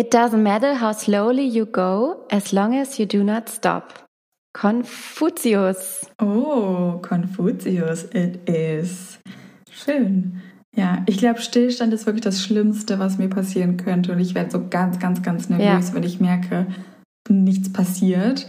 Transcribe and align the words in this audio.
It 0.00 0.14
doesn't 0.14 0.42
matter 0.42 0.76
how 0.76 0.92
slowly 0.92 1.44
you 1.44 1.66
go, 1.66 2.24
as 2.30 2.54
long 2.54 2.74
as 2.74 2.98
you 2.98 3.04
do 3.04 3.22
not 3.22 3.50
stop. 3.50 4.08
Konfuzius. 4.56 6.06
Oh, 6.18 6.98
Konfuzius, 7.02 8.04
it 8.14 8.48
is. 8.48 9.18
Schön. 9.70 10.40
Ja, 10.74 11.02
ich 11.04 11.18
glaube, 11.18 11.42
Stillstand 11.42 11.92
ist 11.92 12.06
wirklich 12.06 12.22
das 12.22 12.42
Schlimmste, 12.42 12.98
was 12.98 13.18
mir 13.18 13.28
passieren 13.28 13.76
könnte. 13.76 14.12
Und 14.12 14.20
ich 14.20 14.34
werde 14.34 14.50
so 14.50 14.68
ganz, 14.70 14.98
ganz, 15.00 15.20
ganz 15.20 15.50
nervös, 15.50 15.88
ja. 15.90 15.94
wenn 15.94 16.04
ich 16.04 16.18
merke, 16.18 16.66
nichts 17.28 17.70
passiert. 17.70 18.46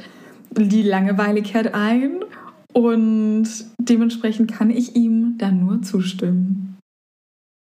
Die 0.52 0.84
Langeweile 0.84 1.42
kehrt 1.42 1.74
ein. 1.74 2.24
Und 2.72 3.50
dementsprechend 3.78 4.54
kann 4.54 4.70
ich 4.70 4.96
ihm 4.96 5.38
dann 5.38 5.60
nur 5.66 5.82
zustimmen. 5.82 6.78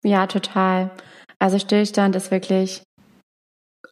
Ja, 0.01 0.27
total. 0.27 0.91
Also 1.39 1.59
Stillstand 1.59 2.15
ist 2.15 2.31
wirklich 2.31 2.83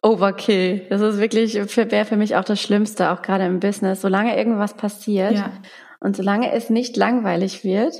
Overkill. 0.02 0.86
Das 0.88 1.00
ist 1.00 1.18
wirklich, 1.18 1.54
wäre 1.54 2.04
für 2.04 2.16
mich 2.16 2.36
auch 2.36 2.44
das 2.44 2.60
Schlimmste, 2.60 3.10
auch 3.10 3.22
gerade 3.22 3.44
im 3.44 3.60
Business. 3.60 4.00
Solange 4.00 4.36
irgendwas 4.36 4.74
passiert 4.74 5.32
ja. 5.32 5.52
und 6.00 6.16
solange 6.16 6.52
es 6.52 6.70
nicht 6.70 6.96
langweilig 6.96 7.64
wird, 7.64 7.94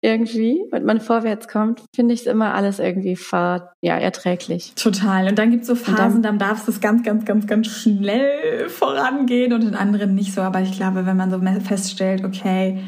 irgendwie, 0.00 0.60
und 0.72 0.84
man 0.84 1.00
vorwärts 1.00 1.48
kommt, 1.48 1.82
finde 1.94 2.14
ich 2.14 2.20
es 2.20 2.26
immer 2.26 2.54
alles 2.54 2.78
irgendwie 2.78 3.16
fahr, 3.16 3.74
ja, 3.80 3.96
erträglich. 3.96 4.72
Total. 4.74 5.28
Und 5.28 5.38
dann 5.38 5.50
gibt 5.50 5.62
es 5.62 5.68
so 5.68 5.76
Phasen, 5.76 6.22
dann, 6.22 6.38
dann 6.38 6.38
darf 6.38 6.66
es 6.66 6.80
ganz, 6.80 7.04
ganz, 7.04 7.24
ganz, 7.24 7.46
ganz 7.46 7.68
schnell 7.68 8.68
vorangehen 8.68 9.52
und 9.52 9.62
in 9.62 9.74
anderen 9.74 10.14
nicht 10.14 10.34
so. 10.34 10.42
Aber 10.42 10.60
ich 10.60 10.72
glaube, 10.72 11.06
wenn 11.06 11.16
man 11.16 11.30
so 11.30 11.40
feststellt, 11.60 12.24
okay, 12.24 12.82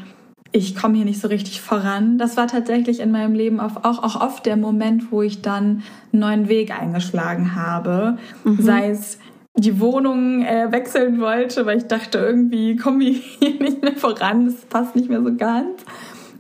ich 0.52 0.74
komme 0.74 0.96
hier 0.96 1.04
nicht 1.04 1.20
so 1.20 1.28
richtig 1.28 1.60
voran. 1.60 2.18
Das 2.18 2.36
war 2.36 2.46
tatsächlich 2.46 3.00
in 3.00 3.10
meinem 3.10 3.34
Leben 3.34 3.60
auch, 3.60 3.84
auch 3.84 4.20
oft 4.20 4.46
der 4.46 4.56
Moment, 4.56 5.12
wo 5.12 5.22
ich 5.22 5.42
dann 5.42 5.82
einen 6.12 6.20
neuen 6.20 6.48
Weg 6.48 6.78
eingeschlagen 6.78 7.54
habe. 7.54 8.18
Mhm. 8.44 8.62
Sei 8.62 8.88
es 8.88 9.18
die 9.56 9.80
Wohnung 9.80 10.44
äh, 10.44 10.70
wechseln 10.70 11.20
wollte, 11.20 11.66
weil 11.66 11.78
ich 11.78 11.86
dachte, 11.86 12.18
irgendwie 12.18 12.76
komme 12.76 13.04
ich 13.04 13.24
hier 13.40 13.60
nicht 13.60 13.82
mehr 13.82 13.96
voran, 13.96 14.46
das 14.46 14.54
passt 14.66 14.96
nicht 14.96 15.08
mehr 15.08 15.22
so 15.22 15.34
ganz. 15.34 15.84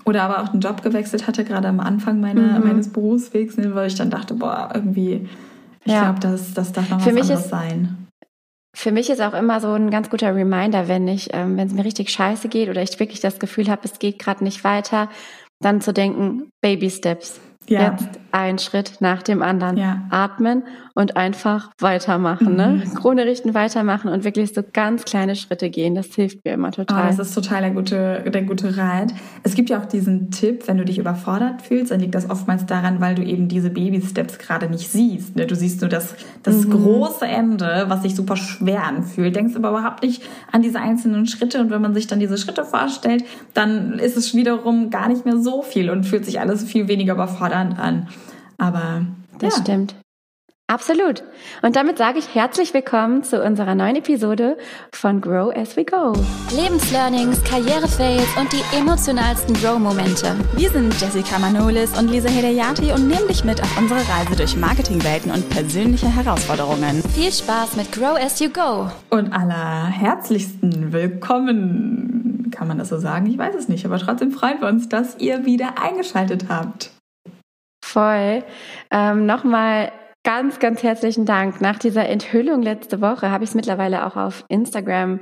Oder 0.04 0.22
aber 0.22 0.42
auch 0.42 0.48
den 0.48 0.60
Job 0.60 0.82
gewechselt 0.82 1.26
hatte, 1.26 1.44
gerade 1.44 1.68
am 1.68 1.80
Anfang 1.80 2.20
meiner, 2.20 2.58
mhm. 2.58 2.66
meines 2.66 2.88
Berufswegs, 2.88 3.56
weil 3.58 3.88
ich 3.88 3.94
dann 3.94 4.08
dachte, 4.08 4.34
boah, 4.34 4.70
irgendwie, 4.72 5.28
ich 5.84 5.92
ja. 5.92 6.04
glaube, 6.04 6.20
das, 6.20 6.54
das 6.54 6.72
darf 6.72 6.88
noch 6.88 7.00
Für 7.00 7.14
was 7.14 7.22
anderes 7.22 7.44
ist, 7.44 7.50
sein. 7.50 8.07
Für 8.74 8.92
mich 8.92 9.10
ist 9.10 9.20
auch 9.20 9.34
immer 9.34 9.60
so 9.60 9.72
ein 9.72 9.90
ganz 9.90 10.10
guter 10.10 10.34
Reminder, 10.34 10.88
wenn 10.88 11.08
ich, 11.08 11.30
ähm, 11.32 11.56
wenn 11.56 11.66
es 11.66 11.72
mir 11.72 11.84
richtig 11.84 12.10
scheiße 12.10 12.48
geht 12.48 12.68
oder 12.68 12.82
ich 12.82 12.98
wirklich 13.00 13.20
das 13.20 13.38
Gefühl 13.38 13.68
habe, 13.68 13.82
es 13.84 13.98
geht 13.98 14.18
gerade 14.18 14.44
nicht 14.44 14.62
weiter, 14.62 15.08
dann 15.60 15.80
zu 15.80 15.92
denken, 15.92 16.50
Baby 16.60 16.90
Steps. 16.90 17.40
Ja. 17.66 17.90
Jetzt 17.90 18.08
ein 18.32 18.58
Schritt 18.58 19.00
nach 19.00 19.22
dem 19.22 19.42
anderen. 19.42 19.76
Ja. 19.76 20.06
Atmen 20.10 20.62
und 20.98 21.16
einfach 21.16 21.70
weitermachen. 21.78 22.56
Ne? 22.56 22.82
Mhm. 22.84 22.94
Krone 22.94 23.24
richten, 23.24 23.54
weitermachen 23.54 24.10
und 24.10 24.24
wirklich 24.24 24.52
so 24.52 24.62
ganz 24.72 25.04
kleine 25.04 25.36
Schritte 25.36 25.70
gehen. 25.70 25.94
Das 25.94 26.08
hilft 26.08 26.44
mir 26.44 26.54
immer 26.54 26.72
total. 26.72 27.04
Oh, 27.04 27.06
das 27.06 27.20
ist 27.20 27.34
total 27.36 27.60
der 27.60 27.70
gute, 27.70 28.24
der 28.28 28.42
gute 28.42 28.76
Rat. 28.76 29.14
Es 29.44 29.54
gibt 29.54 29.70
ja 29.70 29.80
auch 29.80 29.84
diesen 29.84 30.32
Tipp, 30.32 30.66
wenn 30.66 30.76
du 30.76 30.84
dich 30.84 30.98
überfordert 30.98 31.62
fühlst, 31.62 31.92
dann 31.92 32.00
liegt 32.00 32.16
das 32.16 32.28
oftmals 32.28 32.66
daran, 32.66 33.00
weil 33.00 33.14
du 33.14 33.22
eben 33.22 33.46
diese 33.46 33.70
Baby-Steps 33.70 34.38
gerade 34.38 34.68
nicht 34.68 34.88
siehst. 34.88 35.36
Ne? 35.36 35.46
Du 35.46 35.54
siehst 35.54 35.82
nur 35.82 35.88
das, 35.88 36.16
das 36.42 36.66
mhm. 36.66 36.70
große 36.70 37.26
Ende, 37.26 37.84
was 37.86 38.02
sich 38.02 38.16
super 38.16 38.34
schwer 38.34 38.82
anfühlt. 38.82 39.36
Denkst 39.36 39.54
aber 39.54 39.70
überhaupt 39.70 40.02
nicht 40.02 40.24
an 40.50 40.62
diese 40.62 40.80
einzelnen 40.80 41.26
Schritte. 41.26 41.60
Und 41.60 41.70
wenn 41.70 41.80
man 41.80 41.94
sich 41.94 42.08
dann 42.08 42.18
diese 42.18 42.38
Schritte 42.38 42.64
vorstellt, 42.64 43.22
dann 43.54 44.00
ist 44.00 44.16
es 44.16 44.34
wiederum 44.34 44.90
gar 44.90 45.06
nicht 45.06 45.24
mehr 45.24 45.38
so 45.38 45.62
viel 45.62 45.90
und 45.90 46.06
fühlt 46.06 46.24
sich 46.24 46.40
alles 46.40 46.64
viel 46.64 46.88
weniger 46.88 47.14
überfordernd 47.14 47.78
an. 47.78 48.08
Aber 48.56 49.02
das 49.38 49.58
ja. 49.58 49.62
stimmt. 49.62 49.94
Absolut. 50.70 51.22
Und 51.62 51.76
damit 51.76 51.96
sage 51.96 52.18
ich 52.18 52.34
herzlich 52.34 52.74
willkommen 52.74 53.22
zu 53.22 53.42
unserer 53.42 53.74
neuen 53.74 53.96
Episode 53.96 54.58
von 54.92 55.22
Grow 55.22 55.50
as 55.56 55.78
we 55.78 55.84
go. 55.86 56.12
Lebenslearnings, 56.54 57.42
Karrierefails 57.42 58.26
und 58.36 58.52
die 58.52 58.76
emotionalsten 58.76 59.54
Grow-Momente. 59.54 60.36
Wir 60.56 60.68
sind 60.68 61.00
Jessica 61.00 61.38
Manolis 61.38 61.98
und 61.98 62.10
Lisa 62.10 62.28
Hedayati 62.28 62.92
und 62.92 63.08
nehmen 63.08 63.26
dich 63.28 63.44
mit 63.44 63.62
auf 63.62 63.78
unsere 63.78 64.00
Reise 64.00 64.36
durch 64.36 64.56
Marketingwelten 64.56 65.32
und 65.32 65.48
persönliche 65.48 66.14
Herausforderungen. 66.14 67.02
Viel 67.14 67.32
Spaß 67.32 67.76
mit 67.76 67.90
Grow 67.90 68.18
as 68.18 68.38
you 68.38 68.50
go. 68.50 68.90
Und 69.08 69.32
aller 69.32 69.86
herzlichsten 69.86 70.92
Willkommen. 70.92 72.50
Kann 72.50 72.68
man 72.68 72.76
das 72.76 72.90
so 72.90 72.98
sagen? 72.98 73.24
Ich 73.24 73.38
weiß 73.38 73.54
es 73.54 73.68
nicht, 73.68 73.86
aber 73.86 73.98
trotzdem 73.98 74.32
freuen 74.32 74.60
wir 74.60 74.68
uns, 74.68 74.86
dass 74.90 75.16
ihr 75.16 75.46
wieder 75.46 75.82
eingeschaltet 75.82 76.50
habt. 76.50 76.90
Voll. 77.82 78.44
Ähm, 78.90 79.24
Nochmal 79.24 79.92
ganz, 80.28 80.58
ganz 80.58 80.82
herzlichen 80.82 81.24
Dank. 81.24 81.62
Nach 81.62 81.78
dieser 81.78 82.06
Enthüllung 82.06 82.60
letzte 82.60 83.00
Woche 83.00 83.30
habe 83.30 83.44
ich 83.44 83.50
es 83.50 83.54
mittlerweile 83.54 84.04
auch 84.04 84.14
auf 84.14 84.44
Instagram 84.50 85.20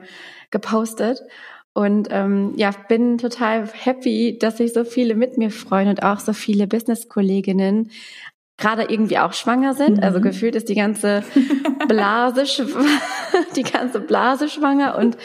gepostet. 0.51 1.21
Und 1.75 2.09
ähm, 2.11 2.55
ja, 2.57 2.73
bin 2.89 3.17
total 3.17 3.69
happy, 3.73 4.37
dass 4.37 4.57
sich 4.57 4.73
so 4.73 4.83
viele 4.83 5.15
mit 5.15 5.39
mir 5.39 5.53
freuen 5.53 5.87
und 5.87 6.03
auch 6.03 6.19
so 6.19 6.33
viele 6.33 6.67
Business-Kolleginnen 6.67 7.93
gerade 8.57 8.87
irgendwie 8.89 9.19
auch 9.19 9.33
schwanger 9.33 9.75
sind. 9.75 10.01
Also 10.01 10.01
mhm. 10.01 10.03
Also 10.03 10.21
gefühlt 10.23 10.57
ist 10.57 10.69
die 10.69 10.75
ganze 10.75 11.23
Blase, 11.87 12.43
die 13.55 13.63
ganze 13.63 14.01
Blase 14.01 14.49
schwanger 14.49 14.99
und 14.99 15.17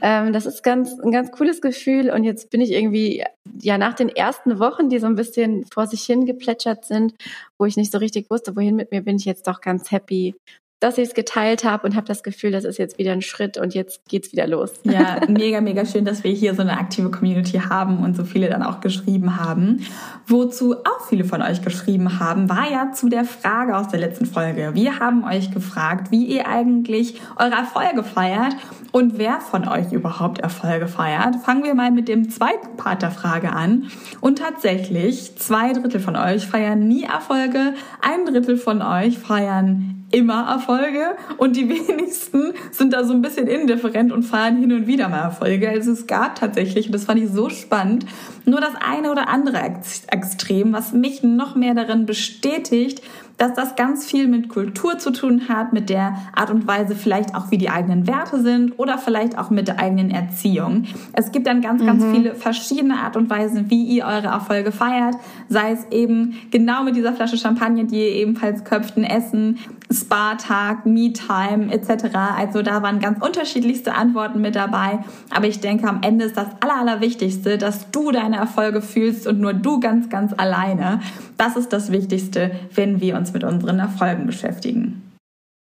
ähm, 0.00 0.32
das 0.32 0.46
ist 0.46 0.62
ganz, 0.62 0.98
ein 1.00 1.10
ganz 1.10 1.30
cooles 1.32 1.60
Gefühl. 1.60 2.10
Und 2.10 2.24
jetzt 2.24 2.50
bin 2.50 2.60
ich 2.60 2.70
irgendwie, 2.70 3.24
ja, 3.60 3.78
nach 3.78 3.94
den 3.94 4.08
ersten 4.08 4.58
Wochen, 4.58 4.88
die 4.88 4.98
so 4.98 5.06
ein 5.06 5.16
bisschen 5.16 5.64
vor 5.66 5.86
sich 5.86 6.02
hin 6.02 6.26
geplätschert 6.26 6.84
sind, 6.84 7.14
wo 7.58 7.66
ich 7.66 7.76
nicht 7.76 7.92
so 7.92 7.98
richtig 7.98 8.30
wusste, 8.30 8.56
wohin 8.56 8.76
mit 8.76 8.90
mir, 8.90 9.02
bin 9.02 9.16
ich 9.16 9.24
jetzt 9.24 9.46
doch 9.46 9.60
ganz 9.60 9.90
happy, 9.90 10.34
dass 10.80 10.96
ich 10.96 11.08
es 11.08 11.14
geteilt 11.14 11.64
habe 11.64 11.86
und 11.86 11.94
habe 11.94 12.06
das 12.06 12.22
Gefühl, 12.22 12.50
das 12.50 12.64
ist 12.64 12.78
jetzt 12.78 12.98
wieder 12.98 13.12
ein 13.12 13.20
Schritt 13.20 13.58
und 13.58 13.74
jetzt 13.74 14.08
geht's 14.08 14.32
wieder 14.32 14.46
los. 14.46 14.72
Ja, 14.82 15.20
mega, 15.28 15.60
mega 15.60 15.84
schön, 15.84 16.06
dass 16.06 16.24
wir 16.24 16.32
hier 16.32 16.54
so 16.54 16.62
eine 16.62 16.78
aktive 16.78 17.10
Community 17.10 17.58
haben 17.58 18.02
und 18.02 18.16
so 18.16 18.24
viele 18.24 18.48
dann 18.48 18.62
auch 18.62 18.80
geschrieben 18.80 19.38
haben. 19.38 19.84
Wozu 20.26 20.76
auch 20.76 21.06
viele 21.08 21.24
von 21.24 21.42
euch 21.42 21.60
geschrieben 21.60 22.18
haben, 22.18 22.48
war 22.48 22.70
ja 22.70 22.92
zu 22.92 23.10
der 23.10 23.24
Frage 23.24 23.76
aus 23.76 23.88
der 23.88 24.00
letzten 24.00 24.24
Folge. 24.24 24.70
Wir 24.72 24.98
haben 24.98 25.24
euch 25.24 25.50
gefragt, 25.50 26.10
wie 26.10 26.24
ihr 26.24 26.48
eigentlich 26.48 27.20
eure 27.36 27.52
Erfolge 27.52 28.02
feiert 28.02 28.56
und 28.90 29.18
wer 29.18 29.40
von 29.40 29.68
euch 29.68 29.92
überhaupt 29.92 30.38
Erfolge 30.38 30.88
feiert. 30.88 31.36
Fangen 31.44 31.62
wir 31.62 31.74
mal 31.74 31.90
mit 31.90 32.08
dem 32.08 32.30
zweiten 32.30 32.76
Part 32.78 33.02
der 33.02 33.10
Frage 33.10 33.52
an. 33.52 33.90
Und 34.20 34.38
tatsächlich, 34.38 35.36
zwei 35.36 35.74
Drittel 35.74 36.00
von 36.00 36.16
euch 36.16 36.46
feiern 36.46 36.88
nie 36.88 37.04
Erfolge, 37.04 37.74
ein 38.00 38.24
Drittel 38.24 38.56
von 38.56 38.80
euch 38.80 39.18
feiern 39.18 39.99
immer 40.10 40.48
Erfolge 40.48 41.16
und 41.36 41.56
die 41.56 41.68
wenigsten 41.88 42.52
sind 42.70 42.92
da 42.92 43.04
so 43.04 43.12
ein 43.12 43.22
bisschen 43.22 43.46
indifferent 43.46 44.12
und 44.12 44.22
feiern 44.22 44.56
hin 44.56 44.72
und 44.72 44.86
wieder 44.86 45.08
mal 45.08 45.22
Erfolge. 45.22 45.68
Also 45.68 45.92
es 45.92 46.06
gab 46.06 46.36
tatsächlich, 46.36 46.86
und 46.86 46.92
das 46.92 47.04
fand 47.04 47.20
ich 47.20 47.30
so 47.30 47.48
spannend, 47.48 48.06
nur 48.44 48.60
das 48.60 48.74
eine 48.80 49.10
oder 49.10 49.28
andere 49.28 49.60
Extrem, 50.08 50.72
was 50.72 50.92
mich 50.92 51.22
noch 51.22 51.54
mehr 51.54 51.74
darin 51.74 52.06
bestätigt, 52.06 53.02
dass 53.40 53.54
das 53.54 53.74
ganz 53.74 54.04
viel 54.04 54.28
mit 54.28 54.50
Kultur 54.50 54.98
zu 54.98 55.12
tun 55.12 55.48
hat, 55.48 55.72
mit 55.72 55.88
der 55.88 56.14
Art 56.36 56.50
und 56.50 56.66
Weise 56.66 56.94
vielleicht 56.94 57.34
auch, 57.34 57.50
wie 57.50 57.56
die 57.56 57.70
eigenen 57.70 58.06
Werte 58.06 58.42
sind 58.42 58.78
oder 58.78 58.98
vielleicht 58.98 59.38
auch 59.38 59.48
mit 59.48 59.66
der 59.66 59.80
eigenen 59.80 60.10
Erziehung. 60.10 60.84
Es 61.14 61.32
gibt 61.32 61.46
dann 61.46 61.62
ganz, 61.62 61.82
ganz 61.82 62.04
mhm. 62.04 62.14
viele 62.14 62.34
verschiedene 62.34 62.98
Art 62.98 63.16
und 63.16 63.30
Weisen, 63.30 63.70
wie 63.70 63.82
ihr 63.84 64.04
eure 64.04 64.26
Erfolge 64.26 64.72
feiert, 64.72 65.14
sei 65.48 65.72
es 65.72 65.86
eben 65.90 66.34
genau 66.50 66.84
mit 66.84 66.96
dieser 66.96 67.14
Flasche 67.14 67.38
Champagner, 67.38 67.84
die 67.84 67.96
ihr 67.96 68.14
ebenfalls 68.16 68.62
köpft, 68.64 68.98
ein 68.98 69.04
Essen, 69.04 69.58
Spa-Tag, 69.90 70.86
Me-Time 70.86 71.72
etc. 71.72 72.14
Also 72.36 72.62
da 72.62 72.82
waren 72.82 73.00
ganz 73.00 73.24
unterschiedlichste 73.24 73.94
Antworten 73.94 74.40
mit 74.40 74.54
dabei. 74.54 75.00
Aber 75.30 75.46
ich 75.46 75.60
denke, 75.60 75.88
am 75.88 76.02
Ende 76.02 76.26
ist 76.26 76.36
das 76.36 76.48
Aller, 76.60 76.78
Allerwichtigste, 76.78 77.58
dass 77.58 77.90
du 77.90 78.12
deine 78.12 78.36
Erfolge 78.36 78.82
fühlst 78.82 79.26
und 79.26 79.40
nur 79.40 79.52
du 79.52 79.80
ganz, 79.80 80.08
ganz 80.08 80.32
alleine. 80.36 81.00
Das 81.38 81.56
ist 81.56 81.72
das 81.72 81.90
Wichtigste, 81.90 82.52
wenn 82.74 83.00
wir 83.00 83.16
uns 83.16 83.29
uns 83.30 83.32
mit 83.32 83.44
unseren 83.44 83.78
Erfolgen 83.78 84.26
beschäftigen. 84.26 85.02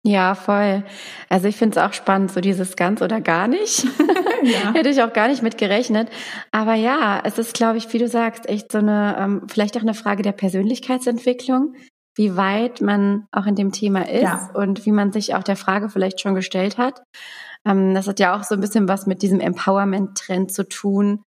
Ja, 0.03 0.35
voll. 0.35 0.83
Also 1.29 1.47
ich 1.47 1.55
finde 1.55 1.79
es 1.79 1.83
auch 1.83 1.93
spannend, 1.93 2.31
so 2.31 2.39
dieses 2.39 2.75
ganz 2.75 3.01
oder 3.01 3.21
gar 3.21 3.47
nicht. 3.47 3.87
ja. 4.43 4.73
Hätte 4.73 4.89
ich 4.89 5.01
auch 5.01 5.13
gar 5.13 5.27
nicht 5.27 5.41
mit 5.41 5.57
gerechnet. 5.57 6.09
Aber 6.51 6.75
ja, 6.75 7.21
es 7.23 7.39
ist, 7.39 7.55
glaube 7.55 7.77
ich, 7.77 7.91
wie 7.91 7.97
du 7.97 8.07
sagst, 8.07 8.47
echt 8.47 8.71
so 8.71 8.77
eine, 8.77 9.15
ähm, 9.17 9.41
vielleicht 9.47 9.75
auch 9.77 9.81
eine 9.81 9.95
Frage 9.95 10.21
der 10.21 10.33
Persönlichkeitsentwicklung, 10.33 11.73
wie 12.15 12.37
weit 12.37 12.81
man 12.81 13.25
auch 13.31 13.47
in 13.47 13.55
dem 13.55 13.71
Thema 13.71 14.07
ist 14.07 14.21
ja. 14.21 14.49
und 14.53 14.85
wie 14.85 14.91
man 14.91 15.11
sich 15.11 15.33
auch 15.33 15.43
der 15.43 15.55
Frage 15.55 15.89
vielleicht 15.89 16.21
schon 16.21 16.35
gestellt 16.35 16.77
hat. 16.77 17.01
Ähm, 17.65 17.95
das 17.95 18.07
hat 18.07 18.19
ja 18.19 18.37
auch 18.37 18.43
so 18.43 18.53
ein 18.53 18.61
bisschen 18.61 18.87
was 18.87 19.07
mit 19.07 19.23
diesem 19.23 19.39
Empowerment-Trend 19.39 20.51
zu 20.51 20.67
tun, 20.67 21.23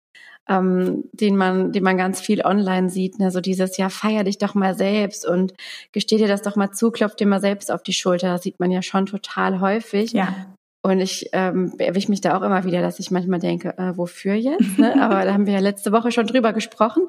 ähm, 0.52 1.04
den 1.12 1.36
man, 1.36 1.72
den 1.72 1.82
man 1.82 1.96
ganz 1.96 2.20
viel 2.20 2.44
online 2.44 2.90
sieht, 2.90 3.18
ne? 3.18 3.30
so 3.30 3.40
dieses 3.40 3.76
ja 3.76 3.88
feier 3.88 4.24
dich 4.24 4.38
doch 4.38 4.54
mal 4.54 4.74
selbst 4.74 5.26
und 5.26 5.54
gesteh 5.92 6.18
dir 6.18 6.28
das 6.28 6.42
doch 6.42 6.56
mal 6.56 6.72
zu, 6.72 6.90
klopf 6.90 7.16
dir 7.16 7.26
mal 7.26 7.40
selbst 7.40 7.72
auf 7.72 7.82
die 7.82 7.92
Schulter. 7.92 8.28
Das 8.28 8.42
sieht 8.42 8.60
man 8.60 8.70
ja 8.70 8.82
schon 8.82 9.06
total 9.06 9.60
häufig. 9.60 10.12
Ja. 10.12 10.54
Und 10.84 11.00
ich 11.00 11.30
ähm, 11.32 11.74
erwische 11.78 12.10
mich 12.10 12.20
da 12.20 12.36
auch 12.36 12.42
immer 12.42 12.64
wieder, 12.64 12.82
dass 12.82 12.98
ich 12.98 13.10
manchmal 13.10 13.38
denke, 13.38 13.78
äh, 13.78 13.96
wofür 13.96 14.34
jetzt? 14.34 14.78
Ne? 14.78 15.00
Aber 15.00 15.24
da 15.24 15.32
haben 15.32 15.46
wir 15.46 15.54
ja 15.54 15.60
letzte 15.60 15.92
Woche 15.92 16.10
schon 16.10 16.26
drüber 16.26 16.52
gesprochen. 16.52 17.04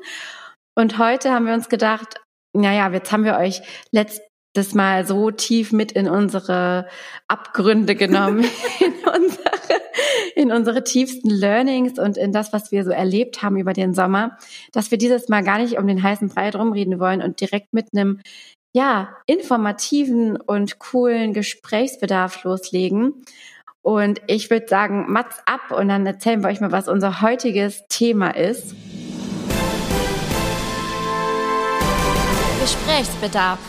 Und 0.76 1.00
heute 1.00 1.32
haben 1.32 1.46
wir 1.48 1.54
uns 1.54 1.70
gedacht, 1.70 2.22
naja, 2.56 2.90
jetzt 2.92 3.12
haben 3.12 3.26
wir 3.26 3.38
euch 3.38 3.62
letzt, 3.92 4.22
das 4.54 4.74
mal 4.74 5.06
so 5.06 5.32
tief 5.32 5.72
mit 5.72 5.92
in 5.92 6.08
unsere 6.08 6.88
Abgründe 7.28 7.96
genommen, 7.96 8.46
in 8.80 8.94
unsere, 8.94 9.52
in 10.36 10.52
unsere 10.52 10.84
tiefsten 10.84 11.30
Learnings 11.30 12.00
und 12.00 12.18
in 12.18 12.32
das, 12.32 12.54
was 12.54 12.72
wir 12.72 12.84
so 12.84 12.92
erlebt 12.92 13.42
haben 13.42 13.58
über 13.58 13.74
den 13.74 13.94
Sommer, 13.94 14.38
dass 14.72 14.92
wir 14.92 14.98
dieses 14.98 15.28
Mal 15.28 15.44
gar 15.44 15.58
nicht 15.58 15.78
um 15.78 15.88
den 15.88 16.02
heißen 16.02 16.30
Brei 16.30 16.52
rumreden 16.52 17.00
wollen 17.00 17.22
und 17.22 17.42
direkt 17.42 17.74
mit 17.74 17.88
einem 17.94 18.20
ja, 18.76 19.16
informativen 19.28 20.36
und 20.36 20.80
coolen 20.80 21.34
Gesprächsbedarf 21.34 22.44
loslegen. 22.44 23.24
Und 23.84 24.22
ich 24.28 24.50
würde 24.50 24.68
sagen, 24.68 25.12
Mats 25.12 25.38
ab 25.46 25.78
und 25.78 25.90
dann 25.90 26.06
erzählen 26.06 26.42
wir 26.42 26.50
euch 26.50 26.62
mal, 26.62 26.72
was 26.72 26.88
unser 26.88 27.22
heutiges 27.22 27.84
Thema 27.88 28.30
ist. 28.30 28.74
Gesprächsbedarf. 32.62 33.60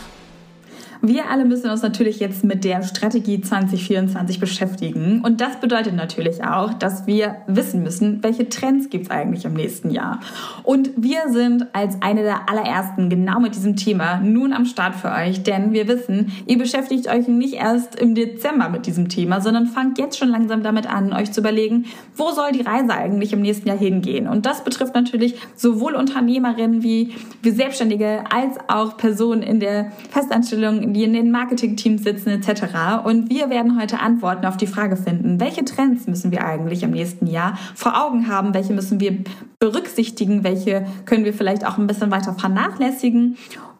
Wir 1.07 1.29
alle 1.29 1.45
müssen 1.45 1.69
uns 1.69 1.83
natürlich 1.83 2.19
jetzt 2.19 2.43
mit 2.43 2.63
der 2.63 2.81
Strategie 2.81 3.39
2024 3.39 4.39
beschäftigen. 4.39 5.21
Und 5.23 5.39
das 5.39 5.59
bedeutet 5.59 5.93
natürlich 5.93 6.43
auch, 6.43 6.73
dass 6.73 7.05
wir 7.05 7.35
wissen 7.45 7.83
müssen, 7.83 8.23
welche 8.23 8.49
Trends 8.49 8.89
gibt 8.89 9.05
es 9.05 9.11
eigentlich 9.11 9.45
im 9.45 9.53
nächsten 9.53 9.91
Jahr. 9.91 10.19
Und 10.63 10.89
wir 10.97 11.29
sind 11.29 11.67
als 11.73 12.01
eine 12.01 12.23
der 12.23 12.49
allerersten 12.49 13.09
genau 13.09 13.39
mit 13.39 13.53
diesem 13.53 13.75
Thema 13.75 14.19
nun 14.19 14.51
am 14.51 14.65
Start 14.65 14.95
für 14.95 15.11
euch. 15.11 15.43
Denn 15.43 15.73
wir 15.73 15.87
wissen, 15.87 16.31
ihr 16.47 16.57
beschäftigt 16.57 17.07
euch 17.07 17.27
nicht 17.27 17.53
erst 17.53 17.99
im 17.99 18.15
Dezember 18.15 18.69
mit 18.69 18.87
diesem 18.87 19.07
Thema, 19.07 19.41
sondern 19.41 19.67
fangt 19.67 19.99
jetzt 19.99 20.17
schon 20.17 20.29
langsam 20.29 20.63
damit 20.63 20.87
an, 20.87 21.13
euch 21.13 21.31
zu 21.31 21.41
überlegen, 21.41 21.85
wo 22.15 22.31
soll 22.31 22.51
die 22.51 22.61
Reise 22.61 22.93
eigentlich 22.93 23.31
im 23.31 23.43
nächsten 23.43 23.67
Jahr 23.67 23.77
hingehen. 23.77 24.27
Und 24.27 24.47
das 24.47 24.63
betrifft 24.63 24.95
natürlich 24.95 25.35
sowohl 25.55 25.93
Unternehmerinnen 25.93 26.81
wie, 26.81 27.13
wie 27.43 27.51
Selbstständige 27.51 28.23
als 28.31 28.57
auch 28.67 28.97
Personen 28.97 29.43
in 29.43 29.59
der 29.59 29.91
Festanstellung, 30.09 30.94
die 30.95 31.03
in 31.03 31.13
den 31.13 31.29
Marketingteams 31.29 32.03
sitzen 32.03 32.29
etc. 32.29 33.03
Und 33.03 33.29
wir 33.29 33.49
werden 33.49 33.79
heute 33.79 33.99
Antworten 33.99 34.45
auf 34.45 34.57
die 34.57 34.67
Frage 34.67 34.95
finden, 34.95 35.39
welche 35.39 35.65
Trends 35.65 36.07
müssen 36.07 36.31
wir 36.31 36.45
eigentlich 36.45 36.83
im 36.83 36.91
nächsten 36.91 37.27
Jahr 37.27 37.57
vor 37.75 38.01
Augen 38.01 38.27
haben, 38.29 38.53
welche 38.53 38.73
müssen 38.73 38.99
wir 38.99 39.17
berücksichtigen, 39.59 40.43
welche 40.43 40.85
können 41.05 41.25
wir 41.25 41.33
vielleicht 41.33 41.65
auch 41.65 41.77
ein 41.77 41.87
bisschen 41.87 42.11
weiter 42.11 42.33
vernachlässigen. 42.33 43.37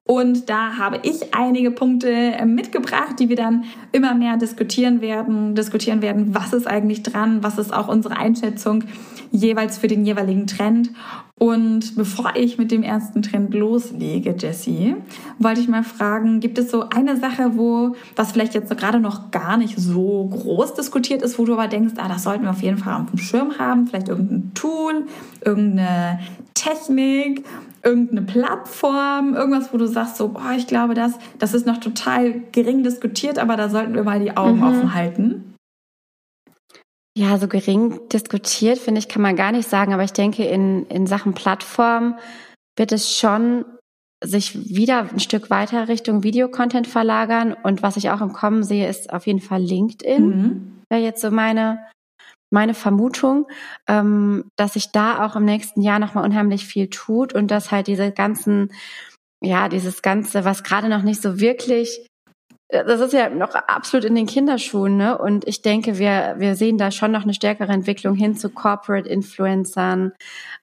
Und 0.08 0.52
da 0.52 0.78
habe 0.78 1.00
ich 1.02 1.34
einige 1.34 1.72
Punkte 1.72 2.12
äh, 2.12 2.46
mitgebracht, 2.46 3.20
die 3.20 3.28
wir 3.28 3.36
dann 3.36 3.64
immer 3.92 4.14
mehr 4.14 4.38
diskutieren 4.38 5.02
werden, 5.02 5.56
diskutieren 5.56 6.04
werden, 6.04 6.36
was 6.36 6.54
ist 6.54 6.68
eigentlich 6.68 7.02
dran, 7.02 7.44
was 7.44 7.58
ist 7.58 7.74
auch 7.74 7.88
unsere 7.88 8.16
Einschätzung 8.16 8.84
jeweils 9.32 9.80
für 9.80 9.88
den 9.88 10.06
jeweiligen 10.06 10.46
Trend. 10.46 10.92
Und 11.38 11.98
bevor 11.98 12.38
ich 12.38 12.58
mit 12.58 12.72
dem 12.72 12.82
ersten 12.82 13.22
Trend 13.22 13.54
loslege, 13.54 14.36
Jessie, 14.40 14.96
wollte 15.38 15.60
ich 15.60 15.68
mal 15.68 15.84
fragen, 15.84 16.40
gibt 16.40 16.58
es 16.58 16.72
so 16.72 16.90
eine 16.90 17.18
Sache, 17.18 17.58
wo, 17.58 17.94
was 18.16 18.32
vielleicht 18.32 18.54
jetzt 18.54 18.76
gerade 18.78 19.02
noch 19.02 19.32
gar 19.32 19.58
nicht 19.58 19.78
so 19.78 20.30
groß 20.32 20.76
diskutiert 20.76 21.22
ist, 21.22 21.38
wo 21.38 21.44
du 21.44 21.54
aber 21.54 21.68
denkst, 21.68 21.96
ah, 21.98 22.08
das 22.08 22.24
sollten 22.24 22.44
wir 22.44 22.52
auf 22.52 22.62
jeden 22.62 22.78
Fall 22.78 23.02
auf 23.02 23.10
dem 23.10 23.20
Schirm 23.20 23.60
haben, 23.60 23.86
vielleicht 23.86 24.08
irgendein 24.08 24.54
Tool, 24.54 25.08
irgendeine 25.44 26.22
Technik, 26.54 27.44
irgendeine 27.84 28.22
Plattform, 28.22 29.34
irgendwas, 29.34 29.74
wo 29.74 29.78
du 29.78 29.88
sagst, 29.88 30.16
so, 30.16 30.30
boah, 30.30 30.54
ich 30.56 30.68
glaube, 30.68 30.94
das, 30.94 31.16
das 31.38 31.54
ist 31.54 31.68
noch 31.68 31.80
total 31.80 32.44
gering 32.54 32.84
diskutiert, 32.84 33.40
aber 33.40 33.58
da 33.58 33.68
sollten 33.68 33.94
wir 33.94 34.04
mal 34.06 34.22
die 34.22 34.38
Augen 34.38 34.60
mhm. 34.60 34.64
offen 34.64 34.94
halten? 34.96 35.55
Ja, 37.18 37.38
so 37.38 37.48
gering 37.48 38.10
diskutiert, 38.10 38.78
finde 38.78 39.00
ich, 39.00 39.08
kann 39.08 39.22
man 39.22 39.38
gar 39.38 39.54
nicht 39.54 39.70
sagen, 39.70 39.94
aber 39.94 40.04
ich 40.04 40.12
denke, 40.12 40.44
in, 40.44 40.86
in 40.88 41.08
Sachen 41.08 41.34
Plattform 41.34 42.20
wird 42.78 42.92
es 42.92 43.16
schon 43.18 43.64
sich 44.24 44.76
wieder 44.76 45.10
ein 45.12 45.20
Stück 45.20 45.50
weiter 45.50 45.88
Richtung 45.88 46.24
Videocontent 46.24 46.88
verlagern. 46.88 47.54
Und 47.54 47.84
was 47.84 47.98
ich 47.98 48.10
auch 48.10 48.22
im 48.22 48.34
Kommen 48.34 48.64
sehe, 48.64 48.90
ist 48.90 49.14
auf 49.14 49.28
jeden 49.28 49.40
Fall 49.40 49.62
LinkedIn. 49.62 50.28
Mhm. 50.28 50.82
Wäre 50.90 51.02
jetzt 51.02 51.22
so 51.22 51.32
meine, 51.32 51.80
meine 52.52 52.74
Vermutung, 52.74 53.48
ähm, 53.88 54.50
dass 54.58 54.74
sich 54.74 54.92
da 54.92 55.26
auch 55.26 55.36
im 55.36 55.46
nächsten 55.46 55.82
Jahr 55.82 56.00
nochmal 56.00 56.26
unheimlich 56.26 56.66
viel 56.66 56.90
tut 56.90 57.34
und 57.34 57.50
dass 57.50 57.72
halt 57.72 57.88
diese 57.88 58.12
ganzen, 58.12 58.72
ja, 59.42 59.70
dieses 59.70 60.02
Ganze, 60.02 60.44
was 60.46 60.64
gerade 60.64 60.90
noch 60.90 61.02
nicht 61.02 61.22
so 61.22 61.40
wirklich 61.40 62.08
das 62.84 63.02
ist 63.02 63.14
ja 63.14 63.30
noch 63.30 63.56
absolut 63.56 64.06
in 64.06 64.16
den 64.16 64.26
Kinderschuhen, 64.26 64.98
ne? 64.98 65.18
Und 65.18 65.48
ich 65.48 65.62
denke, 65.62 65.98
wir, 65.98 66.36
wir 66.38 66.56
sehen 66.56 66.78
da 66.78 66.92
schon 66.92 67.12
noch 67.12 67.24
eine 67.24 67.34
stärkere 67.34 67.72
Entwicklung 67.72 68.16
hin 68.16 68.36
zu 68.36 68.50
Corporate 68.50 69.08
Influencern, 69.08 70.14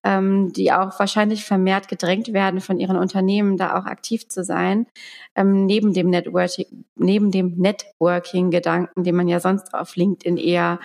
ähm, 0.05 0.53
die 0.53 0.73
auch 0.73 0.99
wahrscheinlich 0.99 1.45
vermehrt 1.45 1.89
gedrängt 1.89 2.33
werden 2.33 2.61
von 2.61 2.79
ihren 2.79 2.97
Unternehmen, 2.97 3.57
da 3.57 3.79
auch 3.79 3.87
aktiv 3.87 4.29
zu 4.29 4.45
sein, 4.45 4.87
ähm, 5.35 5.67
neben 5.67 5.93
dem 5.93 6.11
Networking, 6.11 6.85
neben 6.97 7.31
dem 7.31 7.55
Networking-Gedanken, 7.57 9.05
den 9.05 9.15
man 9.15 9.29
ja 9.29 9.41
sonst 9.41 9.73
auf 9.75 9.97
LinkedIn 9.97 10.37
eher 10.37 10.79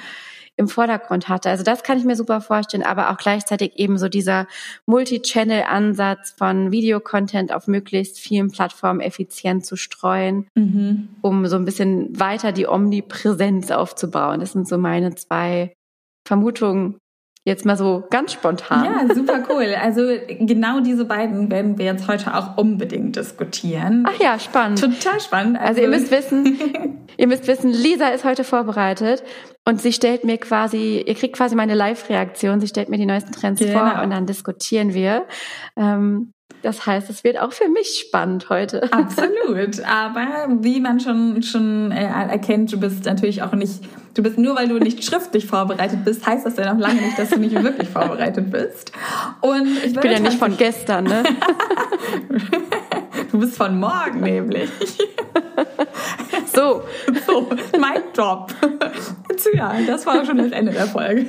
im 0.57 0.67
Vordergrund 0.67 1.29
hatte. 1.29 1.49
Also 1.49 1.63
das 1.63 1.83
kann 1.83 1.97
ich 1.97 2.03
mir 2.03 2.15
super 2.15 2.41
vorstellen, 2.41 2.83
aber 2.83 3.11
auch 3.11 3.17
gleichzeitig 3.17 3.77
eben 3.77 3.97
so 3.97 4.09
dieser 4.09 4.47
Multi-Channel-Ansatz 4.87 6.33
von 6.37 6.71
Videocontent 6.71 7.53
auf 7.53 7.67
möglichst 7.67 8.19
vielen 8.19 8.51
Plattformen 8.51 8.99
effizient 8.99 9.65
zu 9.65 9.75
streuen, 9.75 10.47
mhm. 10.55 11.09
um 11.21 11.45
so 11.45 11.55
ein 11.55 11.65
bisschen 11.65 12.19
weiter 12.19 12.51
die 12.51 12.67
Omnipräsenz 12.67 13.71
aufzubauen. 13.71 14.39
Das 14.39 14.53
sind 14.53 14.67
so 14.67 14.77
meine 14.77 15.15
zwei 15.15 15.73
Vermutungen, 16.27 16.97
Jetzt 17.47 17.65
mal 17.65 17.77
so 17.77 18.03
ganz 18.09 18.33
spontan. 18.33 18.83
Ja, 18.83 19.15
super 19.15 19.41
cool. 19.49 19.73
Also 19.81 20.01
genau 20.27 20.81
diese 20.81 21.05
beiden 21.05 21.49
werden 21.49 21.77
wir 21.77 21.85
jetzt 21.85 22.09
heute 22.09 22.35
auch 22.35 22.57
unbedingt 22.57 23.15
diskutieren. 23.15 24.03
Ach 24.05 24.19
ja, 24.19 24.37
spannend. 24.37 24.81
Total 24.81 25.17
spannend. 25.21 25.57
Also, 25.57 25.69
also 25.69 25.81
ihr 25.81 25.87
müsst 25.87 26.11
wissen, 26.11 27.07
ihr 27.17 27.27
müsst 27.27 27.47
wissen, 27.47 27.71
Lisa 27.71 28.09
ist 28.09 28.25
heute 28.25 28.43
vorbereitet 28.43 29.23
und 29.63 29.79
sie 29.81 29.93
stellt 29.93 30.25
mir 30.25 30.37
quasi, 30.39 31.01
ihr 31.07 31.15
kriegt 31.15 31.37
quasi 31.37 31.55
meine 31.55 31.73
Live-Reaktion. 31.73 32.59
Sie 32.59 32.67
stellt 32.67 32.89
mir 32.89 32.97
die 32.97 33.05
neuesten 33.05 33.31
Trends 33.31 33.61
genau. 33.61 33.79
vor 33.79 34.03
und 34.03 34.09
dann 34.09 34.25
diskutieren 34.25 34.93
wir. 34.93 35.25
Ähm, 35.77 36.33
das 36.61 36.85
heißt, 36.85 37.09
es 37.09 37.23
wird 37.23 37.39
auch 37.39 37.53
für 37.53 37.69
mich 37.69 37.99
spannend 37.99 38.49
heute. 38.49 38.83
Absolut. 38.91 39.83
Aber 39.85 40.47
wie 40.61 40.79
man 40.79 40.99
schon, 40.99 41.41
schon 41.43 41.91
äh, 41.91 42.05
erkennt, 42.05 42.71
du 42.71 42.79
bist 42.79 43.05
natürlich 43.05 43.43
auch 43.43 43.53
nicht, 43.53 43.81
du 44.13 44.23
bist 44.23 44.37
nur, 44.37 44.55
weil 44.55 44.67
du 44.67 44.77
nicht 44.79 45.03
schriftlich 45.03 45.45
vorbereitet 45.45 46.03
bist, 46.03 46.25
heißt 46.25 46.45
das 46.45 46.57
ja 46.57 46.73
noch 46.73 46.79
lange 46.79 47.01
nicht, 47.01 47.17
dass 47.17 47.29
du 47.29 47.39
nicht 47.39 47.61
wirklich 47.61 47.89
vorbereitet 47.89 48.51
bist. 48.51 48.91
Und 49.41 49.77
ich, 49.77 49.85
ich 49.85 49.99
bin 49.99 50.11
ja 50.11 50.19
nicht 50.19 50.39
von 50.39 50.57
gestern, 50.57 51.05
ne? 51.05 51.23
du 53.31 53.39
bist 53.39 53.57
von 53.57 53.79
morgen 53.79 54.21
nämlich. 54.21 54.69
So. 56.53 56.81
So, 57.27 57.49
mein 57.79 58.01
Job. 58.15 58.51
Ja, 59.53 59.73
das 59.85 60.05
war 60.05 60.25
schon 60.25 60.37
das 60.37 60.51
Ende 60.51 60.71
der 60.71 60.87
Folge. 60.87 61.27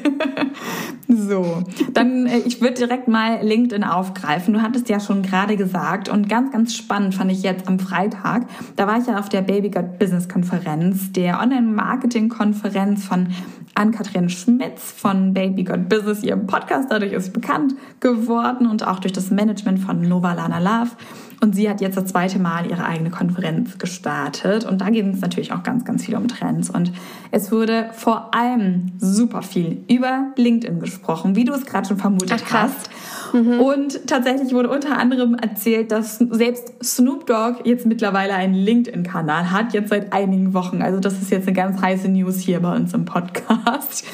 So, 1.06 1.62
dann 1.92 2.26
äh, 2.26 2.38
ich 2.38 2.60
würde 2.60 2.74
direkt 2.74 3.08
mal 3.08 3.40
LinkedIn 3.42 3.84
aufgreifen. 3.84 4.54
Du 4.54 4.62
hattest 4.62 4.88
ja 4.88 5.00
schon 5.00 5.22
gerade 5.22 5.56
gesagt 5.56 6.08
und 6.08 6.28
ganz, 6.28 6.52
ganz 6.52 6.74
spannend 6.74 7.14
fand 7.14 7.30
ich 7.30 7.42
jetzt 7.42 7.68
am 7.68 7.78
Freitag. 7.78 8.46
Da 8.76 8.86
war 8.86 8.98
ich 8.98 9.06
ja 9.06 9.18
auf 9.18 9.28
der 9.28 9.42
Baby 9.42 9.70
Got 9.70 9.98
Business 9.98 10.28
Konferenz, 10.28 11.12
der 11.12 11.40
Online-Marketing-Konferenz 11.40 13.04
von 13.04 13.28
Ann-Kathrin 13.74 14.28
Schmitz 14.28 14.92
von 14.92 15.32
Baby 15.34 15.64
Got 15.64 15.88
Business, 15.88 16.22
ihrem 16.22 16.46
Podcast. 16.46 16.90
Dadurch 16.90 17.12
ist 17.12 17.32
bekannt 17.32 17.74
geworden 18.00 18.66
und 18.66 18.86
auch 18.86 18.98
durch 18.98 19.12
das 19.12 19.30
Management 19.30 19.80
von 19.80 20.02
Nova 20.02 20.32
Lana 20.32 20.58
Love. 20.58 20.90
Und 21.40 21.54
sie 21.54 21.70
hat 21.70 21.80
jetzt 21.80 21.96
das 21.96 22.06
zweite 22.06 22.40
Mal 22.40 22.66
ihre 22.68 22.84
eigene 22.84 23.10
Konferenz 23.10 23.78
gestartet. 23.78 24.64
Und 24.64 24.80
da 24.80 24.90
geht 24.90 25.06
es 25.06 25.20
natürlich 25.20 25.52
auch 25.52 25.62
ganz, 25.62 25.84
ganz 25.84 26.04
viel 26.04 26.16
um 26.16 26.26
Trends. 26.26 26.68
Und 26.68 26.92
es 27.30 27.52
wurde 27.52 27.90
vor 27.92 28.34
allem 28.34 28.92
super 28.98 29.42
viel 29.42 29.84
über 29.88 30.32
LinkedIn 30.36 30.80
gesprochen, 30.80 31.36
wie 31.36 31.44
du 31.44 31.52
es 31.52 31.64
gerade 31.64 31.86
schon 31.86 31.98
vermutet 31.98 32.42
Ach, 32.46 32.52
hast. 32.52 32.90
Mhm. 33.32 33.60
Und 33.60 34.06
tatsächlich 34.08 34.52
wurde 34.52 34.68
unter 34.68 34.98
anderem 34.98 35.34
erzählt, 35.34 35.92
dass 35.92 36.18
selbst 36.18 36.72
Snoop 36.82 37.26
Dogg 37.26 37.60
jetzt 37.64 37.86
mittlerweile 37.86 38.34
einen 38.34 38.54
LinkedIn-Kanal 38.54 39.52
hat, 39.52 39.74
jetzt 39.74 39.90
seit 39.90 40.12
einigen 40.12 40.54
Wochen. 40.54 40.82
Also 40.82 40.98
das 40.98 41.20
ist 41.20 41.30
jetzt 41.30 41.46
eine 41.46 41.54
ganz 41.54 41.80
heiße 41.80 42.08
News 42.08 42.40
hier 42.40 42.60
bei 42.60 42.74
uns 42.74 42.94
im 42.94 43.04
Podcast. 43.04 44.04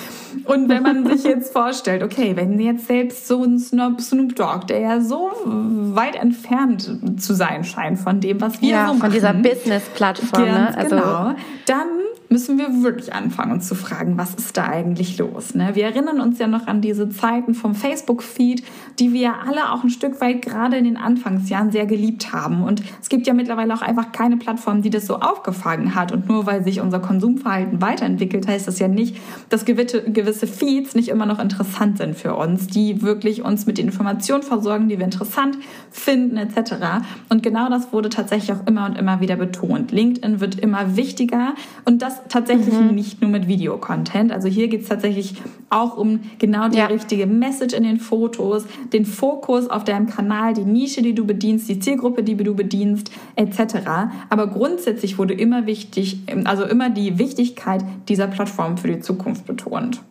Und 0.44 0.68
wenn 0.68 0.82
man 0.82 1.06
sich 1.06 1.24
jetzt 1.24 1.52
vorstellt, 1.52 2.02
okay, 2.02 2.36
wenn 2.36 2.58
jetzt 2.58 2.86
selbst 2.86 3.26
so 3.26 3.42
ein 3.42 3.58
Snoop 3.58 4.36
Dogg, 4.36 4.66
der 4.68 4.80
ja 4.80 5.00
so 5.00 5.30
weit 5.44 6.16
entfernt 6.16 7.20
zu 7.20 7.34
sein 7.34 7.64
scheint 7.64 7.98
von 7.98 8.20
dem, 8.20 8.40
was 8.40 8.60
wir 8.60 8.68
ja, 8.68 8.86
so 8.86 8.94
machen. 8.94 9.00
von 9.00 9.12
dieser 9.12 9.32
Business-Plattform, 9.34 10.44
ne? 10.44 10.76
Also, 10.76 10.96
genau. 10.96 11.34
Dann 11.66 11.88
müssen 12.34 12.58
wir 12.58 12.82
wirklich 12.82 13.12
anfangen, 13.12 13.52
uns 13.52 13.68
zu 13.68 13.76
fragen, 13.76 14.18
was 14.18 14.34
ist 14.34 14.56
da 14.56 14.64
eigentlich 14.66 15.18
los? 15.18 15.54
Ne? 15.54 15.70
Wir 15.74 15.84
erinnern 15.84 16.20
uns 16.20 16.40
ja 16.40 16.48
noch 16.48 16.66
an 16.66 16.80
diese 16.80 17.08
Zeiten 17.08 17.54
vom 17.54 17.76
Facebook-Feed, 17.76 18.64
die 18.98 19.12
wir 19.12 19.34
alle 19.46 19.70
auch 19.70 19.84
ein 19.84 19.90
Stück 19.90 20.20
weit 20.20 20.42
gerade 20.42 20.76
in 20.76 20.82
den 20.82 20.96
Anfangsjahren 20.96 21.70
sehr 21.70 21.86
geliebt 21.86 22.32
haben. 22.32 22.64
Und 22.64 22.82
es 23.00 23.08
gibt 23.08 23.28
ja 23.28 23.34
mittlerweile 23.34 23.72
auch 23.72 23.82
einfach 23.82 24.10
keine 24.10 24.36
Plattform, 24.36 24.82
die 24.82 24.90
das 24.90 25.06
so 25.06 25.20
aufgefangen 25.20 25.94
hat. 25.94 26.10
Und 26.10 26.28
nur 26.28 26.44
weil 26.44 26.64
sich 26.64 26.80
unser 26.80 26.98
Konsumverhalten 26.98 27.80
weiterentwickelt, 27.80 28.48
heißt 28.48 28.66
das 28.66 28.80
ja 28.80 28.88
nicht, 28.88 29.16
dass 29.48 29.64
gewisse 29.64 30.46
Feeds 30.48 30.96
nicht 30.96 31.10
immer 31.10 31.26
noch 31.26 31.38
interessant 31.38 31.98
sind 31.98 32.16
für 32.16 32.34
uns, 32.34 32.66
die 32.66 33.00
wirklich 33.00 33.44
uns 33.44 33.64
mit 33.66 33.78
Informationen 33.78 34.42
versorgen, 34.42 34.88
die 34.88 34.98
wir 34.98 35.04
interessant 35.04 35.56
finden 35.92 36.36
etc. 36.36 37.04
Und 37.28 37.44
genau 37.44 37.68
das 37.68 37.92
wurde 37.92 38.08
tatsächlich 38.08 38.56
auch 38.56 38.66
immer 38.66 38.86
und 38.86 38.98
immer 38.98 39.20
wieder 39.20 39.36
betont. 39.36 39.92
LinkedIn 39.92 40.40
wird 40.40 40.58
immer 40.58 40.96
wichtiger 40.96 41.54
und 41.84 42.02
das 42.02 42.23
tatsächlich 42.28 42.74
mhm. 42.74 42.94
nicht 42.94 43.20
nur 43.20 43.30
mit 43.30 43.48
Videocontent. 43.48 44.32
Also 44.32 44.48
hier 44.48 44.68
geht 44.68 44.82
es 44.82 44.88
tatsächlich 44.88 45.34
auch 45.70 45.96
um 45.96 46.20
genau 46.38 46.68
die 46.68 46.78
ja. 46.78 46.86
richtige 46.86 47.26
Message 47.26 47.74
in 47.74 47.82
den 47.82 47.98
Fotos, 47.98 48.66
den 48.92 49.04
Fokus 49.04 49.68
auf 49.68 49.84
deinem 49.84 50.06
Kanal, 50.06 50.54
die 50.54 50.64
Nische, 50.64 51.02
die 51.02 51.14
du 51.14 51.24
bedienst, 51.24 51.68
die 51.68 51.78
Zielgruppe, 51.78 52.22
die 52.22 52.36
du 52.36 52.54
bedienst, 52.54 53.10
etc. 53.36 53.86
Aber 54.30 54.46
grundsätzlich 54.46 55.18
wurde 55.18 55.34
immer 55.34 55.66
wichtig, 55.66 56.20
also 56.44 56.64
immer 56.64 56.90
die 56.90 57.18
Wichtigkeit 57.18 57.84
dieser 58.08 58.26
Plattform 58.26 58.76
für 58.76 58.88
die 58.88 59.00
Zukunft 59.00 59.46
betont. 59.46 60.02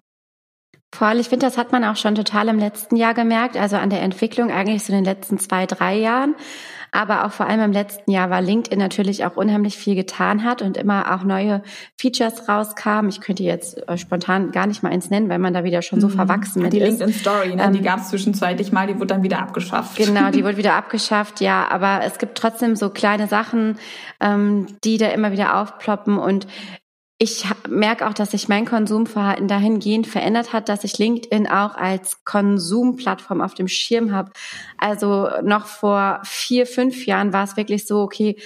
Voll, 0.94 1.20
ich 1.20 1.30
finde, 1.30 1.48
das 1.48 1.58
hat 1.58 1.72
man 1.72 1.84
auch 1.86 1.96
schon 1.96 2.14
total 2.14 2.50
im 2.50 2.60
letzten 2.60 2.98
Jahr 2.98 3.16
gemerkt, 3.16 3.58
also 3.58 3.78
an 3.78 3.90
der 3.90 4.04
Entwicklung 4.04 4.52
eigentlich 4.52 4.84
so 4.84 4.94
in 4.94 5.00
den 5.00 5.06
letzten 5.06 5.40
zwei, 5.40 5.66
drei 5.66 5.98
Jahren. 5.98 6.36
Aber 6.96 7.26
auch 7.26 7.32
vor 7.32 7.48
allem 7.48 7.60
im 7.60 7.72
letzten 7.72 8.12
Jahr, 8.12 8.30
weil 8.30 8.46
LinkedIn 8.46 8.78
natürlich 8.78 9.26
auch 9.26 9.36
unheimlich 9.36 9.78
viel 9.78 9.96
getan 9.96 10.44
hat 10.44 10.62
und 10.62 10.78
immer 10.78 11.16
auch 11.16 11.24
neue 11.24 11.64
Features 11.98 12.48
rauskamen. 12.48 13.10
Ich 13.10 13.20
könnte 13.20 13.42
jetzt 13.42 13.88
äh, 13.90 13.98
spontan 13.98 14.52
gar 14.52 14.68
nicht 14.68 14.84
mal 14.84 14.92
eins 14.92 15.10
nennen, 15.10 15.28
weil 15.28 15.40
man 15.40 15.56
da 15.56 15.64
wieder 15.64 15.82
schon 15.82 16.00
so 16.00 16.08
mhm. 16.08 16.12
verwachsen 16.12 16.62
mit 16.62 16.72
die 16.72 16.78
ist. 16.78 17.00
Die 17.00 17.04
LinkedIn 17.04 17.14
Story, 17.14 17.56
ne? 17.56 17.64
Ähm, 17.64 17.74
die 17.74 17.82
gab 17.82 18.00
es 18.00 18.10
zwischenzeitlich 18.10 18.72
mal, 18.72 18.86
die 18.86 18.94
wurde 18.96 19.08
dann 19.08 19.24
wieder 19.24 19.40
abgeschafft. 19.40 19.98
Genau, 19.98 20.30
die 20.30 20.44
wurde 20.46 20.58
wieder 20.58 20.76
abgeschafft, 20.76 21.42
ja. 21.42 21.68
Aber 21.68 22.02
es 22.06 22.20
gibt 22.20 22.38
trotzdem 22.38 22.76
so 22.76 22.92
kleine 22.92 23.28
Sachen, 23.28 23.80
ähm, 24.20 24.68
die 24.84 25.00
da 25.00 25.08
immer 25.08 25.32
wieder 25.32 25.60
aufploppen 25.60 26.20
und 26.20 26.46
ich 27.20 27.46
merke 27.70 28.08
auch, 28.08 28.14
dass 28.14 28.32
sich 28.32 28.50
mein 28.50 28.66
Konsumverhalten 28.66 29.48
dahingehend 29.48 30.08
verändert 30.08 30.52
hat, 30.52 30.68
dass 30.68 30.84
ich 30.84 30.98
LinkedIn 30.98 31.48
auch 31.48 31.76
als 31.76 32.24
Konsumplattform 32.26 33.42
auf 33.42 33.54
dem 33.54 33.68
Schirm 33.68 34.12
habe. 34.12 34.32
Also 34.78 35.30
noch 35.44 35.68
vor 35.68 36.20
vier, 36.24 36.66
fünf 36.66 37.06
Jahren 37.06 37.32
war 37.32 37.44
es 37.44 37.56
wirklich 37.56 37.86
so, 37.86 38.02
okay, 38.02 38.38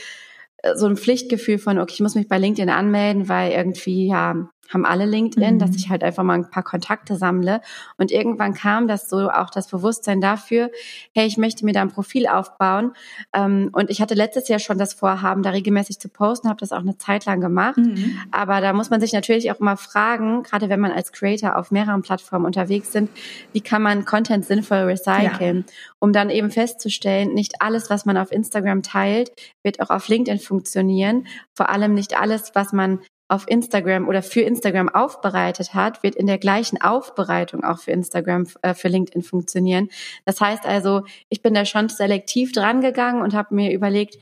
so 0.75 0.85
ein 0.85 0.97
Pflichtgefühl 0.97 1.59
von, 1.59 1.79
okay, 1.79 1.93
ich 1.95 2.01
muss 2.01 2.15
mich 2.15 2.27
bei 2.27 2.37
LinkedIn 2.37 2.69
anmelden, 2.69 3.29
weil 3.29 3.51
irgendwie, 3.51 4.07
ja, 4.07 4.49
haben 4.71 4.85
alle 4.85 5.05
LinkedIn, 5.05 5.55
mhm. 5.55 5.59
dass 5.59 5.75
ich 5.75 5.89
halt 5.89 6.03
einfach 6.03 6.23
mal 6.23 6.35
ein 6.35 6.49
paar 6.49 6.63
Kontakte 6.63 7.15
sammle. 7.15 7.61
Und 7.97 8.11
irgendwann 8.11 8.53
kam 8.53 8.87
das 8.87 9.09
so 9.09 9.29
auch 9.29 9.49
das 9.49 9.67
Bewusstsein 9.67 10.21
dafür, 10.21 10.71
hey, 11.13 11.25
ich 11.25 11.37
möchte 11.37 11.65
mir 11.65 11.73
da 11.73 11.81
ein 11.81 11.91
Profil 11.91 12.27
aufbauen. 12.27 12.93
Ähm, 13.33 13.69
und 13.73 13.89
ich 13.89 14.01
hatte 14.01 14.13
letztes 14.13 14.47
Jahr 14.47 14.59
schon 14.59 14.77
das 14.77 14.93
Vorhaben, 14.93 15.43
da 15.43 15.51
regelmäßig 15.51 15.99
zu 15.99 16.09
posten, 16.09 16.49
habe 16.49 16.59
das 16.59 16.71
auch 16.71 16.79
eine 16.79 16.97
Zeit 16.97 17.25
lang 17.25 17.41
gemacht. 17.41 17.77
Mhm. 17.77 18.19
Aber 18.31 18.61
da 18.61 18.73
muss 18.73 18.89
man 18.89 19.01
sich 19.01 19.13
natürlich 19.13 19.51
auch 19.51 19.59
immer 19.59 19.77
fragen, 19.77 20.43
gerade 20.43 20.69
wenn 20.69 20.79
man 20.79 20.91
als 20.91 21.11
Creator 21.11 21.57
auf 21.57 21.71
mehreren 21.71 22.01
Plattformen 22.01 22.45
unterwegs 22.45 22.91
sind, 22.91 23.09
wie 23.53 23.61
kann 23.61 23.81
man 23.81 24.05
Content 24.05 24.45
sinnvoll 24.45 24.79
recyceln, 24.79 25.65
ja. 25.67 25.73
um 25.99 26.13
dann 26.13 26.29
eben 26.29 26.51
festzustellen, 26.51 27.33
nicht 27.33 27.61
alles, 27.61 27.89
was 27.89 28.05
man 28.05 28.17
auf 28.17 28.31
Instagram 28.31 28.83
teilt, 28.83 29.31
wird 29.63 29.79
auch 29.79 29.89
auf 29.89 30.07
LinkedIn 30.07 30.39
funktionieren. 30.39 31.27
Vor 31.53 31.69
allem 31.69 31.93
nicht 31.93 32.19
alles, 32.19 32.51
was 32.53 32.73
man 32.73 32.99
auf 33.27 33.45
Instagram 33.47 34.07
oder 34.07 34.23
für 34.23 34.41
Instagram 34.41 34.89
aufbereitet 34.89 35.73
hat, 35.73 36.03
wird 36.03 36.15
in 36.15 36.27
der 36.27 36.37
gleichen 36.37 36.81
Aufbereitung 36.81 37.63
auch 37.63 37.79
für 37.79 37.91
Instagram, 37.91 38.47
äh, 38.61 38.73
für 38.73 38.87
LinkedIn 38.87 39.21
funktionieren. 39.21 39.89
Das 40.25 40.39
heißt 40.39 40.65
also, 40.65 41.03
ich 41.29 41.41
bin 41.41 41.53
da 41.53 41.65
schon 41.65 41.89
selektiv 41.89 42.51
dran 42.51 42.81
gegangen 42.81 43.21
und 43.21 43.33
habe 43.33 43.53
mir 43.53 43.73
überlegt, 43.73 44.17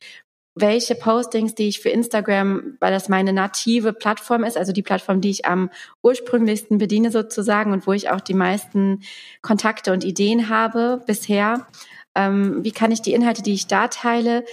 welche 0.55 0.95
Postings, 0.95 1.53
die 1.53 1.67
ich 1.67 1.81
für 1.81 1.89
Instagram, 1.89 2.77
weil 2.79 2.91
das 2.91 3.09
meine 3.09 3.33
native 3.33 3.91
Plattform 3.91 4.45
ist, 4.45 4.57
also 4.57 4.71
die 4.71 4.81
Plattform, 4.81 5.19
die 5.19 5.29
ich 5.29 5.45
am 5.45 5.69
ursprünglichsten 6.01 6.77
bediene 6.77 7.11
sozusagen 7.11 7.73
und 7.73 7.85
wo 7.85 7.91
ich 7.91 8.09
auch 8.09 8.21
die 8.21 8.33
meisten 8.33 9.01
Kontakte 9.41 9.91
und 9.91 10.05
Ideen 10.05 10.47
habe 10.47 11.03
bisher, 11.05 11.67
ähm, 12.15 12.63
wie 12.63 12.71
kann 12.71 12.93
ich 12.93 13.01
die 13.01 13.13
Inhalte, 13.13 13.43
die 13.43 13.53
ich 13.53 13.67
da 13.67 13.89
teile, 13.89 14.45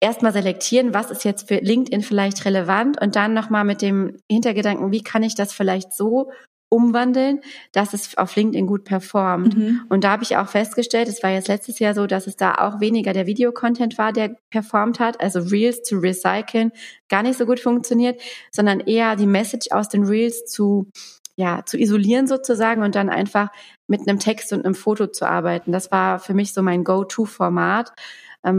erstmal 0.00 0.32
selektieren, 0.32 0.94
was 0.94 1.10
ist 1.10 1.24
jetzt 1.24 1.48
für 1.48 1.56
LinkedIn 1.56 2.02
vielleicht 2.02 2.44
relevant 2.44 3.00
und 3.00 3.16
dann 3.16 3.34
nochmal 3.34 3.64
mit 3.64 3.82
dem 3.82 4.16
Hintergedanken, 4.30 4.92
wie 4.92 5.02
kann 5.02 5.22
ich 5.22 5.34
das 5.34 5.52
vielleicht 5.52 5.92
so 5.92 6.30
umwandeln, 6.68 7.40
dass 7.72 7.94
es 7.94 8.18
auf 8.18 8.34
LinkedIn 8.34 8.66
gut 8.66 8.84
performt. 8.84 9.56
Mhm. 9.56 9.82
Und 9.88 10.02
da 10.02 10.10
habe 10.10 10.24
ich 10.24 10.36
auch 10.36 10.48
festgestellt, 10.48 11.08
es 11.08 11.22
war 11.22 11.30
jetzt 11.30 11.48
letztes 11.48 11.78
Jahr 11.78 11.94
so, 11.94 12.06
dass 12.06 12.26
es 12.26 12.36
da 12.36 12.54
auch 12.56 12.80
weniger 12.80 13.12
der 13.12 13.26
Videocontent 13.26 13.98
war, 13.98 14.12
der 14.12 14.36
performt 14.50 14.98
hat, 14.98 15.20
also 15.20 15.38
Reels 15.40 15.82
zu 15.84 15.98
recyceln, 15.98 16.72
gar 17.08 17.22
nicht 17.22 17.38
so 17.38 17.46
gut 17.46 17.60
funktioniert, 17.60 18.20
sondern 18.50 18.80
eher 18.80 19.14
die 19.14 19.26
Message 19.26 19.68
aus 19.70 19.88
den 19.88 20.04
Reels 20.04 20.44
zu 20.46 20.90
ja, 21.38 21.66
zu 21.66 21.78
isolieren 21.78 22.26
sozusagen 22.26 22.82
und 22.82 22.94
dann 22.94 23.10
einfach 23.10 23.50
mit 23.86 24.00
einem 24.00 24.18
Text 24.18 24.54
und 24.54 24.64
einem 24.64 24.74
Foto 24.74 25.06
zu 25.06 25.28
arbeiten. 25.28 25.70
Das 25.70 25.92
war 25.92 26.18
für 26.18 26.32
mich 26.32 26.54
so 26.54 26.62
mein 26.62 26.82
Go-To-Format 26.82 27.92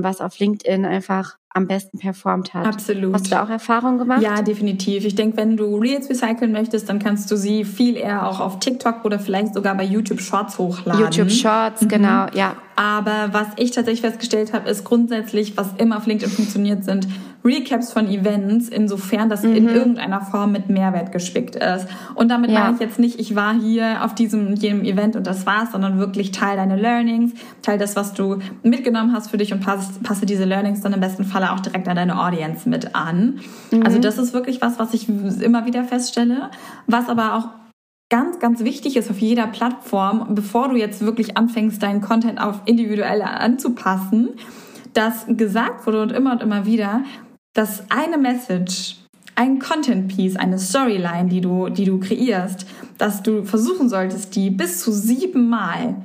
was 0.03 0.21
auf 0.21 0.37
LinkedIn 0.37 0.85
einfach 0.85 1.37
am 1.57 1.67
besten 1.67 1.97
performt 1.97 2.53
hat. 2.53 2.65
Absolut. 2.65 3.13
Hast 3.13 3.25
du 3.25 3.29
da 3.31 3.43
auch 3.43 3.49
Erfahrungen 3.49 3.97
gemacht? 3.97 4.21
Ja, 4.21 4.41
definitiv. 4.41 5.03
Ich 5.05 5.15
denke, 5.15 5.37
wenn 5.37 5.57
du 5.57 5.77
Reels 5.77 6.09
recyceln 6.09 6.51
möchtest, 6.51 6.87
dann 6.87 6.99
kannst 6.99 7.29
du 7.31 7.35
sie 7.35 7.65
viel 7.65 7.97
eher 7.97 8.27
auch 8.27 8.39
auf 8.39 8.59
TikTok 8.59 9.03
oder 9.03 9.19
vielleicht 9.19 9.53
sogar 9.53 9.75
bei 9.75 9.83
YouTube 9.83 10.21
Shorts 10.21 10.57
hochladen. 10.57 11.01
YouTube 11.01 11.31
Shorts, 11.31 11.81
mhm. 11.81 11.87
genau, 11.89 12.27
ja. 12.33 12.55
Aber 12.75 13.29
was 13.31 13.47
ich 13.55 13.71
tatsächlich 13.71 14.01
festgestellt 14.01 14.53
habe, 14.53 14.69
ist 14.69 14.83
grundsätzlich, 14.83 15.57
was 15.57 15.69
immer 15.79 15.97
auf 15.97 16.05
LinkedIn 16.05 16.31
funktioniert, 16.31 16.83
sind 16.83 17.07
Recaps 17.43 17.91
von 17.93 18.07
Events, 18.07 18.69
insofern 18.69 19.29
das 19.29 19.43
mhm. 19.43 19.55
in 19.55 19.69
irgendeiner 19.69 20.21
Form 20.21 20.51
mit 20.51 20.69
Mehrwert 20.69 21.11
gespickt 21.11 21.55
ist. 21.55 21.87
Und 22.15 22.29
damit 22.29 22.51
ja. 22.51 22.59
meine 22.59 22.75
ich 22.75 22.81
jetzt 22.81 22.99
nicht, 22.99 23.19
ich 23.19 23.35
war 23.35 23.53
hier 23.53 24.03
auf 24.03 24.13
diesem 24.15 24.55
jenem 24.55 24.83
Event 24.83 25.15
und 25.15 25.25
das 25.25 25.45
war's, 25.45 25.71
sondern 25.71 25.97
wirklich 25.97 26.31
teil 26.31 26.57
deine 26.57 26.75
Learnings, 26.75 27.33
teil 27.61 27.77
das, 27.77 27.95
was 27.95 28.13
du 28.13 28.39
mitgenommen 28.63 29.13
hast 29.13 29.31
für 29.31 29.37
dich 29.37 29.53
und 29.53 29.61
passe, 29.61 29.99
passe 30.03 30.25
diese 30.25 30.43
Learnings 30.43 30.81
dann 30.81 30.93
im 30.93 30.99
besten 30.99 31.23
Falle 31.23 31.46
auch 31.53 31.59
direkt 31.59 31.87
an 31.87 31.95
deine 31.95 32.19
Audience 32.21 32.67
mit 32.67 32.95
an. 32.95 33.39
Mhm. 33.71 33.83
Also 33.83 33.99
das 33.99 34.17
ist 34.17 34.33
wirklich 34.33 34.61
was, 34.61 34.79
was 34.79 34.93
ich 34.93 35.07
immer 35.09 35.65
wieder 35.65 35.83
feststelle, 35.83 36.49
was 36.85 37.09
aber 37.09 37.35
auch 37.35 37.49
ganz, 38.09 38.39
ganz 38.39 38.63
wichtig 38.63 38.95
ist 38.97 39.09
auf 39.09 39.19
jeder 39.19 39.47
Plattform, 39.47 40.35
bevor 40.35 40.69
du 40.69 40.75
jetzt 40.75 41.01
wirklich 41.01 41.37
anfängst, 41.37 41.81
deinen 41.83 42.01
Content 42.01 42.39
auf 42.39 42.61
individuell 42.65 43.21
anzupassen, 43.21 44.29
dass 44.93 45.25
gesagt 45.27 45.85
wurde 45.85 46.01
und 46.01 46.11
immer 46.11 46.31
und 46.31 46.41
immer 46.41 46.65
wieder, 46.65 47.01
dass 47.53 47.89
eine 47.91 48.17
Message, 48.17 48.97
ein 49.35 49.59
Content 49.59 50.07
Piece, 50.07 50.35
eine 50.35 50.57
Storyline, 50.57 51.29
die 51.29 51.41
du, 51.41 51.69
die 51.69 51.85
du 51.85 51.99
kreierst, 51.99 52.65
dass 52.97 53.21
du 53.21 53.43
versuchen 53.43 53.89
solltest, 53.89 54.35
die 54.35 54.49
bis 54.49 54.81
zu 54.81 54.91
siebenmal 54.91 55.95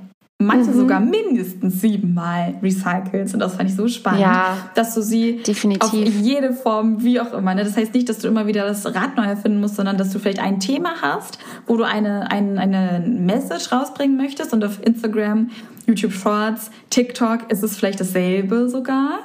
manche 0.42 0.70
mhm. 0.70 0.78
sogar 0.78 1.00
mindestens 1.00 1.80
siebenmal 1.80 2.54
recycelst. 2.62 3.34
Und 3.34 3.40
das 3.40 3.56
fand 3.56 3.70
ich 3.70 3.76
so 3.76 3.88
spannend, 3.88 4.20
ja, 4.20 4.56
dass 4.74 4.94
du 4.94 5.02
sie 5.02 5.42
definitiv. 5.46 5.82
auf 5.84 5.92
jede 5.92 6.52
Form, 6.52 7.02
wie 7.02 7.20
auch 7.20 7.32
immer. 7.32 7.54
Ne? 7.54 7.64
Das 7.64 7.76
heißt 7.76 7.94
nicht, 7.94 8.08
dass 8.08 8.18
du 8.18 8.28
immer 8.28 8.46
wieder 8.46 8.66
das 8.66 8.84
Rad 8.86 9.16
neu 9.16 9.24
erfinden 9.24 9.60
musst, 9.60 9.76
sondern 9.76 9.96
dass 9.96 10.10
du 10.10 10.18
vielleicht 10.18 10.40
ein 10.40 10.60
Thema 10.60 11.00
hast, 11.00 11.38
wo 11.66 11.76
du 11.76 11.84
eine, 11.84 12.30
eine, 12.30 12.60
eine 12.60 13.04
Message 13.06 13.72
rausbringen 13.72 14.16
möchtest. 14.16 14.52
Und 14.52 14.64
auf 14.64 14.84
Instagram, 14.84 15.50
YouTube 15.86 16.12
Shorts, 16.12 16.70
TikTok 16.90 17.50
ist 17.50 17.62
es 17.62 17.76
vielleicht 17.76 18.00
dasselbe 18.00 18.68
sogar 18.68 19.20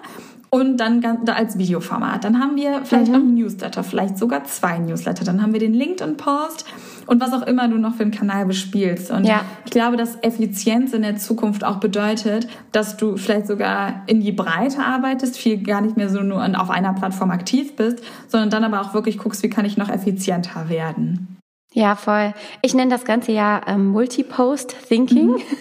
und 0.50 0.78
dann 0.78 1.04
als 1.28 1.58
Videoformat. 1.58 2.24
Dann 2.24 2.40
haben 2.40 2.56
wir 2.56 2.82
vielleicht 2.86 3.08
mhm. 3.08 3.14
noch 3.14 3.24
ein 3.24 3.34
Newsletter, 3.36 3.84
vielleicht 3.84 4.18
sogar 4.18 4.46
zwei 4.46 4.78
Newsletter. 4.78 5.26
Dann 5.26 5.42
haben 5.42 5.54
wir 5.54 5.60
den 5.60 5.74
LinkedIn-Post 5.74 6.66
und 7.08 7.22
was 7.22 7.34
auch 7.34 7.42
immer 7.42 7.68
du 7.68 7.78
noch 7.78 7.96
für 7.96 8.04
einen 8.04 8.12
Kanal 8.12 8.46
bespielst. 8.46 9.10
Und 9.12 9.26
ja. 9.26 9.42
ich 9.66 9.72
glaube, 9.72 9.98
dass 9.98 10.18
Effizienz 10.22 10.94
in 10.94 11.02
der 11.02 11.18
Zukunft 11.18 11.64
auch 11.64 11.78
bedeutet, 11.78 12.48
dass 12.72 12.98
du 12.98 13.18
vielleicht 13.18 13.48
sogar 13.48 14.04
in 14.08 14.22
die 14.22 14.32
Breite 14.32 14.80
arbeitest, 14.80 15.38
viel 15.38 15.64
gar 15.64 15.82
nicht 15.82 15.98
mehr 15.98 16.10
so 16.10 16.22
nur 16.22 16.44
auf 16.60 16.70
einer 16.70 16.94
Plattform 16.94 17.32
aktiv 17.32 17.76
bist, 17.76 18.04
sondern 18.28 18.50
dann 18.50 18.64
aber 18.64 18.82
auch 18.82 18.94
wirklich 18.94 19.18
guckst, 19.18 19.42
wie 19.44 19.50
kann 19.50 19.66
ich 19.66 19.78
noch 19.78 19.90
effizienter 19.90 20.70
werden. 20.70 21.37
Ja, 21.78 21.96
voll. 21.96 22.34
Ich 22.64 22.74
nenne 22.74 22.90
das 22.90 23.06
Ganze 23.06 23.34
ja 23.34 23.62
ähm, 23.68 23.90
Multipost-Thinking. 23.90 25.28
Mhm. 25.28 25.42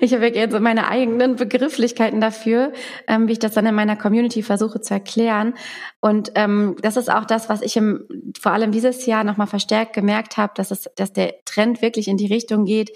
Ich 0.00 0.12
habe 0.12 0.26
jetzt 0.26 0.52
so 0.52 0.58
meine 0.58 0.88
eigenen 0.88 1.36
Begrifflichkeiten 1.36 2.20
dafür, 2.20 2.72
ähm, 3.06 3.28
wie 3.28 3.32
ich 3.32 3.38
das 3.38 3.54
dann 3.54 3.66
in 3.66 3.74
meiner 3.74 3.94
Community 3.94 4.42
versuche 4.42 4.80
zu 4.80 4.94
erklären. 4.94 5.54
Und 6.00 6.32
ähm, 6.34 6.74
das 6.82 6.96
ist 6.96 7.08
auch 7.08 7.24
das, 7.24 7.48
was 7.48 7.62
ich 7.62 7.76
im, 7.76 8.04
vor 8.40 8.50
allem 8.50 8.72
dieses 8.72 9.06
Jahr 9.06 9.22
nochmal 9.22 9.46
verstärkt 9.46 9.92
gemerkt 9.92 10.36
habe, 10.36 10.52
dass, 10.56 10.72
es, 10.72 10.90
dass 10.96 11.12
der 11.12 11.34
Trend 11.44 11.82
wirklich 11.82 12.08
in 12.08 12.16
die 12.16 12.26
Richtung 12.26 12.64
geht, 12.64 12.90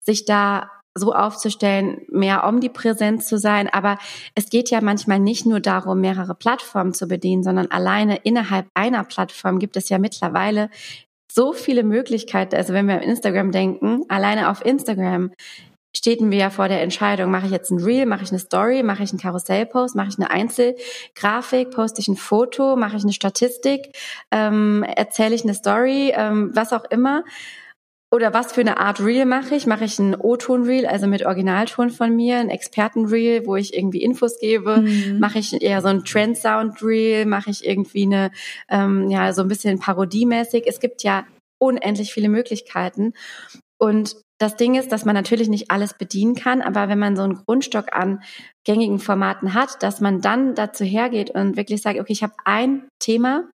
sich 0.00 0.24
da 0.24 0.68
so 0.96 1.12
aufzustellen, 1.12 2.02
mehr 2.08 2.44
omnipräsent 2.44 3.22
zu 3.22 3.38
sein. 3.38 3.68
Aber 3.72 3.98
es 4.34 4.48
geht 4.50 4.70
ja 4.70 4.80
manchmal 4.80 5.20
nicht 5.20 5.46
nur 5.46 5.60
darum, 5.60 6.00
mehrere 6.00 6.34
Plattformen 6.34 6.92
zu 6.92 7.06
bedienen, 7.06 7.44
sondern 7.44 7.70
alleine 7.70 8.16
innerhalb 8.24 8.66
einer 8.74 9.04
Plattform 9.04 9.58
gibt 9.58 9.76
es 9.76 9.90
ja 9.90 9.98
mittlerweile 9.98 10.70
so 11.30 11.52
viele 11.52 11.82
Möglichkeiten. 11.82 12.54
Also 12.56 12.72
wenn 12.72 12.86
wir 12.86 12.94
an 12.94 13.02
Instagram 13.02 13.52
denken, 13.52 14.02
alleine 14.08 14.50
auf 14.50 14.64
Instagram 14.64 15.30
stehen 15.96 16.30
wir 16.30 16.38
ja 16.38 16.50
vor 16.50 16.68
der 16.68 16.82
Entscheidung, 16.82 17.30
mache 17.30 17.46
ich 17.46 17.52
jetzt 17.52 17.70
ein 17.70 17.82
Reel, 17.82 18.06
mache 18.06 18.22
ich 18.22 18.30
eine 18.30 18.38
Story, 18.38 18.82
mache 18.82 19.02
ich 19.02 19.10
einen 19.10 19.20
Karussellpost, 19.20 19.96
mache 19.96 20.08
ich 20.08 20.18
eine 20.18 20.30
Einzelgrafik, 20.30 21.70
poste 21.70 22.00
ich 22.00 22.08
ein 22.08 22.16
Foto, 22.16 22.76
mache 22.76 22.96
ich 22.96 23.02
eine 23.02 23.12
Statistik, 23.12 23.96
ähm, 24.30 24.82
erzähle 24.82 25.34
ich 25.34 25.44
eine 25.44 25.54
Story, 25.54 26.12
ähm, 26.14 26.50
was 26.54 26.72
auch 26.72 26.84
immer. 26.90 27.24
Oder 28.12 28.32
was 28.32 28.52
für 28.52 28.60
eine 28.60 28.78
Art 28.78 29.00
Reel 29.00 29.26
mache 29.26 29.56
ich? 29.56 29.66
Mache 29.66 29.84
ich 29.84 29.98
ein 29.98 30.14
O-Ton-Reel, 30.14 30.86
also 30.86 31.06
mit 31.08 31.26
Originalton 31.26 31.90
von 31.90 32.14
mir, 32.14 32.38
ein 32.38 32.50
Experten-Reel, 32.50 33.46
wo 33.46 33.56
ich 33.56 33.74
irgendwie 33.74 34.02
Infos 34.02 34.38
gebe? 34.38 34.78
Mhm. 34.78 35.18
Mache 35.18 35.40
ich 35.40 35.60
eher 35.60 35.82
so 35.82 35.88
ein 35.88 36.04
Trend-Sound-Reel? 36.04 37.26
Mache 37.26 37.50
ich 37.50 37.66
irgendwie 37.66 38.04
eine, 38.04 38.30
ähm, 38.68 39.10
ja, 39.10 39.32
so 39.32 39.42
ein 39.42 39.48
bisschen 39.48 39.80
parodiemäßig? 39.80 40.64
Es 40.66 40.78
gibt 40.78 41.02
ja 41.02 41.26
unendlich 41.58 42.12
viele 42.12 42.28
Möglichkeiten. 42.28 43.12
Und 43.78 44.16
das 44.38 44.56
Ding 44.56 44.74
ist, 44.74 44.92
dass 44.92 45.04
man 45.04 45.14
natürlich 45.14 45.48
nicht 45.48 45.70
alles 45.70 45.94
bedienen 45.94 46.34
kann, 46.34 46.62
aber 46.62 46.88
wenn 46.88 46.98
man 46.98 47.16
so 47.16 47.22
einen 47.22 47.42
Grundstock 47.44 47.94
an 47.94 48.22
gängigen 48.64 48.98
Formaten 48.98 49.54
hat, 49.54 49.82
dass 49.82 50.00
man 50.00 50.20
dann 50.20 50.54
dazu 50.54 50.84
hergeht 50.84 51.30
und 51.30 51.56
wirklich 51.56 51.82
sagt, 51.82 51.98
okay, 51.98 52.12
ich 52.12 52.22
habe 52.22 52.34
ein 52.44 52.86
Thema, 52.98 53.48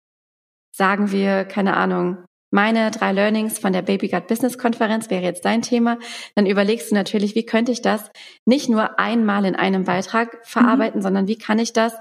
sagen 0.75 1.11
wir, 1.11 1.45
keine 1.45 1.77
Ahnung, 1.77 2.25
meine 2.51 2.91
drei 2.91 3.13
Learnings 3.13 3.59
von 3.59 3.73
der 3.73 3.83
Baby 3.83 4.09
Gut 4.09 4.27
Business 4.27 4.59
Konferenz 4.59 5.11
wäre 5.11 5.23
jetzt 5.23 5.45
dein 5.45 5.63
Thema, 5.63 5.99
dann 6.35 6.47
überlegst 6.47 6.91
du 6.91 6.95
natürlich, 6.95 7.35
wie 7.35 7.47
könnte 7.47 7.73
ich 7.73 7.83
das 7.83 8.11
nicht 8.47 8.69
nur 8.69 8.99
einmal 8.99 9.45
in 9.45 9.57
einem 9.57 9.85
Beitrag 9.85 10.39
verarbeiten, 10.43 11.01
mhm. 11.01 11.03
sondern 11.03 11.29
wie 11.29 11.39
kann 11.39 11.59
ich 11.59 11.73
das 11.73 11.95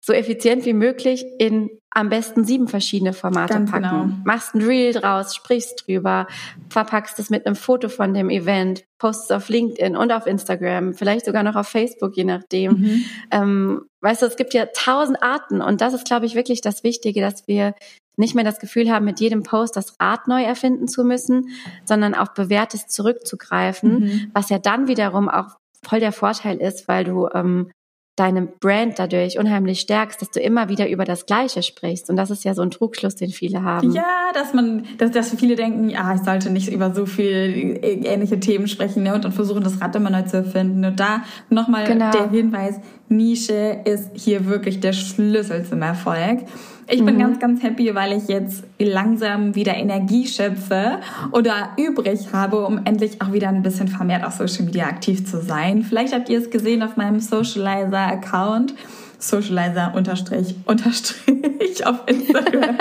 so 0.00 0.14
effizient 0.14 0.64
wie 0.64 0.72
möglich 0.72 1.26
in 1.38 1.70
am 1.90 2.08
besten 2.08 2.44
sieben 2.44 2.68
verschiedene 2.68 3.12
Formate 3.12 3.54
Ganz 3.54 3.70
packen. 3.70 3.82
Genau. 3.82 4.08
Machst 4.24 4.54
ein 4.54 4.62
Reel 4.62 4.92
draus, 4.92 5.34
sprichst 5.34 5.84
drüber, 5.86 6.26
verpackst 6.70 7.18
es 7.18 7.28
mit 7.28 7.44
einem 7.44 7.56
Foto 7.56 7.88
von 7.88 8.14
dem 8.14 8.30
Event, 8.30 8.84
postest 8.98 9.32
auf 9.32 9.48
LinkedIn 9.48 9.96
und 9.96 10.12
auf 10.12 10.26
Instagram, 10.26 10.94
vielleicht 10.94 11.26
sogar 11.26 11.42
noch 11.42 11.56
auf 11.56 11.68
Facebook, 11.68 12.16
je 12.16 12.24
nachdem. 12.24 12.72
Mhm. 12.72 13.04
Ähm, 13.30 13.82
weißt 14.00 14.22
du, 14.22 14.26
es 14.26 14.36
gibt 14.36 14.54
ja 14.54 14.66
tausend 14.66 15.22
Arten 15.22 15.60
und 15.60 15.80
das 15.80 15.92
ist, 15.92 16.06
glaube 16.06 16.26
ich, 16.26 16.34
wirklich 16.34 16.60
das 16.60 16.84
Wichtige, 16.84 17.20
dass 17.20 17.46
wir 17.46 17.74
nicht 18.18 18.34
mehr 18.34 18.44
das 18.44 18.58
Gefühl 18.58 18.90
haben, 18.90 19.04
mit 19.04 19.20
jedem 19.20 19.42
Post 19.42 19.76
das 19.76 19.98
Rad 20.00 20.28
neu 20.28 20.42
erfinden 20.42 20.88
zu 20.88 21.04
müssen, 21.04 21.48
sondern 21.84 22.14
auf 22.14 22.34
bewährtes 22.34 22.86
zurückzugreifen, 22.86 24.00
mhm. 24.00 24.30
was 24.34 24.50
ja 24.50 24.58
dann 24.58 24.88
wiederum 24.88 25.28
auch 25.28 25.56
voll 25.82 26.00
der 26.00 26.12
Vorteil 26.12 26.58
ist, 26.58 26.88
weil 26.88 27.04
du 27.04 27.28
ähm, 27.32 27.70
deine 28.18 28.42
Brand 28.42 28.98
dadurch 28.98 29.38
unheimlich 29.38 29.80
stärkst, 29.80 30.20
dass 30.20 30.30
du 30.30 30.40
immer 30.40 30.68
wieder 30.68 30.88
über 30.88 31.04
das 31.04 31.26
Gleiche 31.26 31.62
sprichst. 31.62 32.10
Und 32.10 32.16
das 32.16 32.30
ist 32.30 32.44
ja 32.44 32.54
so 32.54 32.62
ein 32.62 32.70
Trugschluss, 32.70 33.14
den 33.14 33.30
viele 33.30 33.62
haben. 33.62 33.92
Ja, 33.92 34.30
dass 34.34 34.52
man, 34.54 34.84
dass, 34.98 35.12
dass 35.12 35.34
viele 35.34 35.54
denken, 35.54 35.88
ja, 35.88 36.14
ich 36.14 36.22
sollte 36.22 36.50
nicht 36.50 36.68
über 36.68 36.92
so 36.94 37.06
viel 37.06 37.78
ähnliche 37.82 38.40
Themen 38.40 38.66
sprechen 38.66 39.04
ne, 39.04 39.14
und 39.14 39.24
dann 39.24 39.32
versuchen, 39.32 39.62
das 39.62 39.80
Rad 39.80 39.94
immer 39.94 40.10
neu 40.10 40.22
zu 40.22 40.38
erfinden. 40.38 40.84
Und 40.84 40.98
da 40.98 41.22
nochmal 41.48 41.84
genau. 41.84 42.10
der 42.10 42.28
Hinweis, 42.30 42.80
Nische 43.08 43.82
ist 43.84 44.10
hier 44.14 44.46
wirklich 44.46 44.80
der 44.80 44.92
Schlüssel 44.92 45.64
zum 45.64 45.82
Erfolg. 45.82 46.40
Ich 46.90 47.04
bin 47.04 47.16
mhm. 47.16 47.20
ganz, 47.20 47.38
ganz 47.38 47.62
happy, 47.62 47.94
weil 47.94 48.16
ich 48.16 48.28
jetzt 48.28 48.64
langsam 48.78 49.54
wieder 49.54 49.74
Energie 49.74 50.26
schöpfe 50.26 51.00
oder 51.32 51.70
übrig 51.76 52.32
habe, 52.32 52.64
um 52.64 52.80
endlich 52.84 53.20
auch 53.20 53.32
wieder 53.32 53.48
ein 53.48 53.62
bisschen 53.62 53.88
vermehrt 53.88 54.24
auf 54.24 54.34
Social 54.34 54.64
Media 54.64 54.86
aktiv 54.86 55.26
zu 55.26 55.42
sein. 55.42 55.82
Vielleicht 55.82 56.14
habt 56.14 56.30
ihr 56.30 56.38
es 56.38 56.48
gesehen 56.48 56.82
auf 56.82 56.96
meinem 56.96 57.20
Socializer-Account. 57.20 58.74
Socializer 59.18 59.92
unterstrich 59.94 60.54
unterstrich 60.64 61.86
auf 61.86 62.04
Instagram. 62.06 62.76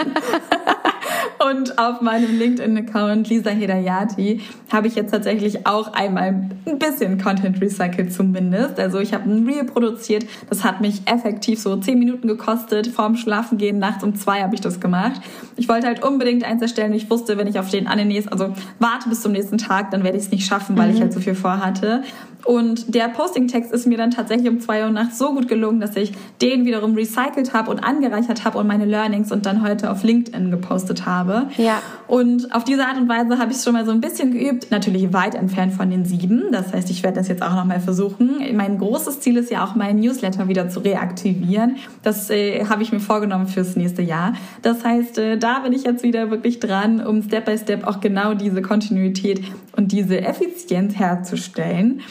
Und 1.39 1.77
auf 1.77 2.01
meinem 2.01 2.37
LinkedIn-Account 2.37 3.29
Lisa 3.29 3.51
Hedayati 3.51 4.41
habe 4.71 4.87
ich 4.87 4.95
jetzt 4.95 5.11
tatsächlich 5.11 5.67
auch 5.67 5.93
einmal 5.93 6.49
ein 6.65 6.79
bisschen 6.79 7.21
Content 7.21 7.61
recycelt 7.61 8.11
zumindest. 8.11 8.79
Also 8.79 8.99
ich 8.99 9.13
habe 9.13 9.29
ein 9.29 9.45
Reel 9.45 9.65
produziert, 9.65 10.25
das 10.49 10.63
hat 10.63 10.81
mich 10.81 11.01
effektiv 11.05 11.59
so 11.59 11.75
zehn 11.77 11.99
Minuten 11.99 12.27
gekostet. 12.27 12.87
Vorm 12.87 13.15
Schlafengehen 13.15 13.79
nachts 13.79 14.03
um 14.03 14.15
zwei 14.15 14.41
habe 14.41 14.55
ich 14.55 14.61
das 14.61 14.79
gemacht. 14.79 15.21
Ich 15.55 15.69
wollte 15.69 15.87
halt 15.87 16.03
unbedingt 16.03 16.43
eins 16.43 16.61
erstellen. 16.61 16.93
Ich 16.93 17.09
wusste, 17.09 17.37
wenn 17.37 17.47
ich 17.47 17.59
auf 17.59 17.69
den 17.69 17.87
Ananas, 17.87 18.27
also 18.27 18.53
warte 18.79 19.09
bis 19.09 19.21
zum 19.21 19.31
nächsten 19.31 19.57
Tag, 19.57 19.91
dann 19.91 20.03
werde 20.03 20.17
ich 20.17 20.25
es 20.25 20.31
nicht 20.31 20.47
schaffen, 20.47 20.77
weil 20.77 20.89
mhm. 20.89 20.95
ich 20.95 21.01
halt 21.01 21.13
so 21.13 21.19
viel 21.19 21.35
vorhatte. 21.35 22.03
Und 22.47 22.95
der 22.95 23.09
Posting-Text 23.09 23.73
ist 23.73 23.87
mir 23.87 23.97
dann 23.97 24.09
tatsächlich 24.09 24.49
um 24.49 24.61
zwei 24.61 24.85
Uhr 24.85 24.89
nachts 24.89 25.17
so 25.17 25.33
gut 25.33 25.49
gelungen, 25.49 25.81
dass 25.81 25.97
ich 25.97 26.13
den 26.41 26.63
wiederum 26.63 26.95
recycelt 26.95 27.53
habe 27.53 27.69
und 27.69 27.79
angereichert 27.79 28.45
habe 28.45 28.57
und 28.57 28.67
meine 28.67 28.85
Learnings 28.85 29.33
und 29.33 29.45
dann 29.45 29.61
heute 29.67 29.91
auf 29.91 30.03
LinkedIn 30.03 30.49
gepostet 30.49 31.05
habe. 31.05 31.49
Ja. 31.57 31.81
Und 32.07 32.55
auf 32.55 32.63
diese 32.63 32.85
Art 32.85 32.95
und 32.95 33.09
Weise 33.09 33.37
habe 33.37 33.51
ich 33.51 33.57
es 33.57 33.65
schon 33.65 33.73
mal 33.73 33.85
so 33.85 33.91
ein 33.91 33.99
bisschen 33.99 34.31
geübt. 34.31 34.71
Natürlich 34.71 35.11
weit 35.11 35.35
entfernt 35.35 35.73
von 35.73 35.89
den 35.89 36.05
sieben. 36.05 36.45
Das 36.53 36.71
heißt, 36.71 36.89
ich 36.89 37.03
werde 37.03 37.17
das 37.17 37.27
jetzt 37.27 37.43
auch 37.43 37.53
nochmal 37.53 37.81
versuchen. 37.81 38.37
Mein 38.55 38.77
großes 38.77 39.19
Ziel 39.19 39.35
ist 39.35 39.51
ja 39.51 39.65
auch, 39.65 39.75
meinen 39.75 39.99
Newsletter 39.99 40.47
wieder 40.47 40.69
zu 40.69 40.79
reaktivieren. 40.79 41.75
Das 42.01 42.29
äh, 42.29 42.63
habe 42.63 42.81
ich 42.81 42.93
mir 42.93 43.01
vorgenommen 43.01 43.47
fürs 43.47 43.75
nächste 43.75 44.03
Jahr. 44.03 44.35
Das 44.61 44.85
heißt, 44.85 45.17
äh, 45.17 45.37
da 45.37 45.59
bin 45.59 45.73
ich 45.73 45.83
jetzt 45.83 46.01
wieder 46.01 46.31
wirklich 46.31 46.61
dran, 46.61 47.05
um 47.05 47.23
Step 47.23 47.43
by 47.43 47.57
Step 47.57 47.85
auch 47.85 47.99
genau 47.99 48.35
diese 48.35 48.61
Kontinuität 48.61 49.43
und 49.75 49.91
diese 49.91 50.21
Effizienz 50.21 50.97
herzustellen. 50.97 52.03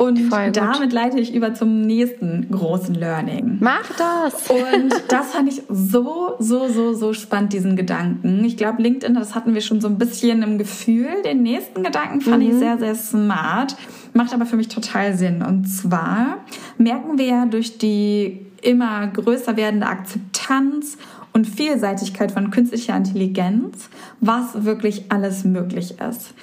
Und 0.00 0.30
damit 0.30 0.92
leite 0.92 1.18
ich 1.18 1.34
über 1.34 1.54
zum 1.54 1.80
nächsten 1.80 2.48
großen 2.52 2.94
Learning. 2.94 3.56
Mach 3.58 3.90
das! 3.96 4.48
Und 4.48 4.94
das 5.08 5.32
fand 5.32 5.48
ich 5.48 5.62
so, 5.68 6.36
so, 6.38 6.68
so, 6.68 6.94
so 6.94 7.12
spannend, 7.12 7.52
diesen 7.52 7.74
Gedanken. 7.74 8.44
Ich 8.44 8.56
glaube, 8.56 8.80
LinkedIn, 8.80 9.16
das 9.16 9.34
hatten 9.34 9.54
wir 9.54 9.60
schon 9.60 9.80
so 9.80 9.88
ein 9.88 9.98
bisschen 9.98 10.44
im 10.44 10.56
Gefühl. 10.56 11.08
Den 11.24 11.42
nächsten 11.42 11.82
Gedanken 11.82 12.20
fand 12.20 12.44
mhm. 12.44 12.50
ich 12.50 12.56
sehr, 12.58 12.78
sehr 12.78 12.94
smart. 12.94 13.74
Macht 14.14 14.32
aber 14.32 14.46
für 14.46 14.54
mich 14.54 14.68
total 14.68 15.16
Sinn. 15.16 15.42
Und 15.42 15.64
zwar 15.64 16.44
merken 16.76 17.18
wir 17.18 17.26
ja 17.26 17.46
durch 17.46 17.78
die 17.78 18.46
immer 18.62 19.08
größer 19.08 19.56
werdende 19.56 19.88
Akzeptanz 19.88 20.96
und 21.32 21.48
Vielseitigkeit 21.48 22.30
von 22.30 22.52
künstlicher 22.52 22.96
Intelligenz, 22.96 23.90
was 24.20 24.64
wirklich 24.64 25.06
alles 25.08 25.42
möglich 25.42 25.96
ist. 26.00 26.34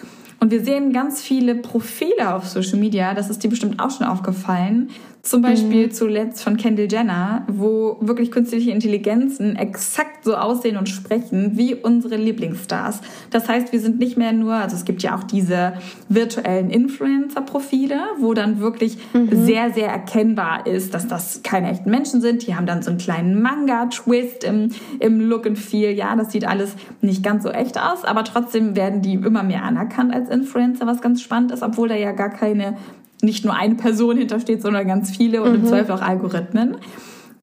Und 0.45 0.51
wir 0.51 0.63
sehen 0.63 0.93
ganz 0.93 1.23
viele 1.23 1.55
Profile 1.55 2.36
auf 2.36 2.47
Social 2.47 2.77
Media, 2.77 3.15
das 3.15 3.31
ist 3.31 3.43
dir 3.43 3.49
bestimmt 3.49 3.79
auch 3.79 3.89
schon 3.89 4.05
aufgefallen, 4.05 4.91
zum 5.25 5.41
Beispiel 5.41 5.88
mhm. 5.88 5.91
zuletzt 5.91 6.43
von 6.43 6.55
Kendall 6.55 6.88
Jenner, 6.89 7.45
wo 7.47 7.97
wirklich 7.99 8.31
künstliche 8.31 8.69
Intelligenzen 8.69 9.55
exakt 9.55 10.23
so 10.23 10.35
aussehen 10.35 10.77
und 10.77 10.88
sprechen 10.88 11.57
wie 11.57 11.73
unsere 11.73 12.15
Lieblingsstars. 12.15 13.01
Das 13.31 13.49
heißt, 13.49 13.71
wir 13.73 13.79
sind 13.79 13.97
nicht 13.97 14.17
mehr 14.17 14.33
nur, 14.33 14.53
also 14.53 14.75
es 14.75 14.85
gibt 14.85 15.01
ja 15.01 15.17
auch 15.17 15.23
diese 15.23 15.73
virtuellen 16.09 16.69
Influencer-Profile, 16.69 17.99
wo 18.19 18.35
dann 18.35 18.59
wirklich 18.59 18.99
mhm. 19.13 19.45
sehr, 19.45 19.71
sehr 19.73 19.88
erkennbar 19.88 20.67
ist, 20.67 20.93
dass 20.93 21.07
das 21.07 21.41
keine 21.41 21.71
echten 21.71 21.89
Menschen 21.89 22.21
sind. 22.21 22.45
Die 22.45 22.55
haben 22.55 22.67
dann 22.67 22.83
so 22.83 22.91
einen 22.91 22.99
kleinen 22.99 23.41
Manga-Twist 23.41 24.43
im, 24.43 24.69
im 24.99 25.19
Look 25.21 25.47
and 25.47 25.57
Feel. 25.57 25.89
Ja, 25.89 26.15
das 26.15 26.31
sieht 26.31 26.47
alles 26.47 26.75
nicht 27.01 27.23
ganz 27.23 27.43
so 27.43 27.49
echt 27.49 27.79
aus, 27.79 28.05
aber 28.05 28.23
trotzdem 28.25 28.75
werden 28.75 29.01
die 29.01 29.15
immer 29.15 29.41
mehr 29.41 29.63
anerkannt 29.63 30.13
als 30.13 30.29
Influencer, 30.29 30.85
was 30.85 31.01
ganz 31.01 31.23
spannend 31.23 31.51
ist, 31.51 31.63
obwohl 31.63 31.89
da 31.89 31.95
ja 31.95 32.11
gar 32.11 32.29
keine 32.29 32.77
nicht 33.25 33.43
nur 33.43 33.55
eine 33.55 33.75
Person 33.75 34.17
hintersteht, 34.17 34.61
sondern 34.61 34.88
ganz 34.88 35.15
viele 35.15 35.41
und 35.43 35.49
mhm. 35.49 35.55
im 35.55 35.65
Zweifel 35.65 35.91
auch 35.93 36.01
Algorithmen. 36.01 36.77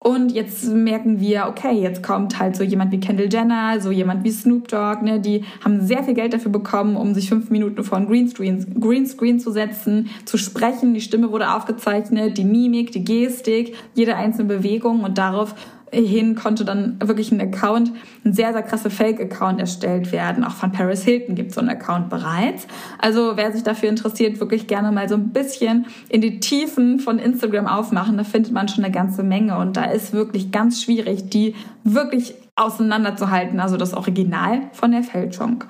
Und 0.04 0.32
jetzt 0.32 0.68
merken 0.68 1.20
wir, 1.20 1.46
okay, 1.48 1.80
jetzt 1.80 2.02
kommt 2.02 2.40
halt 2.40 2.56
so 2.56 2.64
jemand 2.64 2.90
wie 2.90 2.98
Kendall 2.98 3.28
Jenner, 3.30 3.80
so 3.80 3.92
jemand 3.92 4.24
wie 4.24 4.32
Snoop 4.32 4.66
Dogg, 4.66 5.00
ne, 5.02 5.20
die 5.20 5.44
haben 5.64 5.80
sehr 5.80 6.02
viel 6.02 6.14
Geld 6.14 6.34
dafür 6.34 6.50
bekommen, 6.50 6.96
um 6.96 7.14
sich 7.14 7.28
fünf 7.28 7.50
Minuten 7.50 7.84
vor 7.84 7.98
ein 7.98 8.08
Greenscreen, 8.08 8.80
Greenscreen 8.80 9.38
zu 9.38 9.52
setzen, 9.52 10.10
zu 10.24 10.38
sprechen. 10.38 10.92
Die 10.92 11.00
Stimme 11.00 11.30
wurde 11.30 11.54
aufgezeichnet, 11.54 12.36
die 12.36 12.44
Mimik, 12.44 12.90
die 12.90 13.04
Gestik, 13.04 13.76
jede 13.94 14.16
einzelne 14.16 14.48
Bewegung 14.48 15.04
und 15.04 15.18
darauf 15.18 15.54
hin 15.92 16.34
konnte 16.34 16.64
dann 16.64 16.96
wirklich 17.00 17.30
ein 17.32 17.40
Account, 17.40 17.92
ein 18.24 18.32
sehr, 18.32 18.52
sehr 18.52 18.62
krasser 18.62 18.90
Fake-Account 18.90 19.60
erstellt 19.60 20.10
werden. 20.10 20.42
Auch 20.42 20.52
von 20.52 20.72
Paris 20.72 21.02
Hilton 21.04 21.34
gibt 21.34 21.50
es 21.50 21.54
so 21.54 21.60
einen 21.60 21.70
Account 21.70 22.08
bereits. 22.08 22.66
Also 22.98 23.32
wer 23.36 23.52
sich 23.52 23.62
dafür 23.62 23.90
interessiert, 23.90 24.40
wirklich 24.40 24.66
gerne 24.66 24.90
mal 24.90 25.08
so 25.08 25.16
ein 25.16 25.30
bisschen 25.30 25.86
in 26.08 26.22
die 26.22 26.40
Tiefen 26.40 26.98
von 26.98 27.18
Instagram 27.18 27.66
aufmachen. 27.66 28.16
Da 28.16 28.24
findet 28.24 28.52
man 28.52 28.68
schon 28.68 28.84
eine 28.84 28.92
ganze 28.92 29.22
Menge 29.22 29.58
und 29.58 29.76
da 29.76 29.84
ist 29.84 30.12
wirklich 30.12 30.50
ganz 30.50 30.82
schwierig, 30.82 31.28
die 31.28 31.54
wirklich 31.84 32.34
auseinanderzuhalten. 32.56 33.60
Also 33.60 33.76
das 33.76 33.94
Original 33.94 34.62
von 34.72 34.92
der 34.92 35.02
Fälschung. 35.02 35.64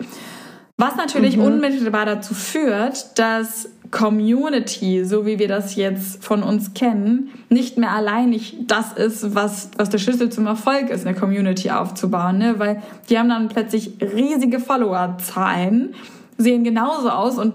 Was 0.77 0.97
natürlich 0.97 1.37
mhm. 1.37 1.45
unmittelbar 1.45 2.07
dazu 2.07 2.35
führt, 2.35 3.19
dass 3.19 3.69
Community, 3.93 5.05
so 5.05 5.27
wie 5.27 5.39
wir 5.39 5.47
das 5.47 5.77
jetzt 5.77 6.25
von 6.25 6.43
uns 6.43 6.75
kennen, 6.75 7.31
nicht 7.51 7.79
mehr 7.79 7.93
alleinig 7.93 8.57
das 8.67 8.95
ist, 8.95 9.35
was, 9.35 9.71
was 9.77 9.91
der 9.91 9.99
Schlüssel 9.99 10.31
zum 10.31 10.47
Erfolg 10.47 10.89
ist, 10.89 11.07
eine 11.07 11.15
Community 11.15 11.71
aufzubauen, 11.71 12.39
ne? 12.39 12.55
weil 12.59 12.83
die 13.09 13.19
haben 13.19 13.29
dann 13.29 13.49
plötzlich 13.49 13.93
riesige 14.01 14.59
Followerzahlen, 14.59 15.95
sehen 16.39 16.65
genauso 16.65 17.11
aus 17.11 17.39
und 17.39 17.53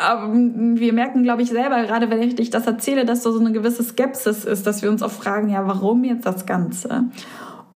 wir 0.00 0.92
merken, 0.92 1.24
glaube 1.24 1.42
ich, 1.42 1.48
selber, 1.48 1.82
gerade 1.82 2.08
wenn 2.08 2.22
ich 2.22 2.50
das 2.50 2.66
erzähle, 2.66 3.04
dass 3.04 3.22
da 3.22 3.32
so 3.32 3.40
eine 3.40 3.50
gewisse 3.50 3.82
Skepsis 3.82 4.44
ist, 4.44 4.66
dass 4.66 4.80
wir 4.80 4.90
uns 4.90 5.02
auch 5.02 5.10
fragen, 5.10 5.50
ja, 5.50 5.66
warum 5.66 6.04
jetzt 6.04 6.24
das 6.24 6.46
Ganze? 6.46 7.06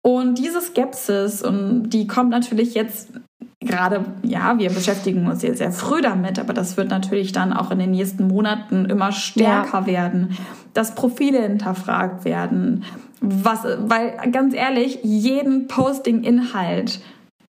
Und 0.02 0.38
diese 0.38 0.60
Skepsis, 0.60 1.42
und 1.42 1.90
die 1.90 2.06
kommt 2.06 2.30
natürlich 2.30 2.74
jetzt 2.74 3.08
gerade, 3.60 4.04
ja, 4.22 4.58
wir 4.58 4.70
beschäftigen 4.70 5.26
uns 5.26 5.40
sehr, 5.40 5.56
sehr 5.56 5.72
früh 5.72 6.00
damit, 6.00 6.38
aber 6.38 6.52
das 6.52 6.76
wird 6.76 6.90
natürlich 6.90 7.32
dann 7.32 7.52
auch 7.52 7.70
in 7.70 7.78
den 7.78 7.92
nächsten 7.92 8.26
Monaten 8.28 8.86
immer 8.86 9.12
stärker 9.12 9.80
ja. 9.80 9.86
werden, 9.86 10.36
dass 10.74 10.94
Profile 10.94 11.42
hinterfragt 11.42 12.24
werden. 12.24 12.84
Was, 13.20 13.64
weil 13.64 14.16
ganz 14.32 14.54
ehrlich, 14.54 15.00
jeden 15.02 15.68
Posting-Inhalt, 15.68 17.00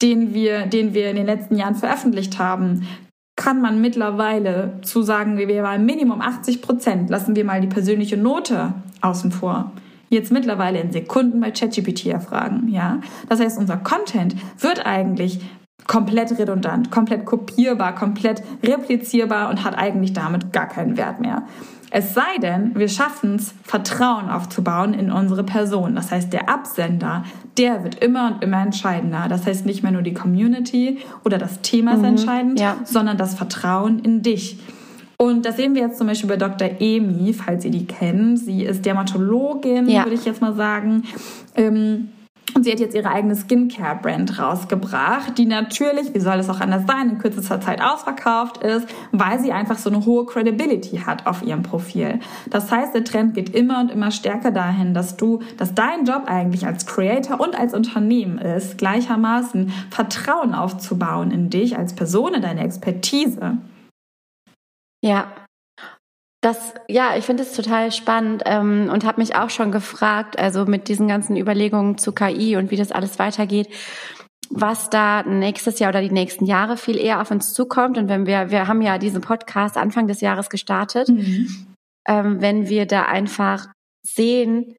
den 0.02 0.34
wir, 0.34 0.66
den 0.66 0.94
wir 0.94 1.10
in 1.10 1.16
den 1.16 1.26
letzten 1.26 1.56
Jahren 1.56 1.76
veröffentlicht 1.76 2.38
haben, 2.38 2.88
kann 3.36 3.62
man 3.62 3.82
mittlerweile 3.82 4.74
zu 4.84 5.02
sagen, 5.02 5.38
wir 5.38 5.64
waren 5.64 5.86
Minimum 5.86 6.22
80 6.22 6.62
Prozent, 6.62 7.10
lassen 7.10 7.36
wir 7.36 7.44
mal 7.46 7.62
die 7.62 7.68
persönliche 7.68 8.18
Note 8.18 8.74
außen 9.02 9.32
vor 9.32 9.72
jetzt 10.14 10.32
mittlerweile 10.32 10.80
in 10.80 10.92
Sekunden 10.92 11.42
bei 11.42 11.52
ChatGPT 11.52 12.06
erfragen, 12.06 12.70
ja. 12.70 13.02
Das 13.28 13.40
heißt, 13.40 13.58
unser 13.58 13.78
Content 13.78 14.36
wird 14.60 14.86
eigentlich 14.86 15.40
komplett 15.88 16.38
redundant, 16.38 16.92
komplett 16.92 17.26
kopierbar, 17.26 17.96
komplett 17.96 18.42
replizierbar 18.64 19.50
und 19.50 19.64
hat 19.64 19.78
eigentlich 19.78 20.14
damit 20.14 20.54
gar 20.54 20.68
keinen 20.68 20.98
Wert 20.98 21.20
mehr. 21.20 21.44
Es 21.96 22.16
sei 22.16 22.40
denn, 22.42 22.72
wir 22.74 22.90
schaffen 22.90 23.36
es, 23.36 23.54
Vertrauen 23.64 24.28
aufzubauen 24.28 24.96
in 24.96 25.12
unsere 25.12 25.44
Person. 25.44 25.94
Das 25.94 26.12
heißt, 26.12 26.34
der 26.34 26.50
Absender, 26.50 27.24
der 27.56 27.84
wird 27.84 28.04
immer 28.04 28.32
und 28.34 28.44
immer 28.44 28.64
entscheidender. 28.64 29.28
Das 29.30 29.46
heißt, 29.46 29.68
nicht 29.68 29.84
mehr 29.84 29.92
nur 29.92 30.02
die 30.02 30.16
Community 30.16 30.98
oder 31.24 31.38
das 31.38 31.62
Thema 31.62 31.94
ist 31.94 32.00
mhm, 32.00 32.06
entscheidend, 32.06 32.60
ja. 32.60 32.78
sondern 32.84 33.18
das 33.18 33.36
Vertrauen 33.36 34.00
in 34.00 34.24
dich. 34.24 34.60
Und 35.18 35.46
das 35.46 35.58
sehen 35.58 35.76
wir 35.76 35.84
jetzt 35.84 36.00
zum 36.00 36.08
Beispiel 36.08 36.30
bei 36.30 36.38
Dr. 36.38 36.68
Emi, 36.80 37.32
falls 37.32 37.64
ihr 37.64 37.70
die 37.70 37.86
kennt. 37.86 38.40
Sie 38.40 38.64
ist 38.64 38.84
Dermatologin, 38.88 39.88
ja. 39.88 40.04
würde 40.04 40.16
ich 40.16 40.26
jetzt 40.26 40.42
mal 40.42 40.56
sagen. 40.56 41.04
Ähm, 41.56 42.10
und 42.56 42.64
sie 42.64 42.72
hat 42.72 42.80
jetzt 42.80 42.96
ihre 42.96 43.10
eigene 43.10 43.36
Skincare-Brand 43.36 44.38
rausgebracht, 44.40 45.38
die 45.38 45.46
natürlich, 45.46 46.14
wie 46.14 46.20
soll 46.20 46.40
es 46.40 46.50
auch 46.50 46.60
anders 46.60 46.84
sein, 46.86 47.10
in 47.10 47.18
kürzester 47.18 47.60
Zeit 47.60 47.82
ausverkauft 47.82 48.58
ist, 48.58 48.88
weil 49.12 49.40
sie 49.40 49.52
einfach 49.52 49.78
so 49.78 49.90
eine 49.90 50.06
hohe 50.06 50.26
Credibility 50.26 50.98
hat 50.98 51.26
auf 51.26 51.42
ihrem 51.42 51.64
Profil. 51.64 52.20
Das 52.50 52.72
heißt, 52.72 52.94
der 52.94 53.04
Trend 53.04 53.34
geht 53.34 53.56
immer 53.56 53.80
und 53.80 53.90
immer 53.90 54.12
stärker 54.12 54.52
dahin, 54.52 54.94
dass 54.94 55.18
du, 55.18 55.40
dass 55.58 55.74
dein 55.74 56.06
Job 56.06 56.24
eigentlich 56.28 56.68
als 56.68 56.86
Creator 56.86 57.40
und 57.40 57.58
als 57.58 57.74
Unternehmen 57.74 58.38
ist, 58.38 58.78
gleichermaßen 58.78 59.72
Vertrauen 59.90 60.54
aufzubauen 60.54 61.32
in 61.32 61.50
dich 61.50 61.78
als 61.78 61.94
Person, 61.94 62.36
in 62.36 62.42
deine 62.44 62.62
Expertise. 62.62 63.58
Ja, 65.04 65.28
das, 66.44 66.74
ja, 66.90 67.16
ich 67.16 67.24
finde 67.24 67.44
es 67.44 67.54
total 67.54 67.92
spannend 67.94 68.44
ähm, 68.46 68.90
und 68.92 69.06
habe 69.06 69.22
mich 69.22 69.36
auch 69.36 69.50
schon 69.50 69.72
gefragt, 69.72 70.38
also 70.38 70.66
mit 70.66 70.90
diesen 70.90 71.08
ganzen 71.08 71.38
Überlegungen 71.38 71.98
zu 71.98 72.12
KI 72.12 72.58
und 72.58 72.70
wie 72.70 72.76
das 72.76 72.92
alles 72.92 73.18
weitergeht, 73.18 73.70
was 74.50 74.90
da 74.90 75.24
nächstes 75.24 75.80
Jahr 75.80 75.90
oder 75.90 76.02
die 76.02 76.12
nächsten 76.12 76.46
Jahre 76.46 76.76
viel 76.76 76.98
eher 76.98 77.22
auf 77.22 77.32
uns 77.32 77.54
zukommt. 77.54 77.98
Und 77.98 78.10
wenn 78.10 78.26
wir, 78.26 78.52
wir 78.52 78.68
haben 78.68 78.82
ja 78.82 78.98
diesen 78.98 79.22
Podcast 79.22 79.78
Anfang 79.78 80.08
des 80.08 80.20
Jahres 80.20 80.50
gestartet, 80.50 81.08
mhm. 81.08 81.66
ähm, 82.08 82.42
wenn 82.42 82.68
wir 82.68 82.86
da 82.86 83.04
einfach 83.04 83.68
sehen, 84.06 84.76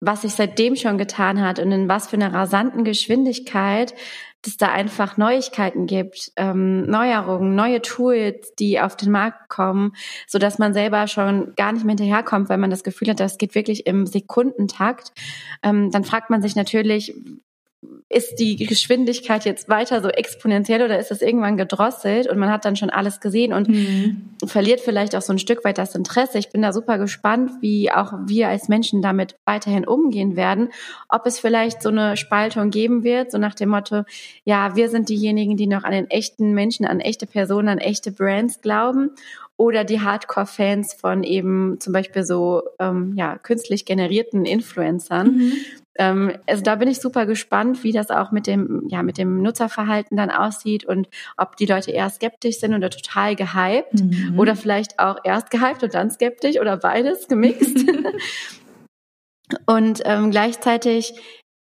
was 0.00 0.22
sich 0.22 0.34
seitdem 0.34 0.76
schon 0.76 0.98
getan 0.98 1.40
hat 1.40 1.58
und 1.58 1.72
in 1.72 1.88
was 1.88 2.06
für 2.06 2.16
einer 2.16 2.32
rasanten 2.32 2.84
Geschwindigkeit 2.84 3.92
es 4.46 4.56
da 4.56 4.72
einfach 4.72 5.16
Neuigkeiten 5.16 5.86
gibt, 5.86 6.32
ähm, 6.36 6.82
Neuerungen, 6.86 7.54
neue 7.54 7.82
Tools, 7.82 8.54
die 8.58 8.80
auf 8.80 8.96
den 8.96 9.10
Markt 9.10 9.48
kommen, 9.48 9.92
so 10.26 10.38
dass 10.38 10.58
man 10.58 10.74
selber 10.74 11.06
schon 11.06 11.54
gar 11.56 11.72
nicht 11.72 11.84
mehr 11.84 11.96
hinterherkommt, 11.96 12.48
weil 12.48 12.58
man 12.58 12.70
das 12.70 12.84
Gefühl 12.84 13.08
hat, 13.08 13.20
das 13.20 13.38
geht 13.38 13.54
wirklich 13.54 13.86
im 13.86 14.06
Sekundentakt. 14.06 15.12
Ähm, 15.62 15.90
dann 15.90 16.04
fragt 16.04 16.30
man 16.30 16.42
sich 16.42 16.56
natürlich, 16.56 17.14
ist 18.08 18.36
die 18.36 18.56
Geschwindigkeit 18.56 19.44
jetzt 19.44 19.68
weiter 19.68 20.00
so 20.00 20.08
exponentiell 20.08 20.82
oder 20.82 20.98
ist 20.98 21.10
das 21.10 21.22
irgendwann 21.22 21.56
gedrosselt 21.56 22.28
und 22.28 22.38
man 22.38 22.50
hat 22.50 22.64
dann 22.64 22.76
schon 22.76 22.90
alles 22.90 23.20
gesehen 23.20 23.52
und 23.52 23.68
mhm. 23.68 24.30
verliert 24.46 24.80
vielleicht 24.80 25.14
auch 25.14 25.22
so 25.22 25.32
ein 25.32 25.38
Stück 25.38 25.64
weit 25.64 25.78
das 25.78 25.94
Interesse. 25.94 26.38
Ich 26.38 26.50
bin 26.50 26.62
da 26.62 26.72
super 26.72 26.98
gespannt, 26.98 27.50
wie 27.60 27.90
auch 27.90 28.12
wir 28.26 28.48
als 28.48 28.68
Menschen 28.68 29.02
damit 29.02 29.36
weiterhin 29.44 29.86
umgehen 29.86 30.36
werden, 30.36 30.70
ob 31.08 31.26
es 31.26 31.38
vielleicht 31.38 31.82
so 31.82 31.88
eine 31.88 32.16
Spaltung 32.16 32.70
geben 32.70 33.02
wird, 33.02 33.32
so 33.32 33.38
nach 33.38 33.54
dem 33.54 33.70
Motto, 33.70 34.04
ja, 34.44 34.76
wir 34.76 34.88
sind 34.88 35.08
diejenigen, 35.08 35.56
die 35.56 35.66
noch 35.66 35.84
an 35.84 35.92
den 35.92 36.10
echten 36.10 36.52
Menschen, 36.52 36.86
an 36.86 37.00
echte 37.00 37.26
Personen, 37.26 37.68
an 37.68 37.78
echte 37.78 38.12
Brands 38.12 38.60
glauben 38.60 39.10
oder 39.56 39.84
die 39.84 40.00
Hardcore-Fans 40.00 40.94
von 40.94 41.22
eben 41.22 41.80
zum 41.80 41.92
Beispiel 41.92 42.24
so 42.24 42.62
ähm, 42.78 43.14
ja, 43.16 43.38
künstlich 43.38 43.84
generierten 43.84 44.44
Influencern. 44.44 45.36
Mhm. 45.36 45.52
Ähm, 45.98 46.36
also 46.46 46.62
da 46.62 46.76
bin 46.76 46.88
ich 46.88 47.00
super 47.00 47.26
gespannt, 47.26 47.82
wie 47.84 47.92
das 47.92 48.10
auch 48.10 48.30
mit 48.32 48.46
dem, 48.46 48.84
ja, 48.88 49.02
mit 49.02 49.18
dem 49.18 49.42
Nutzerverhalten 49.42 50.16
dann 50.16 50.30
aussieht 50.30 50.84
und 50.84 51.08
ob 51.36 51.56
die 51.56 51.66
Leute 51.66 51.90
eher 51.90 52.10
skeptisch 52.10 52.58
sind 52.58 52.74
oder 52.74 52.90
total 52.90 53.36
gehypt 53.36 53.94
mhm. 53.94 54.38
oder 54.38 54.56
vielleicht 54.56 54.98
auch 54.98 55.18
erst 55.24 55.50
gehypt 55.50 55.82
und 55.82 55.94
dann 55.94 56.10
skeptisch 56.10 56.58
oder 56.60 56.76
beides 56.76 57.28
gemixt. 57.28 57.78
und 59.66 60.02
ähm, 60.04 60.30
gleichzeitig 60.30 61.14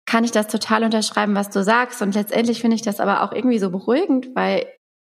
kann 0.07 0.25
ich 0.25 0.33
das 0.33 0.49
total 0.49 0.83
unterschreiben, 0.83 1.37
was 1.37 1.51
du 1.51 1.63
sagst. 1.63 2.03
Und 2.03 2.15
letztendlich 2.15 2.61
finde 2.61 2.75
ich 2.75 2.83
das 2.83 2.99
aber 2.99 3.23
auch 3.23 3.33
irgendwie 3.33 3.61
so 3.61 3.71
beruhigend, 3.71 4.31
weil 4.35 4.67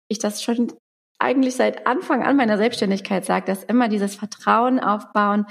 ich 0.09 0.19
das 0.19 0.43
schon 0.43 0.73
eigentlich 1.19 1.55
seit 1.55 1.85
Anfang 1.85 2.23
an 2.23 2.37
meiner 2.37 2.57
Selbstständigkeit 2.57 3.25
sagt, 3.25 3.49
dass 3.49 3.63
immer 3.63 3.89
dieses 3.89 4.15
Vertrauen 4.15 4.79
aufbauen, 4.79 5.45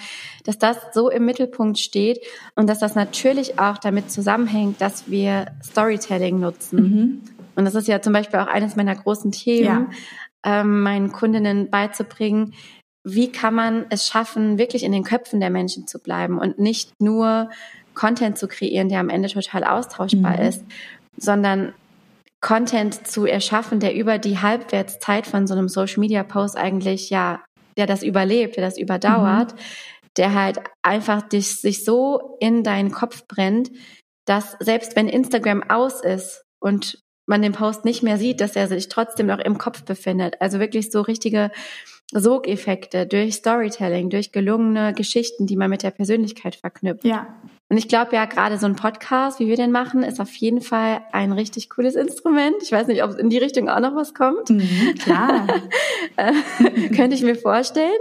dass 0.45 0.59
das 0.59 0.79
so 0.93 1.11
im 1.11 1.27
Mittelpunkt 1.27 1.79
steht 1.79 2.21
und 2.55 2.69
dass 2.69 2.79
das 2.79 2.95
natürlich 2.95 3.59
auch 3.59 3.77
damit 3.77 4.11
zusammenhängt, 4.11 4.81
dass 4.81 5.11
wir 5.11 5.47
Storytelling 5.63 6.41
nutzen. 6.41 6.81
Mhm. 6.81 7.23
Und 7.55 7.65
das 7.65 7.75
ist 7.75 7.87
ja 7.87 8.01
zum 8.01 8.15
Beispiel 8.15 8.41
auch 8.41 8.47
eines 8.47 8.77
meiner 8.77 8.95
großen 8.95 9.31
Themen, 9.31 9.89
ja. 10.45 10.61
ähm, 10.61 10.83
meinen 10.83 11.13
Kundinnen 11.13 11.71
beizubringen, 11.71 12.55
wie 13.05 13.31
kann 13.31 13.55
man 13.55 13.87
es 13.91 14.07
schaffen, 14.07 14.59
wirklich 14.59 14.85
in 14.85 14.93
den 14.93 15.05
Köpfen 15.05 15.41
der 15.41 15.51
Menschen 15.51 15.87
zu 15.87 15.99
bleiben 15.99 16.39
und 16.39 16.59
nicht 16.59 17.01
nur 17.01 17.51
Content 17.95 18.39
zu 18.39 18.49
kreieren, 18.49 18.89
der 18.89 19.01
am 19.01 19.09
Ende 19.09 19.29
total 19.29 19.65
austauschbar 19.65 20.39
mhm. 20.39 20.43
ist, 20.43 20.65
sondern 21.17 21.73
Content 22.40 23.07
zu 23.07 23.27
erschaffen, 23.27 23.81
der 23.81 23.94
über 23.94 24.18
die 24.18 24.38
Halbwertszeit 24.38 25.27
von 25.27 25.46
so 25.46 25.55
einem 25.55 25.68
Social 25.68 26.01
Media 26.01 26.22
Post 26.22 26.57
eigentlich 26.57 27.11
ja, 27.11 27.42
der 27.77 27.87
das 27.87 28.03
überlebt, 28.03 28.57
der 28.57 28.64
das 28.64 28.79
überdauert, 28.79 29.55
mhm. 29.55 29.59
der 30.16 30.35
halt 30.35 30.61
einfach 30.83 31.22
dich, 31.22 31.61
sich 31.61 31.85
so 31.85 32.37
in 32.40 32.62
deinen 32.62 32.92
Kopf 32.92 33.27
brennt, 33.27 33.70
dass 34.24 34.57
selbst 34.61 34.94
wenn 34.94 35.09
Instagram 35.09 35.62
aus 35.68 36.03
ist 36.03 36.44
und 36.61 37.03
man 37.27 37.42
den 37.42 37.53
Post 37.53 37.85
nicht 37.85 38.03
mehr 38.03 38.18
sieht, 38.18 38.40
dass 38.40 38.57
er 38.57 38.68
sich 38.68 38.88
trotzdem 38.88 39.27
noch 39.27 39.38
im 39.38 39.59
Kopf 39.59 39.85
befindet. 39.85 40.40
Also 40.40 40.61
wirklich 40.61 40.90
so 40.90 41.03
richtige 41.03 41.51
Sogeffekte 42.12 43.07
durch 43.07 43.35
Storytelling, 43.35 44.09
durch 44.09 44.33
gelungene 44.33 44.94
Geschichten, 44.94 45.46
die 45.46 45.57
man 45.57 45.68
mit 45.68 45.83
der 45.83 45.90
Persönlichkeit 45.90 46.57
verknüpft. 46.57 47.05
Ja. 47.05 47.35
Und 47.71 47.77
ich 47.77 47.89
glaube 47.89 48.15
ja, 48.15 48.25
gerade 48.25 48.57
so 48.57 48.67
ein 48.67 48.77
Podcast, 48.77 49.41
wie 49.41 49.47
wir 49.47 49.57
den 49.57 49.71
machen, 49.71 50.03
ist 50.03 50.21
auf 50.21 50.35
jeden 50.37 50.63
Fall 50.63 51.03
ein 51.13 51.33
richtig 51.33 51.69
cooles 51.69 51.97
Instrument. 51.97 52.57
Ich 52.63 52.73
weiß 52.73 52.87
nicht, 52.87 53.05
ob 53.05 53.19
in 53.19 53.29
die 53.29 53.37
Richtung 53.37 53.69
auch 53.69 53.81
noch 53.81 53.95
was 53.95 54.15
kommt. 54.15 54.51
Mhm, 54.51 54.95
klar. 55.03 55.47
Äh, 56.17 56.33
könnte 56.97 57.15
ich 57.15 57.23
mir 57.23 57.37
vorstellen. 57.37 57.99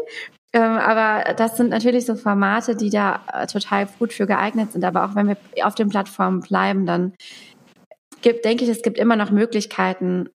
Ähm, 0.51 0.63
aber 0.63 1.35
das 1.35 1.55
sind 1.55 1.69
natürlich 1.69 2.07
so 2.07 2.15
Formate, 2.15 2.75
die 2.75 2.89
da 2.89 3.21
äh, 3.31 3.45
total 3.45 3.87
gut 3.99 4.11
für 4.11 4.25
geeignet 4.25 4.71
sind. 4.71 4.83
Aber 4.83 5.05
auch 5.05 5.13
wenn 5.13 5.27
wir 5.27 5.37
auf 5.61 5.75
den 5.75 5.89
Plattformen 5.89 6.39
bleiben, 6.39 6.87
dann 6.87 7.13
gibt, 8.21 8.43
denke 8.43 8.63
ich, 8.63 8.71
es 8.71 8.81
gibt 8.81 8.97
immer 8.97 9.15
noch 9.15 9.29
Möglichkeiten, 9.29 10.29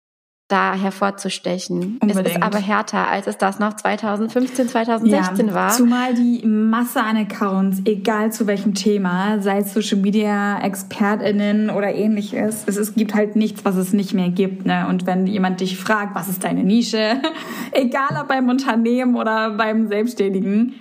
da 0.51 0.73
hervorzustechen. 0.73 1.99
Unbedingt. 2.01 2.27
Es 2.27 2.35
ist 2.35 2.43
aber 2.43 2.59
härter, 2.59 3.07
als 3.07 3.27
es 3.27 3.37
das 3.37 3.59
noch 3.59 3.73
2015, 3.73 4.67
2016 4.67 5.47
ja, 5.47 5.53
war. 5.53 5.69
Zumal 5.69 6.13
die 6.13 6.45
Masse 6.45 7.01
an 7.01 7.17
Accounts, 7.17 7.81
egal 7.85 8.31
zu 8.31 8.47
welchem 8.47 8.73
Thema, 8.73 9.41
sei 9.41 9.59
es 9.59 9.73
Social 9.73 9.97
Media, 9.97 10.61
ExpertInnen 10.61 11.69
oder 11.69 11.93
ähnliches, 11.93 12.63
es, 12.67 12.77
es 12.77 12.95
gibt 12.95 13.13
halt 13.13 13.35
nichts, 13.35 13.63
was 13.63 13.75
es 13.75 13.93
nicht 13.93 14.13
mehr 14.13 14.29
gibt. 14.29 14.65
Ne? 14.65 14.87
Und 14.87 15.05
wenn 15.05 15.27
jemand 15.27 15.61
dich 15.61 15.77
fragt, 15.77 16.15
was 16.15 16.27
ist 16.27 16.43
deine 16.43 16.63
Nische, 16.63 17.21
egal 17.71 18.19
ob 18.21 18.27
beim 18.27 18.49
Unternehmen 18.49 19.15
oder 19.15 19.51
beim 19.51 19.87
Selbstständigen, 19.87 20.73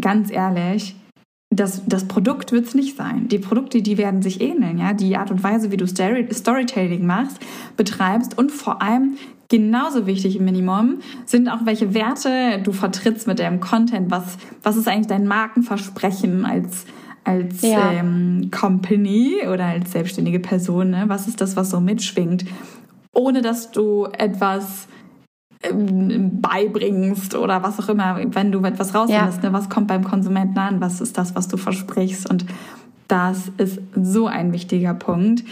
ganz 0.00 0.30
ehrlich, 0.30 0.96
das, 1.56 1.82
das 1.86 2.06
Produkt 2.06 2.52
wird 2.52 2.66
es 2.66 2.74
nicht 2.74 2.96
sein. 2.96 3.28
Die 3.28 3.38
Produkte, 3.38 3.82
die 3.82 3.98
werden 3.98 4.22
sich 4.22 4.40
ähneln, 4.40 4.78
ja. 4.78 4.92
Die 4.92 5.16
Art 5.16 5.30
und 5.30 5.42
Weise, 5.42 5.70
wie 5.70 5.76
du 5.76 5.86
Story, 5.86 6.26
Storytelling 6.32 7.06
machst, 7.06 7.38
betreibst 7.76 8.36
und 8.38 8.52
vor 8.52 8.82
allem 8.82 9.16
genauso 9.48 10.06
wichtig 10.06 10.36
im 10.36 10.44
Minimum 10.44 11.00
sind 11.26 11.48
auch 11.48 11.64
welche 11.64 11.94
Werte 11.94 12.60
du 12.62 12.72
vertrittst 12.72 13.26
mit 13.26 13.38
deinem 13.38 13.60
Content. 13.60 14.10
Was, 14.10 14.38
was 14.62 14.76
ist 14.76 14.88
eigentlich 14.88 15.06
dein 15.06 15.26
Markenversprechen 15.26 16.44
als 16.44 16.86
als 17.24 17.62
ja. 17.62 17.92
ähm, 17.92 18.50
Company 18.50 19.38
oder 19.50 19.64
als 19.64 19.92
selbstständige 19.92 20.40
Person? 20.40 20.90
Ne? 20.90 21.04
Was 21.06 21.26
ist 21.26 21.40
das, 21.40 21.56
was 21.56 21.70
so 21.70 21.80
mitschwingt? 21.80 22.44
Ohne 23.12 23.40
dass 23.40 23.70
du 23.70 24.06
etwas 24.06 24.88
ähm, 25.70 26.40
beibringst 26.40 27.34
oder 27.34 27.62
was 27.62 27.78
auch 27.80 27.88
immer, 27.88 28.18
wenn 28.22 28.52
du 28.52 28.62
etwas 28.64 28.94
rausfindest, 28.94 29.42
ja. 29.42 29.50
ne, 29.50 29.56
was 29.56 29.68
kommt 29.68 29.88
beim 29.88 30.04
Konsumenten 30.04 30.58
an, 30.58 30.80
was 30.80 31.00
ist 31.00 31.18
das, 31.18 31.34
was 31.34 31.48
du 31.48 31.56
versprichst 31.56 32.28
und 32.28 32.46
das 33.08 33.52
ist 33.58 33.80
so 33.94 34.26
ein 34.26 34.52
wichtiger 34.52 34.94
Punkt. 34.94 35.44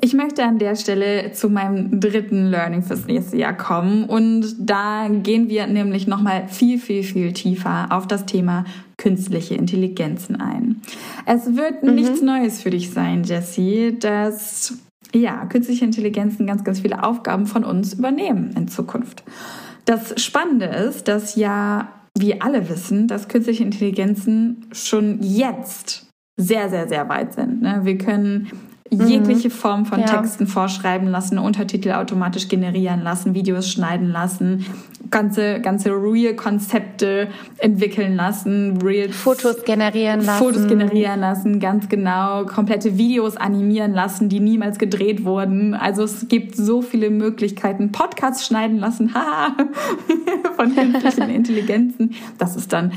Ich 0.00 0.14
möchte 0.14 0.44
an 0.44 0.58
der 0.58 0.76
Stelle 0.76 1.32
zu 1.32 1.48
meinem 1.48 2.00
dritten 2.00 2.46
Learning 2.46 2.82
fürs 2.82 3.06
nächste 3.06 3.36
Jahr 3.36 3.56
kommen 3.56 4.04
und 4.04 4.54
da 4.60 5.08
gehen 5.08 5.48
wir 5.48 5.66
nämlich 5.66 6.06
nochmal 6.06 6.46
viel, 6.46 6.78
viel, 6.78 7.02
viel 7.02 7.32
tiefer 7.32 7.88
auf 7.90 8.06
das 8.06 8.24
Thema 8.24 8.64
künstliche 8.96 9.54
Intelligenzen 9.54 10.40
ein. 10.40 10.82
Es 11.26 11.56
wird 11.56 11.82
mhm. 11.82 11.96
nichts 11.96 12.22
Neues 12.22 12.62
für 12.62 12.70
dich 12.70 12.90
sein, 12.90 13.24
Jessie, 13.24 13.98
dass 13.98 14.78
ja, 15.14 15.46
künstliche 15.46 15.84
Intelligenzen 15.84 16.46
ganz, 16.46 16.64
ganz 16.64 16.80
viele 16.80 17.02
Aufgaben 17.02 17.46
von 17.46 17.64
uns 17.64 17.94
übernehmen 17.94 18.52
in 18.56 18.68
Zukunft. 18.68 19.24
Das 19.84 20.22
Spannende 20.22 20.66
ist, 20.66 21.08
dass 21.08 21.34
ja 21.34 21.88
wir 22.16 22.42
alle 22.42 22.68
wissen, 22.68 23.08
dass 23.08 23.28
künstliche 23.28 23.64
Intelligenzen 23.64 24.66
schon 24.72 25.22
jetzt 25.22 26.08
sehr, 26.36 26.68
sehr, 26.68 26.88
sehr 26.88 27.08
weit 27.08 27.34
sind. 27.34 27.62
Ne? 27.62 27.80
Wir 27.84 27.98
können 27.98 28.48
jegliche 28.90 29.48
mhm. 29.48 29.52
Form 29.52 29.86
von 29.86 30.00
ja. 30.00 30.06
Texten 30.06 30.46
vorschreiben 30.46 31.08
lassen, 31.08 31.38
Untertitel 31.38 31.92
automatisch 31.92 32.48
generieren 32.48 33.02
lassen, 33.02 33.34
Videos 33.34 33.70
schneiden 33.70 34.10
lassen, 34.10 34.64
ganze, 35.10 35.60
ganze 35.60 35.90
Real-Konzepte 35.90 37.28
entwickeln 37.58 38.16
lassen, 38.16 38.78
Real 38.82 39.08
Fotos 39.08 39.64
generieren 39.64 40.24
lassen. 40.24 40.44
Fotos 40.44 40.66
generieren 40.66 41.20
lassen, 41.20 41.60
ganz 41.60 41.88
genau, 41.88 42.44
komplette 42.44 42.98
Videos 42.98 43.36
animieren 43.36 43.92
lassen, 43.92 44.28
die 44.28 44.40
niemals 44.40 44.78
gedreht 44.78 45.24
wurden. 45.24 45.74
Also 45.74 46.02
es 46.02 46.28
gibt 46.28 46.56
so 46.56 46.82
viele 46.82 47.10
Möglichkeiten, 47.10 47.92
Podcasts 47.92 48.46
schneiden 48.46 48.78
lassen, 48.78 49.14
haha, 49.14 49.56
von 50.56 50.74
künstlichen 50.74 51.30
Intelligenzen. 51.30 52.14
Das 52.38 52.56
ist 52.56 52.72
dann, 52.72 52.92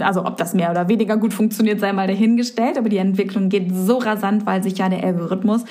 also 0.00 0.24
ob 0.24 0.36
das 0.36 0.54
mehr 0.54 0.70
oder 0.70 0.88
weniger 0.88 1.16
gut 1.16 1.34
funktioniert, 1.34 1.80
sei 1.80 1.92
mal 1.92 2.06
dahingestellt, 2.06 2.78
aber 2.78 2.88
die 2.88 2.98
Entwicklung 2.98 3.48
geht 3.48 3.74
so 3.74 3.98
rasant, 3.98 4.46
weil 4.46 4.62
sich 4.62 4.78
ja 4.78 4.88
der 4.88 5.04
Algorithmus 5.04 5.64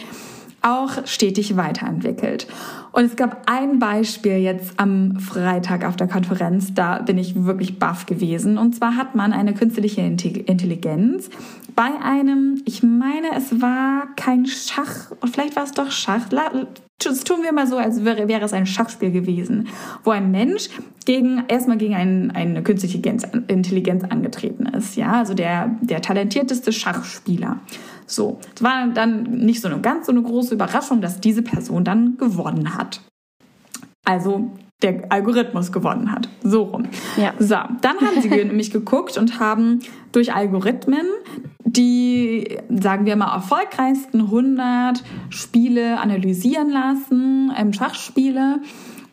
auch 0.62 1.06
stetig 1.06 1.56
weiterentwickelt. 1.58 2.48
Und 2.91 3.06
es 3.06 3.15
gab 3.15 3.50
ein 3.50 3.80
Beispiel 3.80 4.38
jetzt 4.38 4.74
am 4.78 5.19
Freitag 5.19 5.86
auf 5.86 5.95
der 5.95 6.08
Konferenz, 6.08 6.74
da 6.74 7.00
bin 7.00 7.17
ich 7.17 7.45
wirklich 7.45 7.78
baff 7.78 8.06
gewesen. 8.06 8.58
Und 8.58 8.76
zwar 8.76 8.95
hat 8.95 9.15
man 9.15 9.32
eine 9.32 9.54
künstliche 9.54 10.02
Intelligenz 10.02 11.30
bei 11.76 11.89
einem, 12.04 12.62
ich 12.65 12.84
meine, 12.84 13.28
es 13.38 13.62
war 13.62 14.08
kein 14.15 14.45
Schach, 14.45 15.12
vielleicht 15.32 15.56
war 15.56 15.63
es 15.63 15.72
doch 15.72 15.91
Schach. 15.91 16.28
Das 16.30 17.24
tun 17.24 17.43
wir 17.43 17.54
mal 17.54 17.67
so, 17.67 17.78
als 17.78 18.04
wäre, 18.04 18.28
wäre 18.28 18.43
es 18.43 18.52
ein 18.52 18.65
Schachspiel 18.65 19.12
gewesen, 19.12 19.69
wo 20.04 20.12
ein 20.12 20.32
Mensch 20.32 20.69
gegen, 21.06 21.43
erstmal 21.48 21.78
gegen 21.78 21.95
ein, 21.95 22.32
eine 22.32 22.63
künstliche 22.63 22.98
Intelligenz 23.48 24.04
angetreten 24.04 24.65
ist. 24.65 24.98
Ja, 24.98 25.13
also 25.13 25.34
der, 25.34 25.78
der 25.82 26.02
talentierteste 26.02 26.74
Schachspieler. 26.74 27.60
So, 28.10 28.39
es 28.56 28.63
war 28.63 28.88
dann 28.88 29.24
nicht 29.24 29.62
so 29.62 29.67
eine 29.67 29.80
ganz 29.82 30.08
so 30.08 30.12
eine 30.12 30.22
große 30.22 30.56
Überraschung, 30.56 31.02
dass 31.02 31.22
diese 31.22 31.41
Person 31.41 31.84
dann 31.84 32.17
gewonnen 32.17 32.76
hat. 32.76 33.02
Also 34.04 34.52
der 34.82 35.12
Algorithmus 35.12 35.72
gewonnen 35.72 36.12
hat. 36.12 36.30
So 36.41 36.63
rum. 36.63 36.86
Ja. 37.17 37.34
So, 37.38 37.56
dann 37.82 37.98
haben 38.02 38.22
sie 38.22 38.30
nämlich 38.30 38.72
geguckt 38.72 39.17
und 39.17 39.39
haben 39.39 39.80
durch 40.12 40.34
Algorithmen 40.34 41.06
die, 41.65 42.58
sagen 42.69 43.06
wir 43.06 43.15
mal, 43.15 43.34
erfolgreichsten 43.36 44.22
100 44.22 45.04
Spiele 45.30 46.00
analysieren 46.00 46.69
lassen, 46.69 47.52
ähm, 47.56 47.74
Schachspiele. 47.74 48.62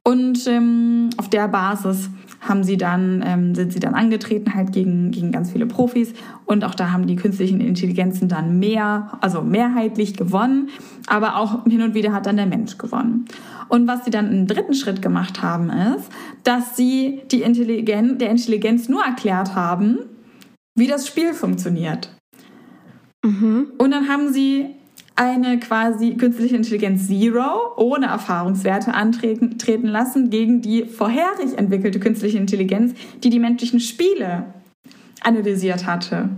Und 0.05 0.47
ähm, 0.47 1.11
auf 1.17 1.29
der 1.29 1.49
Basis 1.49 2.09
haben 2.41 2.65
sie 2.65 2.77
dann, 2.77 3.23
ähm, 3.27 3.55
sind 3.55 3.73
sie 3.73 3.81
dann 3.81 3.95
angetreten 3.95 4.55
halt 4.55 4.73
gegen, 4.73 5.11
gegen 5.11 5.33
ganz 5.33 5.51
viele 5.51 5.67
Profis 5.67 6.13
und 6.45 6.65
auch 6.65 6.75
da 6.75 6.93
haben 6.93 7.07
die 7.07 7.17
künstlichen 7.17 7.61
Intelligenzen 7.61 8.29
dann 8.29 8.59
mehr, 8.59 9.19
also 9.21 9.43
mehrheitlich 9.43 10.17
gewonnen, 10.17 10.69
aber 11.07 11.37
auch 11.37 11.65
hin 11.65 11.83
und 11.83 11.95
wieder 11.95 12.13
hat 12.13 12.27
dann 12.27 12.37
der 12.37 12.47
Mensch 12.47 12.79
gewonnen. 12.79 13.27
Und 13.69 13.89
was 13.89 14.05
sie 14.05 14.11
dann 14.11 14.33
im 14.33 14.47
dritten 14.47 14.75
Schritt 14.75 15.03
gemacht 15.03 15.43
haben, 15.43 15.71
ist, 15.71 16.11
dass 16.45 16.77
sie 16.77 17.23
die 17.33 17.43
Intelligenz, 17.43 18.19
der 18.19 18.31
Intelligenz 18.31 18.89
nur 18.89 19.03
erklärt 19.05 19.55
haben, 19.55 19.99
wie 20.77 20.87
das 20.87 21.07
Spiel 21.07 21.35
funktioniert. 21.35 22.17
Mhm. 23.25 23.73
Und 23.79 23.91
dann 23.91 24.09
haben 24.09 24.33
sie 24.33 24.76
eine 25.17 25.59
quasi 25.59 26.15
künstliche 26.15 26.57
Intelligenz 26.57 27.09
Zero 27.09 27.75
ohne 27.77 28.07
Erfahrungswerte 28.07 28.93
antreten 28.93 29.59
treten 29.59 29.89
lassen 29.89 30.29
gegen 30.29 30.61
die 30.61 30.85
vorherig 30.85 31.57
entwickelte 31.57 31.99
künstliche 31.99 32.39
Intelligenz, 32.39 32.95
die 33.25 33.31
die 33.31 33.39
menschlichen 33.39 33.81
Spiele 33.81 34.45
analysiert 35.23 35.87
hatte. 35.87 36.29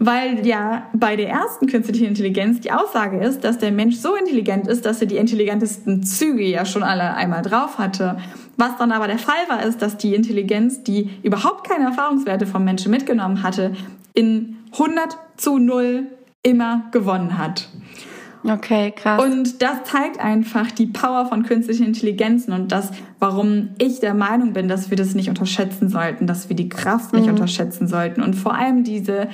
Weil 0.00 0.44
ja 0.44 0.88
bei 0.94 1.14
der 1.14 1.28
ersten 1.28 1.68
künstlichen 1.68 2.06
Intelligenz 2.06 2.60
die 2.60 2.72
Aussage 2.72 3.20
ist, 3.20 3.44
dass 3.44 3.58
der 3.58 3.70
Mensch 3.70 3.96
so 3.96 4.16
intelligent 4.16 4.66
ist, 4.66 4.84
dass 4.84 5.00
er 5.00 5.06
die 5.06 5.16
intelligentesten 5.16 6.02
Züge 6.02 6.42
ja 6.42 6.64
schon 6.64 6.82
alle 6.82 7.14
einmal 7.14 7.42
drauf 7.42 7.78
hatte. 7.78 8.18
Was 8.56 8.76
dann 8.78 8.90
aber 8.90 9.06
der 9.06 9.18
Fall 9.18 9.48
war, 9.48 9.62
ist, 9.64 9.80
dass 9.80 9.96
die 9.96 10.16
Intelligenz, 10.16 10.82
die 10.82 11.08
überhaupt 11.22 11.68
keine 11.68 11.84
Erfahrungswerte 11.84 12.46
vom 12.46 12.64
Menschen 12.64 12.90
mitgenommen 12.90 13.44
hatte, 13.44 13.74
in 14.12 14.56
100 14.72 15.16
zu 15.36 15.58
0 15.58 16.08
immer 16.42 16.88
gewonnen 16.90 17.38
hat. 17.38 17.68
Okay, 18.44 18.92
krass. 18.92 19.22
Und 19.22 19.62
das 19.62 19.84
zeigt 19.84 20.18
einfach 20.18 20.70
die 20.70 20.86
Power 20.86 21.26
von 21.26 21.44
künstlichen 21.44 21.86
Intelligenzen 21.86 22.52
und 22.52 22.72
das, 22.72 22.90
warum 23.18 23.70
ich 23.78 24.00
der 24.00 24.14
Meinung 24.14 24.52
bin, 24.52 24.68
dass 24.68 24.90
wir 24.90 24.96
das 24.96 25.14
nicht 25.14 25.28
unterschätzen 25.28 25.88
sollten, 25.88 26.26
dass 26.26 26.48
wir 26.48 26.56
die 26.56 26.68
Kraft 26.68 27.12
nicht 27.12 27.24
mhm. 27.26 27.30
unterschätzen 27.32 27.86
sollten 27.86 28.20
und 28.20 28.34
vor 28.34 28.54
allem 28.54 28.82
diese 28.84 29.28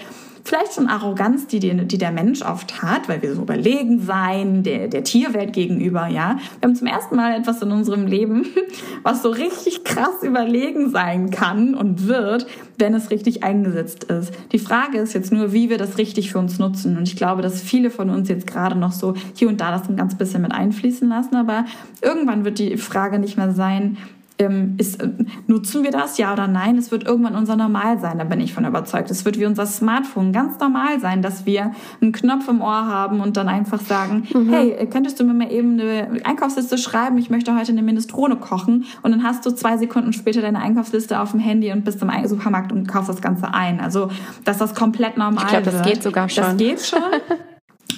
vielleicht 0.48 0.78
eine 0.78 0.88
Arroganz, 0.88 1.46
die, 1.46 1.60
die, 1.60 1.74
die 1.74 1.98
der 1.98 2.10
Mensch 2.10 2.40
oft 2.42 2.82
hat, 2.82 3.08
weil 3.08 3.20
wir 3.20 3.34
so 3.34 3.42
überlegen 3.42 4.00
sein, 4.00 4.62
der, 4.62 4.88
der 4.88 5.04
Tierwelt 5.04 5.52
gegenüber, 5.52 6.08
ja. 6.08 6.38
Wir 6.60 6.68
haben 6.68 6.74
zum 6.74 6.86
ersten 6.86 7.16
Mal 7.16 7.38
etwas 7.38 7.60
in 7.60 7.70
unserem 7.70 8.06
Leben, 8.06 8.46
was 9.02 9.22
so 9.22 9.30
richtig 9.30 9.84
krass 9.84 10.22
überlegen 10.22 10.90
sein 10.90 11.30
kann 11.30 11.74
und 11.74 12.08
wird, 12.08 12.46
wenn 12.78 12.94
es 12.94 13.10
richtig 13.10 13.42
eingesetzt 13.42 14.04
ist. 14.04 14.32
Die 14.52 14.58
Frage 14.58 14.98
ist 14.98 15.12
jetzt 15.12 15.32
nur, 15.32 15.52
wie 15.52 15.68
wir 15.68 15.76
das 15.76 15.98
richtig 15.98 16.32
für 16.32 16.38
uns 16.38 16.58
nutzen. 16.58 16.96
Und 16.96 17.06
ich 17.06 17.16
glaube, 17.16 17.42
dass 17.42 17.60
viele 17.60 17.90
von 17.90 18.08
uns 18.08 18.28
jetzt 18.28 18.46
gerade 18.46 18.76
noch 18.76 18.92
so 18.92 19.14
hier 19.34 19.48
und 19.48 19.60
da 19.60 19.70
das 19.70 19.88
ein 19.88 19.96
ganz 19.96 20.16
bisschen 20.16 20.40
mit 20.40 20.52
einfließen 20.52 21.08
lassen, 21.08 21.36
aber 21.36 21.66
irgendwann 22.00 22.46
wird 22.46 22.58
die 22.58 22.78
Frage 22.78 23.18
nicht 23.18 23.36
mehr 23.36 23.52
sein, 23.52 23.98
ähm, 24.38 24.74
ist, 24.78 25.02
äh, 25.02 25.08
nutzen 25.46 25.82
wir 25.82 25.90
das, 25.90 26.18
ja 26.18 26.32
oder 26.32 26.46
nein? 26.46 26.76
Es 26.78 26.90
wird 26.90 27.06
irgendwann 27.06 27.34
unser 27.34 27.56
Normal 27.56 27.98
sein, 27.98 28.18
da 28.18 28.24
bin 28.24 28.40
ich 28.40 28.54
von 28.54 28.64
überzeugt. 28.64 29.10
Es 29.10 29.24
wird 29.24 29.38
wie 29.38 29.46
unser 29.46 29.66
Smartphone 29.66 30.32
ganz 30.32 30.58
normal 30.58 31.00
sein, 31.00 31.22
dass 31.22 31.46
wir 31.46 31.72
einen 32.00 32.12
Knopf 32.12 32.48
im 32.48 32.60
Ohr 32.60 32.86
haben 32.86 33.20
und 33.20 33.36
dann 33.36 33.48
einfach 33.48 33.80
sagen, 33.80 34.26
mhm. 34.32 34.50
hey, 34.50 34.88
könntest 34.90 35.18
du 35.20 35.24
mir 35.24 35.34
mal 35.34 35.52
eben 35.52 35.80
eine 35.80 36.24
Einkaufsliste 36.24 36.78
schreiben? 36.78 37.18
Ich 37.18 37.30
möchte 37.30 37.54
heute 37.56 37.72
eine 37.72 37.82
Minestrone 37.82 38.36
kochen. 38.36 38.84
Und 39.02 39.10
dann 39.10 39.24
hast 39.24 39.44
du 39.44 39.50
zwei 39.50 39.76
Sekunden 39.76 40.12
später 40.12 40.40
deine 40.40 40.60
Einkaufsliste 40.60 41.20
auf 41.20 41.32
dem 41.32 41.40
Handy 41.40 41.72
und 41.72 41.84
bist 41.84 42.02
im 42.02 42.10
Supermarkt 42.26 42.72
und 42.72 42.86
kaufst 42.86 43.08
das 43.08 43.20
Ganze 43.20 43.52
ein. 43.52 43.80
Also, 43.80 44.10
dass 44.44 44.58
das 44.58 44.74
komplett 44.74 45.16
normal 45.16 45.44
ich 45.44 45.50
glaub, 45.50 45.64
wird. 45.64 45.74
das 45.74 45.86
geht 45.86 46.02
sogar 46.02 46.28
schon. 46.28 46.44
Das 46.44 46.56
geht 46.56 46.80
schon. 46.80 47.00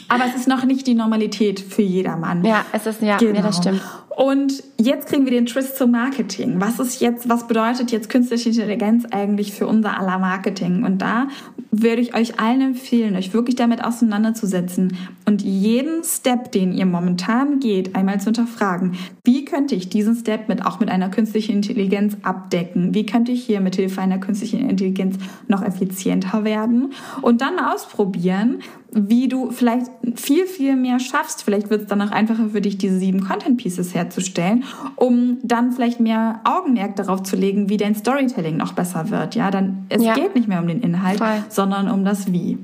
Aber 0.09 0.25
es 0.25 0.35
ist 0.35 0.49
noch 0.49 0.65
nicht 0.65 0.87
die 0.87 0.95
Normalität 0.95 1.61
für 1.61 1.83
jedermann. 1.83 2.45
Ja, 2.45 2.65
es 2.73 2.87
ist 2.87 3.01
ja, 3.01 3.17
genau. 3.17 3.37
ja 3.37 3.43
das 3.43 3.59
stimmt. 3.59 3.81
Und 4.17 4.65
jetzt 4.77 5.09
kriegen 5.09 5.25
wir 5.25 5.31
den 5.31 5.47
Twist 5.47 5.77
zum 5.77 5.93
Marketing. 5.93 6.61
Was 6.61 6.81
ist 6.81 7.01
jetzt, 7.01 7.29
was 7.29 7.47
bedeutet 7.47 7.93
jetzt 7.93 8.11
künstliche 8.11 8.49
Intelligenz 8.49 9.05
eigentlich 9.13 9.53
für 9.53 9.69
unser 9.69 9.99
aller 9.99 10.19
Marketing? 10.19 10.85
Und 10.85 10.99
da 10.99 11.29
würde 11.71 12.03
ich 12.03 12.15
euch 12.15 12.41
allen 12.41 12.61
empfehlen, 12.61 13.15
euch 13.15 13.33
wirklich 13.33 13.55
damit 13.55 13.85
auseinanderzusetzen 13.85 14.97
und 15.27 15.43
jeden 15.43 16.03
Step, 16.03 16.51
den 16.51 16.73
ihr 16.73 16.87
momentan 16.87 17.61
geht, 17.61 17.95
einmal 17.95 18.19
zu 18.19 18.27
hinterfragen. 18.27 18.97
Wie 19.25 19.45
könnte 19.45 19.77
ich 19.77 19.89
diesen 19.89 20.17
Step 20.17 20.49
mit, 20.49 20.67
auch 20.67 20.81
mit 20.81 20.89
einer 20.89 21.09
künstlichen 21.09 21.53
Intelligenz 21.53 22.17
abdecken? 22.23 22.95
Wie 22.95 23.07
könnte 23.07 23.31
ich 23.31 23.45
hier 23.45 23.61
mit 23.61 23.77
Hilfe 23.77 24.01
einer 24.01 24.19
künstlichen 24.19 24.69
Intelligenz 24.69 25.19
noch 25.47 25.63
effizienter 25.63 26.43
werden? 26.43 26.93
Und 27.23 27.41
dann 27.41 27.61
ausprobieren, 27.61 28.59
wie 28.93 29.29
du 29.29 29.53
vielleicht 29.53 29.87
viel, 30.17 30.47
viel 30.47 30.75
mehr 30.75 30.99
schaffst. 30.99 31.45
Vielleicht 31.45 31.71
wird 31.71 31.83
es 31.83 31.87
dann 31.87 32.03
auch 32.03 32.11
einfacher 32.11 32.49
für 32.51 32.61
dich, 32.61 32.79
diese 32.79 32.99
sieben 32.99 33.23
Content 33.23 33.57
Pieces 33.57 33.95
herzustellen, 34.01 34.65
um 34.97 35.39
dann 35.43 35.73
vielleicht 35.73 36.01
mehr 36.01 36.41
Augenmerk 36.45 36.97
darauf 36.97 37.23
zu 37.23 37.37
legen, 37.37 37.69
wie 37.69 37.77
dein 37.77 37.95
Storytelling 37.95 38.57
noch 38.57 38.73
besser 38.73 39.11
wird. 39.11 39.35
Ja, 39.35 39.51
dann 39.51 39.87
es 39.89 40.03
ja. 40.03 40.15
geht 40.15 40.35
nicht 40.35 40.49
mehr 40.49 40.61
um 40.61 40.69
den 40.69 40.81
Inhalt, 40.81 41.19
Voll. 41.19 41.45
sondern 41.49 41.91
um 41.91 42.05
das 42.05 42.33
Wie. 42.33 42.59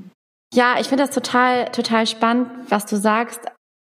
Ja, 0.53 0.75
ich 0.79 0.87
finde 0.87 1.05
das 1.05 1.13
total, 1.13 1.65
total 1.71 2.07
spannend, 2.07 2.49
was 2.69 2.85
du 2.85 2.97
sagst. 2.97 3.41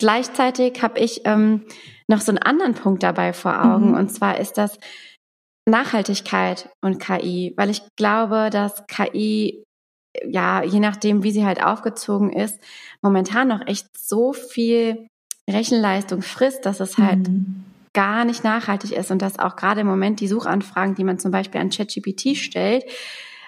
Gleichzeitig 0.00 0.82
habe 0.82 0.98
ich 0.98 1.22
ähm, 1.24 1.62
noch 2.08 2.20
so 2.20 2.32
einen 2.32 2.38
anderen 2.38 2.74
Punkt 2.74 3.02
dabei 3.02 3.32
vor 3.32 3.64
Augen, 3.64 3.90
mhm. 3.90 3.96
und 3.96 4.10
zwar 4.10 4.38
ist 4.38 4.58
das 4.58 4.78
Nachhaltigkeit 5.68 6.70
und 6.82 6.98
KI, 6.98 7.54
weil 7.56 7.70
ich 7.70 7.82
glaube, 7.96 8.50
dass 8.50 8.86
KI 8.86 9.62
ja, 10.24 10.62
je 10.62 10.80
nachdem, 10.80 11.22
wie 11.22 11.30
sie 11.30 11.46
halt 11.46 11.62
aufgezogen 11.62 12.32
ist, 12.32 12.60
momentan 13.02 13.48
noch 13.48 13.66
echt 13.66 13.86
so 13.96 14.32
viel 14.32 15.08
Rechenleistung 15.50 16.22
frisst, 16.22 16.66
dass 16.66 16.80
es 16.80 16.98
halt 16.98 17.28
mhm. 17.28 17.64
gar 17.92 18.24
nicht 18.24 18.44
nachhaltig 18.44 18.92
ist 18.92 19.10
und 19.10 19.22
dass 19.22 19.38
auch 19.38 19.56
gerade 19.56 19.82
im 19.82 19.86
Moment 19.86 20.20
die 20.20 20.28
Suchanfragen, 20.28 20.94
die 20.94 21.04
man 21.04 21.18
zum 21.18 21.30
Beispiel 21.30 21.60
an 21.60 21.70
ChatGPT 21.70 22.36
stellt, 22.36 22.84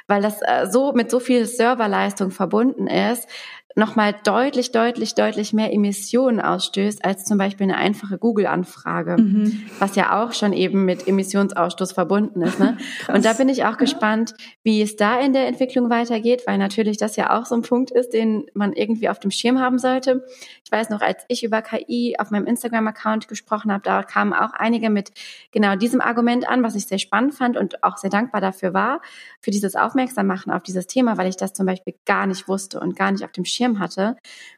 weil 0.06 0.22
das 0.22 0.40
äh, 0.42 0.66
so 0.70 0.92
mit 0.92 1.10
so 1.10 1.20
viel 1.20 1.46
Serverleistung 1.46 2.30
verbunden 2.30 2.86
ist, 2.86 3.28
nochmal 3.74 4.14
deutlich, 4.24 4.72
deutlich, 4.72 5.14
deutlich 5.14 5.52
mehr 5.52 5.72
Emissionen 5.72 6.40
ausstößt 6.40 7.04
als 7.04 7.24
zum 7.24 7.38
Beispiel 7.38 7.64
eine 7.64 7.76
einfache 7.76 8.18
Google-Anfrage, 8.18 9.16
mhm. 9.20 9.62
was 9.78 9.96
ja 9.96 10.22
auch 10.22 10.32
schon 10.32 10.52
eben 10.52 10.84
mit 10.84 11.08
Emissionsausstoß 11.08 11.92
verbunden 11.92 12.42
ist. 12.42 12.58
Ne? 12.58 12.76
Und 13.08 13.24
da 13.24 13.32
bin 13.32 13.48
ich 13.48 13.64
auch 13.64 13.76
gespannt, 13.76 14.34
wie 14.62 14.82
es 14.82 14.96
da 14.96 15.20
in 15.20 15.32
der 15.32 15.46
Entwicklung 15.46 15.90
weitergeht, 15.90 16.42
weil 16.46 16.58
natürlich 16.58 16.98
das 16.98 17.16
ja 17.16 17.38
auch 17.38 17.46
so 17.46 17.54
ein 17.54 17.62
Punkt 17.62 17.90
ist, 17.90 18.10
den 18.10 18.44
man 18.54 18.72
irgendwie 18.72 19.08
auf 19.08 19.18
dem 19.18 19.30
Schirm 19.30 19.60
haben 19.60 19.78
sollte. 19.78 20.24
Ich 20.64 20.72
weiß 20.72 20.90
noch, 20.90 21.00
als 21.00 21.24
ich 21.28 21.44
über 21.44 21.62
KI 21.62 22.16
auf 22.18 22.30
meinem 22.30 22.46
Instagram-Account 22.46 23.28
gesprochen 23.28 23.72
habe, 23.72 23.82
da 23.82 24.02
kamen 24.02 24.32
auch 24.32 24.52
einige 24.52 24.90
mit 24.90 25.12
genau 25.50 25.76
diesem 25.76 26.00
Argument 26.00 26.48
an, 26.48 26.62
was 26.62 26.74
ich 26.74 26.86
sehr 26.86 26.98
spannend 26.98 27.34
fand 27.34 27.56
und 27.56 27.82
auch 27.82 27.96
sehr 27.96 28.10
dankbar 28.10 28.40
dafür 28.40 28.74
war, 28.74 29.00
für 29.40 29.50
dieses 29.50 29.76
Aufmerksammachen 29.76 30.52
auf 30.52 30.62
dieses 30.62 30.86
Thema, 30.86 31.18
weil 31.18 31.28
ich 31.28 31.36
das 31.36 31.52
zum 31.52 31.66
Beispiel 31.66 31.94
gar 32.04 32.26
nicht 32.26 32.48
wusste 32.48 32.80
und 32.80 32.96
gar 32.96 33.12
nicht 33.12 33.24
auf 33.24 33.32
dem 33.32 33.44
Schirm 33.44 33.61
Schirm 33.62 33.78
hatte, 33.78 34.16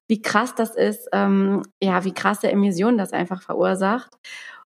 wie 0.08 0.22
krass 0.22 0.54
das 0.54 0.74
ist, 0.74 1.08
ähm, 1.12 1.62
ja, 1.82 2.04
wie 2.04 2.12
krasse 2.12 2.50
Emissionen 2.50 2.98
das 2.98 3.12
einfach 3.12 3.42
verursacht. 3.42 4.10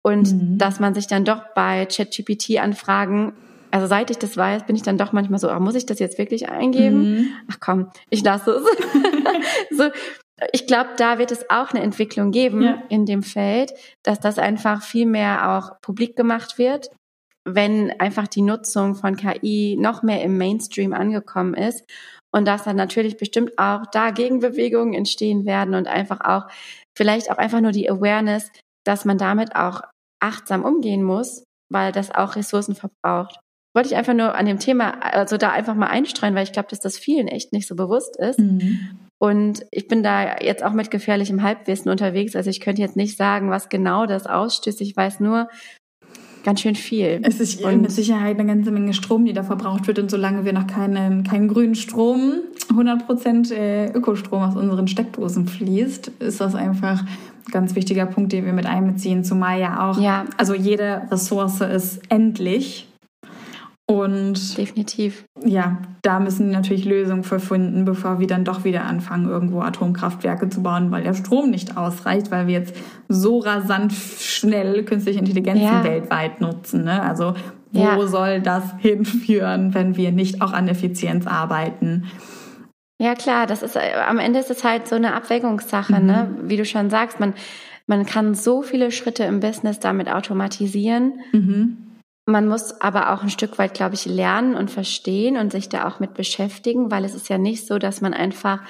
Und 0.02 0.32
mhm. 0.32 0.58
dass 0.58 0.80
man 0.80 0.94
sich 0.94 1.06
dann 1.06 1.24
doch 1.24 1.42
bei 1.54 1.86
ChatGPT-Anfragen 1.86 3.32
also 3.70 3.88
seit 3.88 4.08
ich 4.08 4.18
das 4.18 4.36
weiß, 4.36 4.66
bin 4.66 4.76
ich 4.76 4.82
dann 4.82 4.98
doch 4.98 5.10
manchmal 5.10 5.40
so, 5.40 5.50
oh, 5.50 5.58
muss 5.58 5.74
ich 5.74 5.84
das 5.84 5.98
jetzt 5.98 6.16
wirklich 6.16 6.48
eingeben? 6.48 7.14
Mhm. 7.14 7.26
Ach 7.50 7.56
komm, 7.58 7.90
ich 8.08 8.22
lasse 8.22 8.52
es. 8.52 8.62
so, 9.76 9.90
ich 10.52 10.68
glaube, 10.68 10.90
da 10.96 11.18
wird 11.18 11.32
es 11.32 11.50
auch 11.50 11.72
eine 11.72 11.82
Entwicklung 11.82 12.30
geben 12.30 12.62
ja. 12.62 12.84
in 12.88 13.04
dem 13.04 13.24
Feld, 13.24 13.72
dass 14.04 14.20
das 14.20 14.38
einfach 14.38 14.80
viel 14.84 15.06
mehr 15.06 15.50
auch 15.50 15.80
publik 15.80 16.14
gemacht 16.14 16.56
wird, 16.56 16.90
wenn 17.44 17.90
einfach 17.98 18.28
die 18.28 18.42
Nutzung 18.42 18.94
von 18.94 19.16
KI 19.16 19.76
noch 19.76 20.04
mehr 20.04 20.22
im 20.22 20.38
Mainstream 20.38 20.92
angekommen 20.92 21.54
ist 21.54 21.84
und 22.34 22.46
dass 22.46 22.64
dann 22.64 22.74
natürlich 22.74 23.16
bestimmt 23.16 23.58
auch 23.58 23.86
da 23.92 24.10
Gegenbewegungen 24.10 24.92
entstehen 24.92 25.46
werden 25.46 25.74
und 25.74 25.86
einfach 25.86 26.20
auch 26.20 26.50
vielleicht 26.96 27.30
auch 27.30 27.38
einfach 27.38 27.60
nur 27.60 27.70
die 27.70 27.88
Awareness, 27.88 28.50
dass 28.84 29.04
man 29.04 29.18
damit 29.18 29.54
auch 29.54 29.82
achtsam 30.20 30.64
umgehen 30.64 31.04
muss, 31.04 31.44
weil 31.72 31.92
das 31.92 32.10
auch 32.12 32.34
Ressourcen 32.34 32.74
verbraucht. 32.74 33.38
Wollte 33.76 33.88
ich 33.88 33.96
einfach 33.96 34.14
nur 34.14 34.34
an 34.34 34.46
dem 34.46 34.58
Thema, 34.58 35.00
also 35.02 35.36
da 35.36 35.52
einfach 35.52 35.74
mal 35.76 35.86
einstreuen, 35.86 36.34
weil 36.34 36.42
ich 36.44 36.52
glaube, 36.52 36.68
dass 36.70 36.80
das 36.80 36.98
vielen 36.98 37.28
echt 37.28 37.52
nicht 37.52 37.68
so 37.68 37.76
bewusst 37.76 38.16
ist. 38.16 38.40
Mhm. 38.40 38.98
Und 39.20 39.64
ich 39.70 39.86
bin 39.86 40.02
da 40.02 40.38
jetzt 40.40 40.64
auch 40.64 40.72
mit 40.72 40.90
gefährlichem 40.90 41.42
Halbwissen 41.42 41.90
unterwegs. 41.90 42.34
Also 42.34 42.50
ich 42.50 42.60
könnte 42.60 42.82
jetzt 42.82 42.96
nicht 42.96 43.16
sagen, 43.16 43.50
was 43.50 43.68
genau 43.68 44.06
das 44.06 44.26
ausstößt. 44.26 44.80
Ich 44.80 44.96
weiß 44.96 45.20
nur, 45.20 45.48
ganz 46.44 46.60
schön 46.60 46.76
viel. 46.76 47.20
Es 47.22 47.40
ist 47.40 47.64
und 47.64 47.82
mit 47.82 47.90
Sicherheit 47.90 48.38
eine 48.38 48.46
ganze 48.46 48.70
Menge 48.70 48.94
Strom, 48.94 49.24
die 49.24 49.32
da 49.32 49.42
verbraucht 49.42 49.86
wird. 49.86 49.98
Und 49.98 50.10
solange 50.10 50.44
wir 50.44 50.52
noch 50.52 50.66
keinen, 50.66 51.24
keinen 51.24 51.48
grünen 51.48 51.74
Strom, 51.74 52.34
100% 52.68 53.52
äh, 53.52 53.90
Ökostrom 53.92 54.42
aus 54.42 54.54
unseren 54.54 54.86
Steckdosen 54.86 55.48
fließt, 55.48 56.12
ist 56.20 56.40
das 56.40 56.54
einfach 56.54 57.00
ein 57.00 57.50
ganz 57.50 57.74
wichtiger 57.74 58.06
Punkt, 58.06 58.32
den 58.32 58.44
wir 58.44 58.52
mit 58.52 58.66
einbeziehen. 58.66 59.24
Zumal 59.24 59.58
ja 59.58 59.90
auch, 59.90 60.00
ja. 60.00 60.26
also 60.36 60.54
jede 60.54 61.02
Ressource 61.10 61.60
ist 61.62 62.02
endlich. 62.10 62.86
Und 63.86 64.56
definitiv. 64.56 65.26
Ja, 65.44 65.82
da 66.00 66.18
müssen 66.18 66.50
natürlich 66.50 66.86
Lösungen 66.86 67.22
verfunden, 67.22 67.84
bevor 67.84 68.18
wir 68.18 68.26
dann 68.26 68.44
doch 68.44 68.64
wieder 68.64 68.84
anfangen, 68.84 69.28
irgendwo 69.28 69.60
Atomkraftwerke 69.60 70.48
zu 70.48 70.62
bauen, 70.62 70.90
weil 70.90 71.02
der 71.02 71.12
Strom 71.12 71.50
nicht 71.50 71.76
ausreicht, 71.76 72.30
weil 72.30 72.46
wir 72.46 72.54
jetzt 72.54 72.74
so 73.08 73.40
rasant 73.40 73.92
schnell 73.92 74.84
künstliche 74.84 75.18
Intelligenzen 75.18 75.64
ja. 75.64 75.84
weltweit 75.84 76.40
nutzen. 76.40 76.84
Ne? 76.84 77.02
Also 77.02 77.34
wo 77.72 77.80
ja. 77.82 78.06
soll 78.06 78.40
das 78.40 78.62
hinführen, 78.78 79.74
wenn 79.74 79.96
wir 79.96 80.12
nicht 80.12 80.40
auch 80.40 80.52
an 80.52 80.68
Effizienz 80.68 81.26
arbeiten? 81.26 82.04
Ja 82.98 83.14
klar, 83.14 83.46
das 83.46 83.62
ist 83.62 83.76
am 83.76 84.18
Ende 84.18 84.38
ist 84.38 84.50
es 84.50 84.64
halt 84.64 84.86
so 84.86 84.94
eine 84.94 85.14
Abwägungssache, 85.14 86.00
mhm. 86.00 86.06
ne? 86.06 86.30
Wie 86.44 86.56
du 86.56 86.64
schon 86.64 86.88
sagst, 86.88 87.18
man 87.18 87.34
man 87.86 88.06
kann 88.06 88.34
so 88.34 88.62
viele 88.62 88.90
Schritte 88.90 89.24
im 89.24 89.40
Business 89.40 89.78
damit 89.78 90.10
automatisieren. 90.10 91.20
Mhm. 91.32 91.76
Man 92.26 92.48
muss 92.48 92.80
aber 92.80 93.12
auch 93.12 93.22
ein 93.22 93.30
Stück 93.30 93.58
weit, 93.58 93.74
glaube 93.74 93.94
ich, 93.94 94.06
lernen 94.06 94.54
und 94.54 94.70
verstehen 94.70 95.36
und 95.36 95.52
sich 95.52 95.68
da 95.68 95.86
auch 95.86 96.00
mit 96.00 96.14
beschäftigen, 96.14 96.90
weil 96.90 97.04
es 97.04 97.14
ist 97.14 97.28
ja 97.28 97.36
nicht 97.36 97.66
so, 97.66 97.78
dass 97.78 98.00
man 98.00 98.14
einfach 98.14 98.60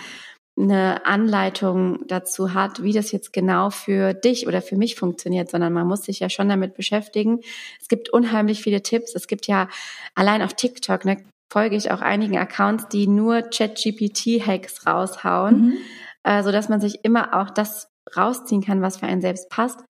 eine 0.56 1.04
Anleitung 1.04 2.06
dazu 2.06 2.54
hat, 2.54 2.82
wie 2.82 2.92
das 2.92 3.10
jetzt 3.10 3.32
genau 3.32 3.70
für 3.70 4.14
dich 4.14 4.46
oder 4.46 4.62
für 4.62 4.76
mich 4.76 4.94
funktioniert, 4.94 5.50
sondern 5.50 5.72
man 5.72 5.86
muss 5.86 6.04
sich 6.04 6.20
ja 6.20 6.28
schon 6.28 6.48
damit 6.48 6.74
beschäftigen. 6.74 7.40
Es 7.80 7.88
gibt 7.88 8.08
unheimlich 8.08 8.62
viele 8.62 8.82
Tipps. 8.82 9.14
Es 9.14 9.26
gibt 9.26 9.46
ja 9.46 9.68
allein 10.14 10.42
auf 10.42 10.54
TikTok, 10.54 11.04
ne, 11.04 11.24
folge 11.52 11.76
ich 11.76 11.90
auch 11.90 12.00
einigen 12.00 12.38
Accounts, 12.38 12.88
die 12.88 13.06
nur 13.06 13.50
Chat-GPT-Hacks 13.50 14.86
raushauen, 14.86 15.66
mhm. 15.66 15.76
äh, 16.22 16.42
so 16.42 16.52
dass 16.52 16.68
man 16.68 16.80
sich 16.80 17.04
immer 17.04 17.40
auch 17.40 17.50
das 17.50 17.88
rausziehen 18.16 18.62
kann, 18.62 18.82
was 18.82 18.98
für 18.98 19.06
einen 19.06 19.20
selbst 19.20 19.50
passt. 19.50 19.80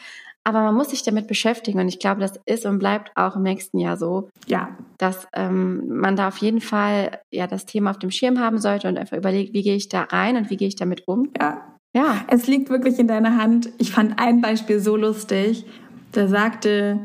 Aber 0.46 0.62
man 0.62 0.74
muss 0.74 0.90
sich 0.90 1.02
damit 1.02 1.26
beschäftigen 1.26 1.80
und 1.80 1.88
ich 1.88 1.98
glaube, 1.98 2.20
das 2.20 2.38
ist 2.44 2.66
und 2.66 2.78
bleibt 2.78 3.10
auch 3.14 3.34
im 3.34 3.42
nächsten 3.42 3.78
Jahr 3.78 3.96
so. 3.96 4.28
Ja. 4.46 4.76
Dass 4.98 5.26
ähm, 5.32 5.88
man 5.88 6.16
da 6.16 6.28
auf 6.28 6.36
jeden 6.36 6.60
Fall 6.60 7.18
ja 7.30 7.46
das 7.46 7.64
Thema 7.64 7.90
auf 7.90 7.98
dem 7.98 8.10
Schirm 8.10 8.38
haben 8.38 8.58
sollte 8.58 8.88
und 8.88 8.98
einfach 8.98 9.16
überlegt, 9.16 9.54
wie 9.54 9.62
gehe 9.62 9.76
ich 9.76 9.88
da 9.88 10.02
rein 10.02 10.36
und 10.36 10.50
wie 10.50 10.58
gehe 10.58 10.68
ich 10.68 10.76
damit 10.76 11.08
um. 11.08 11.30
Ja. 11.40 11.62
Ja. 11.96 12.24
Es 12.28 12.46
liegt 12.46 12.68
wirklich 12.68 12.98
in 12.98 13.08
deiner 13.08 13.36
Hand. 13.36 13.70
Ich 13.78 13.92
fand 13.92 14.18
ein 14.18 14.40
Beispiel 14.40 14.80
so 14.80 14.96
lustig. 14.96 15.64
Da 16.12 16.28
sagte 16.28 17.00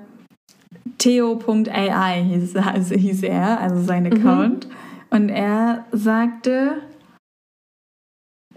Theo.ai 0.98 2.24
hieß, 2.24 2.56
also 2.58 2.96
hieß 2.96 3.24
er, 3.24 3.62
also 3.62 3.82
sein 3.82 4.04
mhm. 4.04 4.14
Account. 4.14 4.68
Mhm. 4.68 4.74
Und 5.12 5.30
er 5.30 5.86
sagte, 5.92 6.82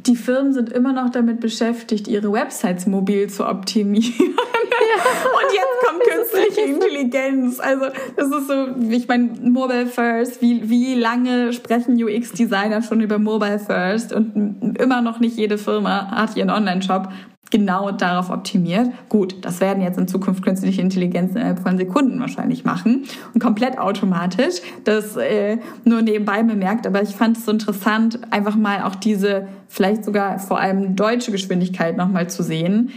die 0.07 0.17
Firmen 0.17 0.53
sind 0.53 0.71
immer 0.71 0.93
noch 0.93 1.11
damit 1.11 1.41
beschäftigt, 1.41 2.09
ihre 2.09 2.33
Websites 2.33 2.87
mobil 2.87 3.29
zu 3.29 3.47
optimieren. 3.47 4.13
Und 4.23 5.53
jetzt 5.53 5.87
kommt 5.87 6.03
künstliche 6.03 6.69
Intelligenz. 6.69 7.61
Also 7.61 7.87
das 8.17 8.27
ist 8.27 8.49
so, 8.49 8.67
ich 8.91 9.09
meine, 9.09 9.31
Mobile 9.43 9.87
First, 9.87 10.43
wie, 10.43 10.69
wie 10.69 10.95
lange 10.95 11.53
sprechen 11.53 12.03
UX-Designer 12.03 12.83
schon 12.83 13.01
über 13.01 13.19
Mobile 13.19 13.59
First? 13.59 14.13
Und 14.13 14.77
immer 14.79 15.03
noch 15.03 15.21
nicht 15.21 15.37
jede 15.37 15.59
Firma 15.59 16.11
hat 16.11 16.37
ihren 16.37 16.51
Online-Shop 16.51 17.09
genau 17.53 17.93
darauf 17.93 18.31
optimiert. 18.31 18.89
Gut, 19.09 19.45
das 19.45 19.61
werden 19.61 19.83
jetzt 19.83 19.99
in 19.99 20.09
Zukunft 20.09 20.43
künstliche 20.43 20.81
Intelligenz 20.81 21.37
innerhalb 21.37 21.61
von 21.61 21.79
Sekunden 21.79 22.19
wahrscheinlich 22.19 22.65
machen 22.65 23.05
und 23.33 23.41
komplett 23.41 23.79
automatisch. 23.79 24.57
Das 24.83 25.17
äh, 25.17 25.59
nur 25.85 26.03
nebenbei 26.03 26.43
bemerkt, 26.43 26.87
aber 26.87 27.03
ich 27.03 27.11
fand 27.11 27.37
es 27.37 27.45
so 27.45 27.53
interessant, 27.53 28.19
einfach 28.31 28.57
mal 28.57 28.83
auch 28.83 28.97
diese 28.97 29.47
vielleicht 29.69 30.05
sogar 30.05 30.41
vor 30.41 30.59
allem 30.59 30.97
deutsche 30.97 31.31
Geschwindigkeit 31.31 31.97
nochmal 31.97 32.29
zu 32.29 32.43
sehen 32.43 32.91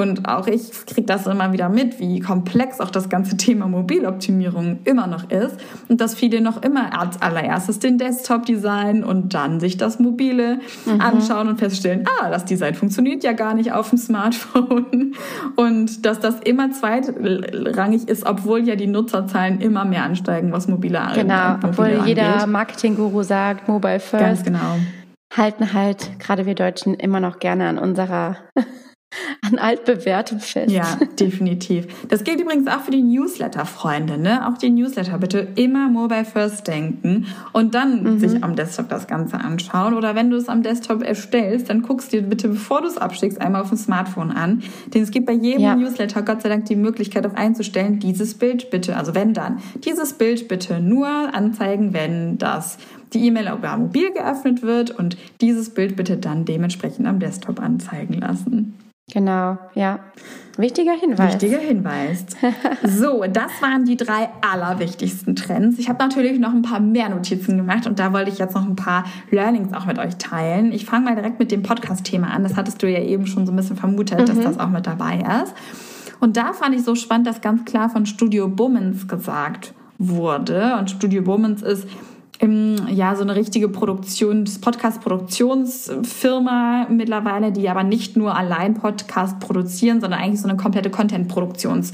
und 0.00 0.26
auch 0.26 0.46
ich 0.46 0.86
kriege 0.86 1.06
das 1.06 1.26
immer 1.26 1.52
wieder 1.52 1.68
mit, 1.68 2.00
wie 2.00 2.20
komplex 2.20 2.80
auch 2.80 2.90
das 2.90 3.10
ganze 3.10 3.36
Thema 3.36 3.68
Mobiloptimierung 3.68 4.78
immer 4.84 5.06
noch 5.06 5.30
ist 5.30 5.56
und 5.88 6.00
dass 6.00 6.14
viele 6.14 6.40
noch 6.40 6.62
immer 6.62 6.98
als 6.98 7.20
allererstes 7.20 7.78
den 7.78 7.98
Desktop 7.98 8.46
designen 8.46 9.04
und 9.04 9.34
dann 9.34 9.60
sich 9.60 9.76
das 9.76 9.98
Mobile 9.98 10.60
mhm. 10.86 11.00
anschauen 11.00 11.48
und 11.48 11.58
feststellen, 11.58 12.06
ah, 12.20 12.30
das 12.30 12.46
Design 12.46 12.74
funktioniert 12.74 13.22
ja 13.22 13.32
gar 13.32 13.52
nicht 13.52 13.72
auf 13.72 13.90
dem 13.90 13.98
Smartphone 13.98 15.14
und 15.56 16.06
dass 16.06 16.20
das 16.20 16.40
immer 16.40 16.70
zweitrangig 16.72 18.08
ist, 18.08 18.24
obwohl 18.24 18.66
ja 18.66 18.76
die 18.76 18.86
Nutzerzahlen 18.86 19.60
immer 19.60 19.84
mehr 19.84 20.04
ansteigen, 20.04 20.52
was 20.52 20.68
mobile 20.68 21.02
Genau, 21.14 21.56
obwohl 21.62 21.86
angeht. 21.86 22.06
jeder 22.06 22.46
Marketingguru 22.46 23.22
sagt, 23.22 23.68
Mobile 23.68 24.00
First. 24.00 24.24
Ganz 24.24 24.42
genau. 24.42 24.78
Halten 25.36 25.72
halt 25.72 26.18
gerade 26.18 26.46
wir 26.46 26.54
Deutschen 26.54 26.94
immer 26.94 27.20
noch 27.20 27.38
gerne 27.38 27.68
an 27.68 27.78
unserer 27.78 28.36
an 29.42 29.58
altbewährtem 29.58 30.40
fest. 30.40 30.70
Ja, 30.70 30.98
definitiv. 31.18 31.86
Das 32.08 32.24
gilt 32.24 32.40
übrigens 32.40 32.66
auch 32.68 32.80
für 32.80 32.90
die 32.90 33.02
Newsletter-Freunde. 33.02 34.18
Ne? 34.18 34.48
Auch 34.48 34.58
die 34.58 34.70
Newsletter 34.70 35.18
bitte 35.18 35.48
immer 35.56 35.88
Mobile 35.88 36.24
First 36.24 36.66
denken 36.68 37.26
und 37.52 37.74
dann 37.74 38.02
mhm. 38.02 38.18
sich 38.18 38.42
am 38.42 38.56
Desktop 38.56 38.88
das 38.88 39.06
Ganze 39.06 39.38
anschauen. 39.38 39.94
Oder 39.94 40.14
wenn 40.14 40.30
du 40.30 40.36
es 40.36 40.48
am 40.48 40.62
Desktop 40.62 41.02
erstellst, 41.02 41.70
dann 41.70 41.82
guckst 41.82 42.12
dir 42.12 42.22
bitte, 42.22 42.48
bevor 42.48 42.82
du 42.82 42.88
es 42.88 42.98
abschickst, 42.98 43.40
einmal 43.40 43.62
auf 43.62 43.68
dem 43.68 43.78
Smartphone 43.78 44.30
an. 44.30 44.62
Denn 44.92 45.02
es 45.02 45.10
gibt 45.10 45.26
bei 45.26 45.32
jedem 45.32 45.62
ja. 45.62 45.76
Newsletter 45.76 46.22
Gott 46.22 46.42
sei 46.42 46.48
Dank 46.48 46.66
die 46.66 46.76
Möglichkeit 46.76 47.26
auch 47.26 47.34
einzustellen, 47.34 47.98
dieses 47.98 48.34
Bild 48.34 48.70
bitte, 48.70 48.96
also 48.96 49.14
wenn 49.14 49.34
dann, 49.34 49.58
dieses 49.84 50.14
Bild 50.14 50.48
bitte 50.48 50.80
nur 50.80 51.08
anzeigen, 51.08 51.92
wenn 51.92 52.38
das 52.38 52.78
die 53.12 53.26
E-Mail 53.26 53.52
über 53.56 53.76
mobil 53.76 54.12
geöffnet 54.12 54.62
wird 54.62 54.90
und 54.90 55.16
dieses 55.40 55.70
Bild 55.70 55.96
bitte 55.96 56.16
dann 56.16 56.44
dementsprechend 56.44 57.06
am 57.06 57.18
Desktop 57.18 57.60
anzeigen 57.60 58.14
lassen. 58.14 58.74
Genau, 59.12 59.58
ja. 59.74 59.98
Wichtiger 60.56 60.92
Hinweis. 60.92 61.34
Wichtiger 61.34 61.58
Hinweis. 61.58 62.24
So, 62.84 63.24
das 63.30 63.50
waren 63.60 63.84
die 63.84 63.96
drei 63.96 64.28
allerwichtigsten 64.40 65.36
Trends. 65.36 65.78
Ich 65.78 65.88
habe 65.88 65.98
natürlich 66.02 66.38
noch 66.38 66.52
ein 66.52 66.62
paar 66.62 66.80
mehr 66.80 67.08
Notizen 67.08 67.56
gemacht 67.58 67.86
und 67.86 67.98
da 67.98 68.12
wollte 68.12 68.30
ich 68.30 68.38
jetzt 68.38 68.54
noch 68.54 68.66
ein 68.66 68.76
paar 68.76 69.04
Learnings 69.30 69.72
auch 69.74 69.86
mit 69.86 69.98
euch 69.98 70.16
teilen. 70.16 70.72
Ich 70.72 70.86
fange 70.86 71.04
mal 71.04 71.14
direkt 71.14 71.38
mit 71.38 71.52
dem 71.52 71.62
Podcast-Thema 71.62 72.28
an. 72.28 72.42
Das 72.42 72.56
hattest 72.56 72.82
du 72.82 72.90
ja 72.90 73.00
eben 73.00 73.26
schon 73.26 73.46
so 73.46 73.52
ein 73.52 73.56
bisschen 73.56 73.76
vermutet, 73.76 74.18
mhm. 74.20 74.26
dass 74.26 74.40
das 74.40 74.58
auch 74.58 74.68
mit 74.68 74.86
dabei 74.86 75.18
ist. 75.42 75.54
Und 76.20 76.36
da 76.36 76.52
fand 76.52 76.74
ich 76.74 76.82
so 76.82 76.94
spannend, 76.94 77.26
dass 77.26 77.40
ganz 77.40 77.64
klar 77.64 77.90
von 77.90 78.06
Studio 78.06 78.48
Bummens 78.48 79.08
gesagt 79.08 79.74
wurde. 79.98 80.76
Und 80.78 80.90
Studio 80.90 81.22
Bummens 81.22 81.62
ist 81.62 81.86
ja, 82.40 83.14
so 83.14 83.22
eine 83.22 83.36
richtige 83.36 83.68
Produktions-, 83.68 84.60
Podcast-Produktionsfirma 84.60 86.88
mittlerweile, 86.90 87.52
die 87.52 87.68
aber 87.68 87.84
nicht 87.84 88.16
nur 88.16 88.36
allein 88.36 88.74
Podcast 88.74 89.38
produzieren, 89.38 90.00
sondern 90.00 90.18
eigentlich 90.20 90.40
so 90.40 90.48
eine 90.48 90.56
komplette 90.56 90.90
Content-Produktions- 90.90 91.92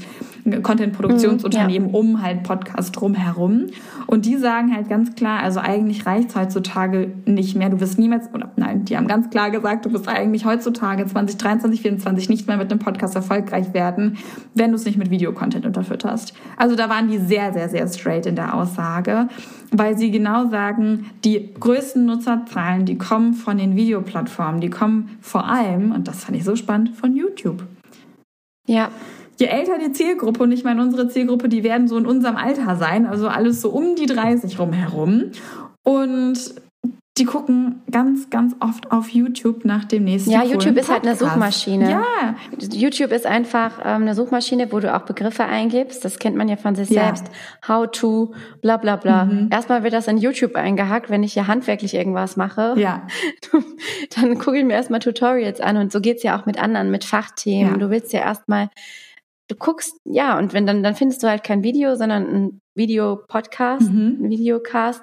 Content-Produktionsunternehmen 0.63 1.89
mhm, 1.89 1.93
ja. 1.93 1.99
um 1.99 2.21
halt 2.21 2.43
Podcast 2.43 2.99
drumherum. 2.99 3.67
Und 4.07 4.25
die 4.25 4.37
sagen 4.37 4.73
halt 4.75 4.89
ganz 4.89 5.15
klar, 5.15 5.41
also 5.41 5.59
eigentlich 5.59 6.05
reicht's 6.05 6.35
heutzutage 6.35 7.11
nicht 7.25 7.55
mehr. 7.55 7.69
Du 7.69 7.79
wirst 7.79 7.99
niemals, 7.99 8.33
oder 8.33 8.51
nein, 8.55 8.85
die 8.85 8.97
haben 8.97 9.07
ganz 9.07 9.29
klar 9.29 9.51
gesagt, 9.51 9.85
du 9.85 9.93
wirst 9.93 10.07
eigentlich 10.07 10.45
heutzutage 10.45 11.05
2023, 11.05 11.79
2024 11.79 12.29
nicht 12.29 12.47
mehr 12.47 12.57
mit 12.57 12.71
einem 12.71 12.79
Podcast 12.79 13.15
erfolgreich 13.15 13.73
werden, 13.73 14.17
wenn 14.53 14.71
du 14.71 14.75
es 14.75 14.85
nicht 14.85 14.97
mit 14.97 15.09
Videocontent 15.09 15.65
unterfütterst. 15.65 16.33
Also 16.57 16.75
da 16.75 16.89
waren 16.89 17.09
die 17.09 17.17
sehr, 17.17 17.53
sehr, 17.53 17.69
sehr 17.69 17.87
straight 17.87 18.25
in 18.25 18.35
der 18.35 18.53
Aussage, 18.53 19.27
weil 19.71 19.97
sie 19.97 20.11
genau 20.11 20.49
sagen, 20.49 21.11
die 21.23 21.53
größten 21.59 22.05
Nutzerzahlen, 22.05 22.85
die 22.85 22.97
kommen 22.97 23.33
von 23.33 23.57
den 23.57 23.75
Videoplattformen, 23.75 24.61
die 24.61 24.69
kommen 24.69 25.17
vor 25.21 25.47
allem, 25.47 25.91
und 25.91 26.07
das 26.07 26.23
fand 26.23 26.37
ich 26.37 26.43
so 26.43 26.55
spannend, 26.55 26.95
von 26.95 27.15
YouTube. 27.15 27.63
Ja, 28.67 28.89
je 29.39 29.47
älter 29.47 29.79
die 29.79 29.91
Zielgruppe, 29.91 30.43
und 30.43 30.51
ich 30.51 30.63
meine, 30.63 30.81
unsere 30.81 31.07
Zielgruppe, 31.07 31.49
die 31.49 31.63
werden 31.63 31.87
so 31.87 31.97
in 31.97 32.05
unserem 32.05 32.35
Alter 32.35 32.75
sein, 32.75 33.05
also 33.05 33.27
alles 33.27 33.61
so 33.61 33.69
um 33.69 33.95
die 33.95 34.05
30 34.05 34.59
rum 34.59 34.73
herum. 34.73 35.31
Und 35.83 36.53
die 37.17 37.25
gucken 37.25 37.81
ganz, 37.91 38.29
ganz 38.29 38.55
oft 38.61 38.91
auf 38.91 39.09
YouTube 39.09 39.65
nach 39.65 39.83
dem 39.83 40.05
nächsten 40.05 40.31
Ja, 40.31 40.43
YouTube 40.43 40.77
ist 40.77 40.89
halt 40.89 41.03
eine 41.03 41.15
Suchmaschine. 41.15 41.89
Ja. 41.89 42.35
YouTube 42.71 43.11
ist 43.11 43.25
einfach 43.25 43.79
ähm, 43.79 44.03
eine 44.03 44.15
Suchmaschine, 44.15 44.71
wo 44.71 44.79
du 44.79 44.93
auch 44.95 45.01
Begriffe 45.01 45.43
eingibst. 45.43 46.05
Das 46.05 46.19
kennt 46.19 46.37
man 46.37 46.47
ja 46.47 46.55
von 46.55 46.75
sich 46.75 46.89
ja. 46.89 47.05
selbst. 47.05 47.25
How 47.67 47.89
to, 47.91 48.33
bla 48.61 48.77
bla 48.77 48.95
bla. 48.95 49.25
Mhm. 49.25 49.49
Erstmal 49.51 49.83
wird 49.83 49.93
das 49.93 50.07
in 50.07 50.17
YouTube 50.17 50.55
eingehackt, 50.55 51.09
wenn 51.09 51.23
ich 51.23 51.33
hier 51.33 51.47
handwerklich 51.47 51.93
irgendwas 51.93 52.37
mache. 52.37 52.75
Ja. 52.77 53.05
Dann 54.15 54.37
gucke 54.37 54.57
ich 54.57 54.63
mir 54.63 54.73
erstmal 54.73 55.01
Tutorials 55.01 55.59
an 55.59 55.75
und 55.75 55.91
so 55.91 55.99
geht's 55.99 56.23
ja 56.23 56.39
auch 56.39 56.45
mit 56.45 56.57
anderen, 56.57 56.89
mit 56.89 57.03
Fachthemen. 57.03 57.73
Ja. 57.73 57.77
Du 57.77 57.89
willst 57.89 58.13
ja 58.13 58.21
erstmal 58.21 58.69
du 59.49 59.55
guckst, 59.55 59.99
ja, 60.05 60.37
und 60.37 60.53
wenn 60.53 60.65
dann, 60.65 60.83
dann 60.83 60.95
findest 60.95 61.21
du 61.21 61.27
halt 61.27 61.43
kein 61.43 61.63
Video, 61.63 61.95
sondern 61.95 62.27
ein 62.27 62.61
Video-Podcast, 62.75 63.91
mhm. 63.91 64.19
ein 64.21 64.29
Videocast 64.29 65.01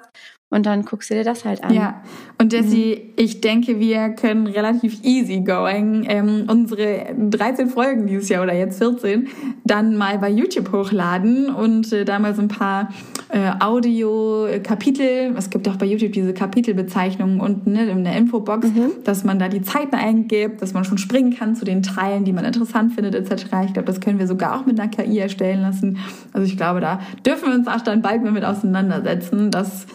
und 0.49 0.65
dann 0.65 0.85
guckst 0.85 1.09
du 1.09 1.13
dir 1.13 1.23
das 1.23 1.45
halt 1.45 1.63
an. 1.63 1.73
Ja, 1.73 2.01
und 2.39 2.53
Jessie, 2.53 3.01
mhm. 3.03 3.13
ich 3.15 3.41
denke, 3.41 3.79
wir 3.79 4.09
können 4.09 4.45
relativ 4.45 5.03
easy 5.03 5.41
going 5.41 6.05
ähm, 6.07 6.45
unsere 6.47 7.07
13 7.17 7.69
Folgen 7.69 8.05
dieses 8.05 8.29
Jahr 8.29 8.43
oder 8.43 8.53
jetzt 8.53 8.77
14 8.77 9.27
dann 9.63 9.97
mal 9.97 10.19
bei 10.19 10.29
YouTube 10.29 10.71
hochladen 10.71 11.49
und 11.49 11.91
äh, 11.91 12.05
da 12.05 12.19
mal 12.19 12.35
so 12.35 12.43
ein 12.43 12.47
paar 12.47 12.89
äh, 13.29 13.51
Audio-Kapitel, 13.59 15.33
es 15.35 15.49
gibt 15.49 15.67
auch 15.67 15.77
bei 15.77 15.87
YouTube 15.87 16.11
diese 16.11 16.33
Kapitelbezeichnungen 16.33 17.39
unten 17.39 17.73
ne, 17.73 17.89
in 17.89 18.03
der 18.03 18.15
Infobox, 18.15 18.67
mhm. 18.67 18.91
dass 19.03 19.23
man 19.23 19.39
da 19.39 19.49
die 19.49 19.63
Zeiten 19.63 19.95
eingibt, 19.95 20.61
dass 20.61 20.73
man 20.73 20.85
schon 20.85 20.99
springen 20.99 21.35
kann 21.35 21.55
zu 21.55 21.65
den 21.65 21.81
Teilen, 21.81 22.23
die 22.23 22.33
man 22.33 22.45
interessant 22.45 22.93
findet 22.93 23.15
etc. 23.15 23.45
Ich 23.65 23.73
glaube, 23.73 23.85
das 23.85 23.99
können 23.99 24.19
wir 24.19 24.27
sogar 24.27 24.59
auch 24.59 24.65
mit 24.67 24.79
einer 24.79 24.89
KI 24.89 25.17
erstellen 25.17 25.61
lassen. 25.61 25.97
Also 26.33 26.45
ich 26.45 26.55
glaube, 26.55 26.81
da 26.81 26.99
dürfen 27.25 27.49
wir 27.49 27.55
uns 27.55 27.67
auch 27.67 27.81
dann 27.81 28.03
bald 28.03 28.23
mal 28.23 28.31
mit 28.31 28.45
auseinandersetzen. 28.45 29.49
Das 29.49 29.87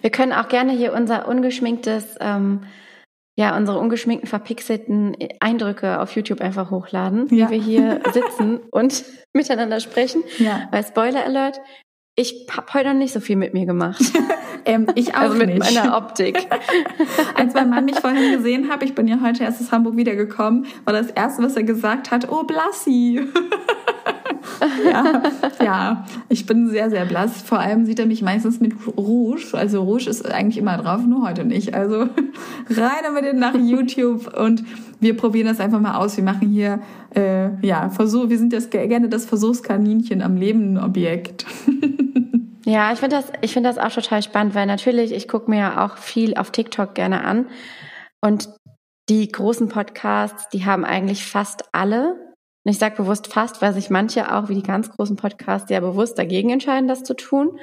wir 0.00 0.10
können 0.10 0.32
auch 0.32 0.48
gerne 0.48 0.72
hier 0.72 0.92
unser 0.92 1.28
ungeschminktes, 1.28 1.85
ähm, 2.20 2.60
ja, 3.38 3.56
unsere 3.56 3.78
ungeschminkten, 3.78 4.28
verpixelten 4.28 5.16
Eindrücke 5.40 6.00
auf 6.00 6.16
YouTube 6.16 6.40
einfach 6.40 6.70
hochladen, 6.70 7.28
ja. 7.30 7.48
wie 7.48 7.52
wir 7.52 7.62
hier 7.62 8.00
sitzen 8.12 8.60
und 8.70 9.04
miteinander 9.34 9.80
sprechen. 9.80 10.22
Ja. 10.38 10.68
Weil 10.70 10.84
Spoiler 10.84 11.24
Alert, 11.24 11.60
ich 12.18 12.46
habe 12.50 12.72
heute 12.72 12.88
noch 12.88 12.94
nicht 12.94 13.12
so 13.12 13.20
viel 13.20 13.36
mit 13.36 13.52
mir 13.52 13.66
gemacht. 13.66 14.00
ähm, 14.64 14.86
ich 14.94 15.14
auch 15.14 15.20
also 15.20 15.36
mit 15.36 15.50
nicht. 15.50 15.74
meiner 15.74 15.98
Optik. 15.98 16.48
Als 17.34 17.52
mein 17.52 17.68
Mann 17.68 17.84
mich 17.84 18.00
vorhin 18.00 18.32
gesehen 18.32 18.70
hat, 18.70 18.82
ich 18.82 18.94
bin 18.94 19.06
ja 19.06 19.18
heute 19.22 19.44
erst 19.44 19.60
aus 19.60 19.70
Hamburg 19.70 19.98
wiedergekommen, 19.98 20.64
war 20.86 20.94
das 20.94 21.10
erste, 21.10 21.42
was 21.42 21.56
er 21.56 21.64
gesagt 21.64 22.10
hat, 22.10 22.30
oh 22.30 22.44
Blassi. 22.44 23.20
Ja, 24.84 25.22
ja, 25.62 26.06
ich 26.28 26.46
bin 26.46 26.68
sehr, 26.70 26.90
sehr 26.90 27.04
blass. 27.04 27.42
Vor 27.42 27.58
allem 27.58 27.84
sieht 27.84 27.98
er 27.98 28.06
mich 28.06 28.22
meistens 28.22 28.60
mit 28.60 28.74
Rouge. 28.96 29.54
Also 29.54 29.82
Rouge 29.82 30.08
ist 30.08 30.30
eigentlich 30.30 30.58
immer 30.58 30.76
drauf, 30.78 31.02
nur 31.06 31.26
heute 31.26 31.44
nicht. 31.44 31.74
Also 31.74 32.08
rein 32.70 33.14
mit 33.14 33.24
den 33.24 33.38
nach 33.38 33.54
YouTube 33.54 34.36
und 34.36 34.64
wir 35.00 35.16
probieren 35.16 35.46
das 35.46 35.60
einfach 35.60 35.80
mal 35.80 35.96
aus. 35.96 36.16
Wir 36.16 36.24
machen 36.24 36.48
hier, 36.48 36.80
äh, 37.14 37.50
ja, 37.66 37.90
Versuch, 37.90 38.28
wir 38.28 38.38
sind 38.38 38.52
das 38.52 38.70
gerne 38.70 39.08
das 39.08 39.26
Versuchskaninchen 39.26 40.22
am 40.22 40.36
lebenden 40.36 40.78
Objekt. 40.78 41.46
ja, 42.64 42.92
ich 42.92 42.98
finde 42.98 43.16
das, 43.16 43.26
ich 43.42 43.52
finde 43.52 43.68
das 43.68 43.78
auch 43.78 43.92
total 43.92 44.22
spannend, 44.22 44.54
weil 44.54 44.66
natürlich, 44.66 45.12
ich 45.12 45.28
gucke 45.28 45.50
mir 45.50 45.58
ja 45.58 45.84
auch 45.84 45.98
viel 45.98 46.34
auf 46.36 46.50
TikTok 46.50 46.94
gerne 46.94 47.24
an 47.24 47.46
und 48.20 48.48
die 49.08 49.28
großen 49.28 49.68
Podcasts, 49.68 50.48
die 50.48 50.64
haben 50.64 50.84
eigentlich 50.84 51.24
fast 51.24 51.64
alle 51.72 52.25
und 52.66 52.72
ich 52.72 52.78
sage 52.78 52.96
bewusst 52.96 53.28
fast, 53.28 53.62
weil 53.62 53.72
sich 53.72 53.90
manche 53.90 54.34
auch 54.34 54.48
wie 54.48 54.56
die 54.56 54.62
ganz 54.64 54.90
großen 54.90 55.14
Podcasts 55.14 55.70
ja 55.70 55.78
bewusst 55.78 56.18
dagegen 56.18 56.50
entscheiden, 56.50 56.88
das 56.88 57.04
zu 57.04 57.14
tun. 57.14 57.60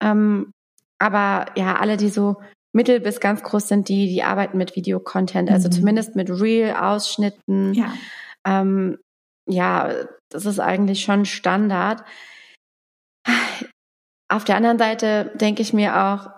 Ähm, 0.00 0.52
aber 1.00 1.46
ja, 1.56 1.74
alle, 1.74 1.96
die 1.96 2.08
so 2.08 2.36
mittel 2.72 3.00
bis 3.00 3.18
ganz 3.18 3.42
groß 3.42 3.66
sind, 3.66 3.88
die, 3.88 4.06
die 4.06 4.22
arbeiten 4.22 4.56
mit 4.56 4.76
Videocontent, 4.76 5.50
also 5.50 5.66
mhm. 5.66 5.72
zumindest 5.72 6.14
mit 6.14 6.30
Real-Ausschnitten. 6.30 7.74
Ja. 7.74 7.92
Ähm, 8.46 8.98
ja, 9.48 9.92
das 10.28 10.46
ist 10.46 10.60
eigentlich 10.60 11.02
schon 11.02 11.24
Standard. 11.24 12.04
Auf 14.28 14.44
der 14.44 14.54
anderen 14.54 14.78
Seite 14.78 15.32
denke 15.34 15.62
ich 15.62 15.72
mir 15.72 15.96
auch, 15.96 16.30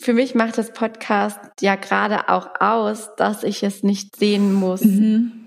für 0.00 0.12
mich 0.12 0.36
macht 0.36 0.58
das 0.58 0.72
Podcast 0.72 1.40
ja 1.60 1.74
gerade 1.74 2.28
auch 2.28 2.60
aus, 2.60 3.16
dass 3.16 3.42
ich 3.42 3.64
es 3.64 3.82
nicht 3.82 4.14
sehen 4.14 4.52
muss. 4.52 4.84
Mhm. 4.84 5.40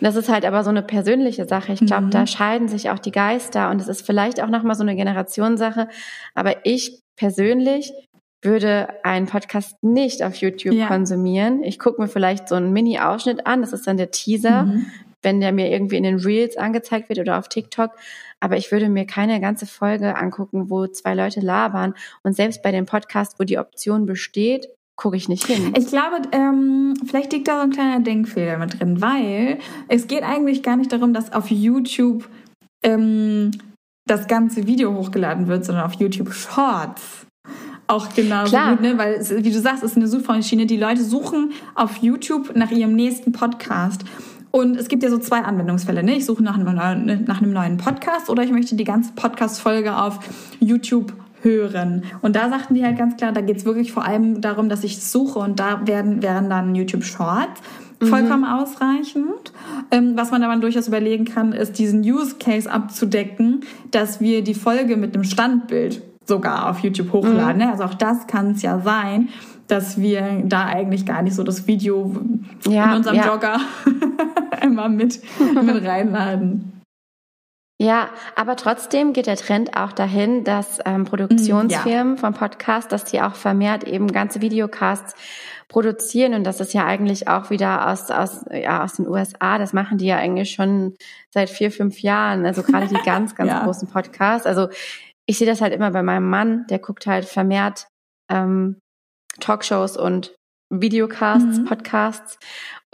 Das 0.00 0.16
ist 0.16 0.28
halt 0.28 0.44
aber 0.44 0.62
so 0.62 0.70
eine 0.70 0.82
persönliche 0.82 1.46
Sache. 1.46 1.72
Ich 1.72 1.80
glaube, 1.80 2.06
mhm. 2.06 2.10
da 2.10 2.26
scheiden 2.26 2.68
sich 2.68 2.90
auch 2.90 2.98
die 2.98 3.12
Geister 3.12 3.70
und 3.70 3.80
es 3.80 3.88
ist 3.88 4.04
vielleicht 4.04 4.42
auch 4.42 4.48
nochmal 4.48 4.74
so 4.74 4.82
eine 4.82 4.96
Generationssache. 4.96 5.88
Aber 6.34 6.66
ich 6.66 7.00
persönlich 7.16 7.92
würde 8.42 8.88
einen 9.02 9.26
Podcast 9.26 9.82
nicht 9.82 10.22
auf 10.22 10.36
YouTube 10.36 10.74
ja. 10.74 10.86
konsumieren. 10.88 11.62
Ich 11.62 11.78
gucke 11.78 12.00
mir 12.00 12.08
vielleicht 12.08 12.48
so 12.48 12.54
einen 12.54 12.72
Mini-Ausschnitt 12.72 13.46
an. 13.46 13.62
Das 13.62 13.72
ist 13.72 13.86
dann 13.86 13.96
der 13.96 14.10
Teaser, 14.10 14.64
mhm. 14.64 14.86
wenn 15.22 15.40
der 15.40 15.52
mir 15.52 15.70
irgendwie 15.70 15.96
in 15.96 16.04
den 16.04 16.18
Reels 16.20 16.56
angezeigt 16.56 17.08
wird 17.08 17.18
oder 17.18 17.38
auf 17.38 17.48
TikTok. 17.48 17.92
Aber 18.38 18.56
ich 18.56 18.70
würde 18.70 18.88
mir 18.88 19.06
keine 19.06 19.40
ganze 19.40 19.66
Folge 19.66 20.16
angucken, 20.16 20.68
wo 20.70 20.86
zwei 20.86 21.14
Leute 21.14 21.40
labern. 21.40 21.94
Und 22.22 22.36
selbst 22.36 22.62
bei 22.62 22.70
dem 22.70 22.86
Podcast, 22.86 23.40
wo 23.40 23.44
die 23.44 23.58
Option 23.58 24.04
besteht, 24.06 24.68
gucke 24.96 25.16
ich 25.16 25.28
nicht 25.28 25.46
hin. 25.46 25.72
Ich 25.76 25.88
glaube, 25.88 26.22
ähm, 26.32 26.94
vielleicht 27.06 27.32
liegt 27.32 27.48
da 27.48 27.58
so 27.58 27.62
ein 27.64 27.70
kleiner 27.70 28.00
Denkfehler 28.00 28.58
mit 28.58 28.80
drin, 28.80 29.00
weil 29.00 29.58
es 29.88 30.06
geht 30.06 30.22
eigentlich 30.22 30.62
gar 30.62 30.76
nicht 30.76 30.92
darum, 30.92 31.12
dass 31.12 31.32
auf 31.32 31.50
YouTube 31.50 32.28
ähm, 32.82 33.50
das 34.06 34.26
ganze 34.26 34.66
Video 34.66 34.94
hochgeladen 34.94 35.48
wird, 35.48 35.64
sondern 35.64 35.84
auf 35.84 35.94
YouTube 35.94 36.32
Shorts. 36.32 37.26
Auch 37.88 38.12
genauso 38.14 38.50
Klar. 38.50 38.72
gut, 38.72 38.80
ne? 38.80 38.98
weil, 38.98 39.14
es, 39.14 39.30
wie 39.30 39.50
du 39.50 39.60
sagst, 39.60 39.84
es 39.84 39.92
ist 39.92 39.96
eine 39.96 40.08
Suchmaschine. 40.08 40.66
Die 40.66 40.76
Leute 40.76 41.04
suchen 41.04 41.52
auf 41.74 41.98
YouTube 41.98 42.56
nach 42.56 42.70
ihrem 42.70 42.94
nächsten 42.94 43.32
Podcast. 43.32 44.04
Und 44.50 44.76
es 44.76 44.88
gibt 44.88 45.02
ja 45.02 45.10
so 45.10 45.18
zwei 45.18 45.42
Anwendungsfälle. 45.42 46.02
Ne? 46.02 46.16
Ich 46.16 46.24
suche 46.24 46.42
nach 46.42 46.58
einem, 46.58 46.74
neuen, 46.74 47.24
nach 47.24 47.42
einem 47.42 47.52
neuen 47.52 47.76
Podcast 47.76 48.30
oder 48.30 48.42
ich 48.42 48.50
möchte 48.50 48.74
die 48.74 48.84
ganze 48.84 49.12
Podcast-Folge 49.12 49.96
auf 49.96 50.18
YouTube 50.58 51.12
hören. 51.46 52.04
Und 52.22 52.36
da 52.36 52.50
sagten 52.50 52.74
die 52.74 52.84
halt 52.84 52.98
ganz 52.98 53.16
klar, 53.16 53.32
da 53.32 53.40
geht 53.40 53.56
es 53.56 53.64
wirklich 53.64 53.92
vor 53.92 54.04
allem 54.04 54.40
darum, 54.40 54.68
dass 54.68 54.84
ich 54.84 55.02
suche 55.02 55.38
und 55.38 55.58
da 55.60 55.86
werden, 55.86 56.22
wären 56.22 56.50
dann 56.50 56.74
YouTube 56.74 57.04
Shorts 57.04 57.62
mhm. 58.00 58.06
vollkommen 58.06 58.42
mhm. 58.42 58.60
ausreichend. 58.60 59.52
Ähm, 59.90 60.12
was 60.16 60.30
man 60.30 60.42
aber 60.42 60.60
durchaus 60.60 60.88
überlegen 60.88 61.24
kann, 61.24 61.52
ist 61.52 61.78
diesen 61.78 62.00
Use 62.00 62.36
Case 62.38 62.70
abzudecken, 62.70 63.60
dass 63.90 64.20
wir 64.20 64.42
die 64.42 64.54
Folge 64.54 64.96
mit 64.96 65.14
einem 65.14 65.24
Standbild 65.24 66.02
sogar 66.26 66.68
auf 66.68 66.80
YouTube 66.80 67.12
hochladen. 67.12 67.62
Mhm. 67.62 67.70
Also 67.70 67.84
auch 67.84 67.94
das 67.94 68.26
kann 68.26 68.52
es 68.52 68.62
ja 68.62 68.80
sein, 68.80 69.28
dass 69.68 70.00
wir 70.00 70.42
da 70.44 70.66
eigentlich 70.66 71.06
gar 71.06 71.22
nicht 71.22 71.34
so 71.34 71.42
das 71.42 71.66
Video 71.66 72.14
ja, 72.68 72.90
in 72.90 72.96
unserem 72.98 73.16
ja. 73.16 73.26
Jogger 73.26 73.60
immer 74.62 74.88
mit, 74.88 75.20
mit 75.62 75.84
reinladen. 75.84 76.75
Ja, 77.78 78.08
aber 78.36 78.56
trotzdem 78.56 79.12
geht 79.12 79.26
der 79.26 79.36
Trend 79.36 79.76
auch 79.76 79.92
dahin, 79.92 80.44
dass 80.44 80.78
ähm, 80.86 81.04
Produktionsfirmen 81.04 82.14
mm, 82.14 82.16
ja. 82.16 82.20
vom 82.20 82.32
Podcast, 82.32 82.90
dass 82.90 83.04
die 83.04 83.20
auch 83.20 83.34
vermehrt 83.34 83.84
eben 83.84 84.10
ganze 84.10 84.40
Videocasts 84.40 85.14
produzieren 85.68 86.32
und 86.32 86.44
das 86.44 86.60
ist 86.60 86.72
ja 86.72 86.86
eigentlich 86.86 87.28
auch 87.28 87.50
wieder 87.50 87.88
aus, 87.88 88.10
aus, 88.10 88.46
ja, 88.50 88.82
aus 88.82 88.94
den 88.94 89.06
USA. 89.06 89.58
Das 89.58 89.74
machen 89.74 89.98
die 89.98 90.06
ja 90.06 90.16
eigentlich 90.16 90.52
schon 90.52 90.94
seit 91.30 91.50
vier, 91.50 91.70
fünf 91.70 92.00
Jahren. 92.00 92.46
Also 92.46 92.62
gerade 92.62 92.86
die 92.86 92.94
ganz, 93.04 93.34
ganz 93.34 93.50
ja. 93.50 93.64
großen 93.64 93.88
Podcasts. 93.88 94.46
Also 94.46 94.68
ich 95.26 95.36
sehe 95.36 95.46
das 95.46 95.60
halt 95.60 95.74
immer 95.74 95.90
bei 95.90 96.02
meinem 96.02 96.30
Mann, 96.30 96.66
der 96.68 96.78
guckt 96.78 97.06
halt 97.06 97.26
vermehrt 97.26 97.88
ähm, 98.30 98.78
Talkshows 99.40 99.96
und 99.96 100.34
Videocasts, 100.70 101.58
mhm. 101.58 101.64
Podcasts. 101.66 102.38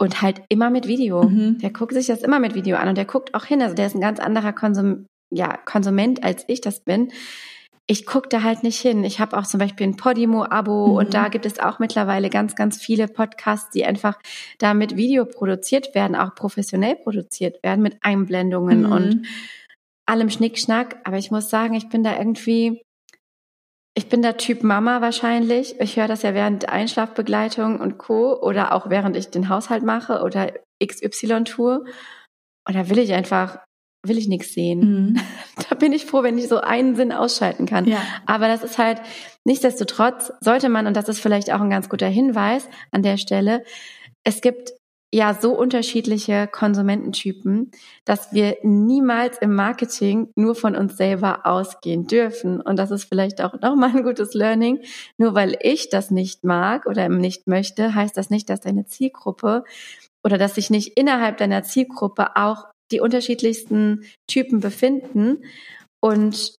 Und 0.03 0.21
halt 0.21 0.41
immer 0.49 0.69
mit 0.69 0.87
Video. 0.87 1.23
Mhm. 1.23 1.59
Der 1.59 1.71
guckt 1.71 1.93
sich 1.93 2.07
das 2.07 2.21
immer 2.21 2.39
mit 2.39 2.55
Video 2.55 2.75
an 2.75 2.89
und 2.89 2.97
der 2.97 3.05
guckt 3.05 3.33
auch 3.33 3.45
hin. 3.45 3.61
Also 3.61 3.73
der 3.73 3.87
ist 3.87 3.95
ein 3.95 4.01
ganz 4.01 4.19
anderer 4.19 4.51
Konsum 4.51 5.05
ja, 5.31 5.57
Konsument, 5.57 6.23
als 6.23 6.43
ich 6.47 6.61
das 6.61 6.81
bin. 6.81 7.11
Ich 7.87 8.05
gucke 8.05 8.29
da 8.29 8.43
halt 8.43 8.63
nicht 8.63 8.79
hin. 8.79 9.03
Ich 9.03 9.19
habe 9.19 9.37
auch 9.37 9.45
zum 9.45 9.59
Beispiel 9.59 9.87
ein 9.87 9.95
Podimo-Abo 9.95 10.87
mhm. 10.87 10.95
und 10.95 11.13
da 11.13 11.29
gibt 11.29 11.45
es 11.45 11.59
auch 11.59 11.79
mittlerweile 11.79 12.29
ganz, 12.29 12.55
ganz 12.55 12.81
viele 12.81 13.07
Podcasts, 13.07 13.71
die 13.71 13.85
einfach 13.85 14.19
da 14.57 14.73
mit 14.73 14.95
Video 14.95 15.25
produziert 15.25 15.95
werden, 15.95 16.15
auch 16.15 16.35
professionell 16.35 16.95
produziert 16.95 17.63
werden, 17.63 17.81
mit 17.81 17.97
Einblendungen 18.01 18.83
mhm. 18.83 18.91
und 18.91 19.25
allem 20.05 20.29
Schnickschnack. 20.29 20.97
Aber 21.05 21.17
ich 21.17 21.31
muss 21.31 21.49
sagen, 21.49 21.73
ich 21.75 21.89
bin 21.89 22.03
da 22.03 22.17
irgendwie, 22.17 22.83
ich 23.95 24.09
bin 24.09 24.21
der 24.21 24.37
Typ 24.37 24.63
Mama 24.63 25.01
wahrscheinlich. 25.01 25.79
Ich 25.79 25.97
höre 25.97 26.07
das 26.07 26.23
ja 26.23 26.33
während 26.33 26.69
Einschlafbegleitung 26.69 27.79
und 27.79 27.97
Co. 27.97 28.39
oder 28.41 28.73
auch 28.73 28.89
während 28.89 29.15
ich 29.15 29.29
den 29.29 29.49
Haushalt 29.49 29.83
mache 29.83 30.21
oder 30.23 30.51
XY 30.83 31.43
tue. 31.43 31.83
Und 32.67 32.75
da 32.75 32.89
will 32.89 32.99
ich 32.99 33.13
einfach 33.13 33.59
will 34.05 34.17
ich 34.17 34.27
nichts 34.27 34.53
sehen. 34.53 34.79
Mhm. 34.79 35.21
Da 35.69 35.75
bin 35.75 35.93
ich 35.93 36.05
froh, 36.05 36.23
wenn 36.23 36.37
ich 36.37 36.49
so 36.49 36.59
einen 36.59 36.95
Sinn 36.95 37.11
ausschalten 37.11 37.65
kann. 37.65 37.85
Ja. 37.85 37.99
Aber 38.25 38.47
das 38.47 38.63
ist 38.63 38.77
halt, 38.77 39.01
nichtsdestotrotz 39.45 40.33
sollte 40.41 40.67
man, 40.67 40.87
und 40.87 40.97
das 40.97 41.07
ist 41.07 41.19
vielleicht 41.19 41.51
auch 41.51 41.61
ein 41.61 41.69
ganz 41.69 41.89
guter 41.89 42.07
Hinweis 42.07 42.67
an 42.91 43.01
der 43.01 43.17
Stelle, 43.17 43.63
es 44.23 44.41
gibt 44.41 44.73
ja 45.13 45.37
so 45.39 45.51
unterschiedliche 45.51 46.47
Konsumententypen, 46.47 47.69
dass 48.03 48.33
wir 48.33 48.57
niemals 48.63 49.37
im 49.37 49.53
Marketing 49.53 50.29
nur 50.35 50.55
von 50.55 50.75
uns 50.75 50.97
selber 50.97 51.45
ausgehen 51.45 52.07
dürfen. 52.07 52.59
Und 52.59 52.77
das 52.77 52.89
ist 52.89 53.03
vielleicht 53.03 53.39
auch 53.39 53.53
nochmal 53.61 53.91
ein 53.95 54.03
gutes 54.03 54.33
Learning. 54.33 54.81
Nur 55.17 55.35
weil 55.35 55.55
ich 55.61 55.89
das 55.89 56.09
nicht 56.09 56.43
mag 56.43 56.87
oder 56.87 57.09
nicht 57.09 57.45
möchte, 57.45 57.93
heißt 57.93 58.17
das 58.17 58.31
nicht, 58.31 58.49
dass 58.49 58.61
deine 58.61 58.87
Zielgruppe 58.87 59.63
oder 60.23 60.39
dass 60.39 60.55
sich 60.55 60.71
nicht 60.71 60.97
innerhalb 60.97 61.37
deiner 61.37 61.61
Zielgruppe 61.61 62.35
auch 62.35 62.65
die 62.91 62.99
unterschiedlichsten 62.99 64.05
Typen 64.27 64.61
befinden 64.61 65.43
und 66.01 66.55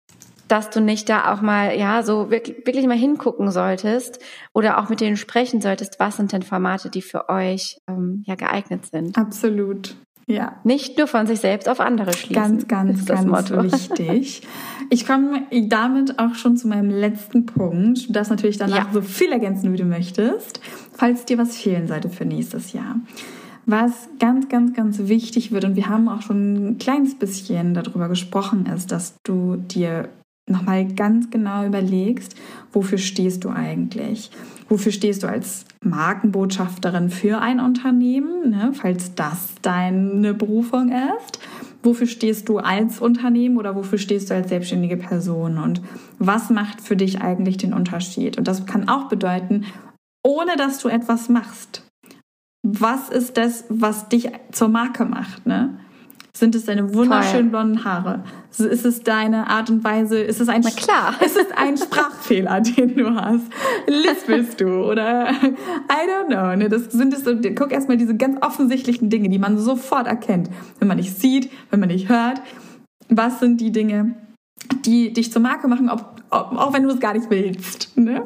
dass 0.48 0.70
du 0.70 0.80
nicht 0.80 1.08
da 1.08 1.32
auch 1.32 1.40
mal, 1.40 1.76
ja, 1.78 2.02
so 2.02 2.30
wirklich, 2.30 2.66
wirklich 2.66 2.86
mal 2.86 2.96
hingucken 2.96 3.50
solltest 3.50 4.18
oder 4.52 4.78
auch 4.78 4.88
mit 4.88 5.00
denen 5.00 5.16
sprechen 5.16 5.60
solltest, 5.60 5.98
was 5.98 6.16
sind 6.16 6.32
denn 6.32 6.42
Formate, 6.42 6.90
die 6.90 7.02
für 7.02 7.28
euch 7.28 7.78
ähm, 7.88 8.22
ja 8.26 8.34
geeignet 8.34 8.86
sind. 8.86 9.16
Absolut. 9.16 9.96
Ja. 10.26 10.56
Nicht 10.64 10.96
nur 10.96 11.06
von 11.06 11.26
sich 11.26 11.40
selbst 11.40 11.68
auf 11.68 11.80
andere 11.80 12.12
schließen. 12.14 12.34
Ganz, 12.34 12.68
ganz, 12.68 13.04
ganz 13.04 13.26
Motto. 13.26 13.62
wichtig. 13.72 14.42
Ich 14.90 15.06
komme 15.06 15.42
damit 15.50 16.18
auch 16.18 16.34
schon 16.34 16.56
zu 16.56 16.68
meinem 16.68 16.90
letzten 16.90 17.46
Punkt. 17.46 18.08
Du 18.08 18.12
darfst 18.12 18.30
natürlich 18.30 18.56
danach 18.56 18.86
ja. 18.86 18.92
so 18.92 19.02
viel 19.02 19.32
ergänzen, 19.32 19.72
wie 19.72 19.76
du 19.76 19.84
möchtest, 19.84 20.60
falls 20.92 21.26
dir 21.26 21.36
was 21.36 21.56
fehlen 21.56 21.88
sollte 21.88 22.08
für 22.08 22.24
nächstes 22.24 22.72
Jahr. 22.72 22.96
Was 23.66 24.08
ganz, 24.18 24.48
ganz, 24.48 24.74
ganz 24.74 24.98
wichtig 25.08 25.52
wird, 25.52 25.64
und 25.64 25.76
wir 25.76 25.88
haben 25.88 26.08
auch 26.08 26.22
schon 26.22 26.68
ein 26.68 26.78
kleines 26.78 27.14
bisschen 27.18 27.74
darüber 27.74 28.08
gesprochen, 28.08 28.66
ist, 28.66 28.92
dass 28.92 29.14
du 29.24 29.56
dir 29.56 30.08
nochmal 30.48 30.86
ganz 30.86 31.30
genau 31.30 31.64
überlegst, 31.66 32.36
wofür 32.72 32.98
stehst 32.98 33.44
du 33.44 33.50
eigentlich? 33.50 34.30
Wofür 34.68 34.92
stehst 34.92 35.22
du 35.22 35.26
als 35.26 35.64
Markenbotschafterin 35.82 37.10
für 37.10 37.40
ein 37.40 37.60
Unternehmen, 37.60 38.50
ne, 38.50 38.72
falls 38.74 39.14
das 39.14 39.54
deine 39.62 40.34
Berufung 40.34 40.90
ist? 40.90 41.38
Wofür 41.82 42.06
stehst 42.06 42.48
du 42.48 42.58
als 42.58 43.00
Unternehmen 43.00 43.58
oder 43.58 43.76
wofür 43.76 43.98
stehst 43.98 44.30
du 44.30 44.34
als 44.34 44.48
selbstständige 44.48 44.96
Person? 44.96 45.58
Und 45.58 45.82
was 46.18 46.48
macht 46.50 46.80
für 46.80 46.96
dich 46.96 47.20
eigentlich 47.20 47.58
den 47.58 47.74
Unterschied? 47.74 48.38
Und 48.38 48.48
das 48.48 48.64
kann 48.64 48.88
auch 48.88 49.08
bedeuten, 49.08 49.64
ohne 50.22 50.56
dass 50.56 50.78
du 50.78 50.88
etwas 50.88 51.28
machst 51.28 51.82
was 52.64 53.10
ist 53.10 53.36
das, 53.36 53.64
was 53.68 54.08
dich 54.08 54.30
zur 54.50 54.68
Marke 54.68 55.04
macht, 55.04 55.46
ne? 55.46 55.78
Sind 56.36 56.56
es 56.56 56.64
deine 56.64 56.92
wunderschönen 56.92 57.50
blonden 57.50 57.84
Haare? 57.84 58.24
Ist 58.50 58.84
es 58.84 59.04
deine 59.04 59.46
Art 59.46 59.70
und 59.70 59.84
Weise? 59.84 60.18
Ist 60.18 60.40
es 60.40 60.48
ein, 60.48 60.62
Na 60.64 60.70
klar. 60.70 61.14
Ist 61.24 61.36
es 61.36 61.52
ein 61.52 61.76
Sprachfehler, 61.76 62.60
den 62.60 62.96
du 62.96 63.14
hast? 63.14 63.44
Lispelst 63.86 64.60
du? 64.60 64.82
Oder, 64.84 65.30
I 65.30 66.08
don't 66.08 66.26
know, 66.26 66.56
ne? 66.56 66.68
Das 66.68 66.90
sind 66.90 67.14
es 67.14 67.22
so, 67.22 67.36
guck 67.54 67.70
erstmal 67.70 67.98
diese 67.98 68.16
ganz 68.16 68.36
offensichtlichen 68.44 69.10
Dinge, 69.10 69.28
die 69.28 69.38
man 69.38 69.58
sofort 69.58 70.08
erkennt. 70.08 70.50
Wenn 70.80 70.88
man 70.88 70.96
dich 70.96 71.14
sieht, 71.14 71.52
wenn 71.70 71.78
man 71.78 71.88
dich 71.88 72.08
hört. 72.08 72.42
Was 73.08 73.38
sind 73.38 73.60
die 73.60 73.70
Dinge, 73.70 74.16
die 74.84 75.12
dich 75.12 75.30
zur 75.30 75.42
Marke 75.42 75.68
machen, 75.68 75.88
ob, 75.88 76.20
ob, 76.30 76.56
auch 76.56 76.72
wenn 76.72 76.82
du 76.82 76.90
es 76.90 76.98
gar 76.98 77.14
nicht 77.14 77.30
willst. 77.30 77.96
Ne? 77.96 78.22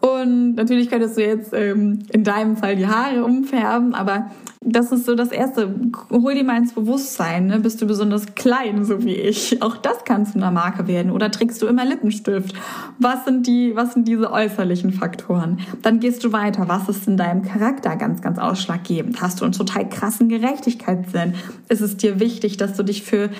Und 0.00 0.54
natürlich 0.54 0.88
könntest 0.88 1.18
du 1.18 1.22
jetzt 1.22 1.52
ähm, 1.52 1.98
in 2.12 2.24
deinem 2.24 2.56
Fall 2.56 2.76
die 2.76 2.86
Haare 2.86 3.24
umfärben, 3.24 3.94
aber 3.94 4.30
das 4.64 4.92
ist 4.92 5.06
so 5.06 5.14
das 5.14 5.30
Erste. 5.30 5.74
Hol 6.10 6.34
dir 6.34 6.44
mal 6.44 6.56
ins 6.56 6.72
Bewusstsein. 6.72 7.46
Ne? 7.46 7.58
Bist 7.58 7.82
du 7.82 7.86
besonders 7.86 8.34
klein, 8.34 8.84
so 8.84 9.04
wie 9.04 9.14
ich? 9.14 9.60
Auch 9.62 9.76
das 9.76 10.04
kann 10.04 10.24
zu 10.24 10.36
einer 10.36 10.50
Marke 10.50 10.86
werden. 10.86 11.10
Oder 11.10 11.30
trägst 11.30 11.60
du 11.62 11.66
immer 11.66 11.84
Lippenstift? 11.84 12.54
Was 12.98 13.24
sind 13.24 13.46
die, 13.46 13.74
was 13.74 13.94
sind 13.94 14.06
diese 14.06 14.30
äußerlichen 14.30 14.92
Faktoren? 14.92 15.58
Dann 15.82 16.00
gehst 16.00 16.22
du 16.24 16.32
weiter. 16.32 16.68
Was 16.68 16.88
ist 16.88 17.08
in 17.08 17.16
deinem 17.16 17.42
Charakter 17.42 17.96
ganz, 17.96 18.22
ganz 18.22 18.38
ausschlaggebend? 18.38 19.20
Hast 19.20 19.40
du 19.40 19.44
einen 19.44 19.52
total 19.52 19.88
krassen 19.88 20.28
Gerechtigkeitssinn? 20.28 21.34
Ist 21.68 21.80
es 21.80 21.96
dir 21.96 22.20
wichtig, 22.20 22.56
dass 22.56 22.74
du 22.74 22.84
dich 22.84 23.02
für 23.02 23.30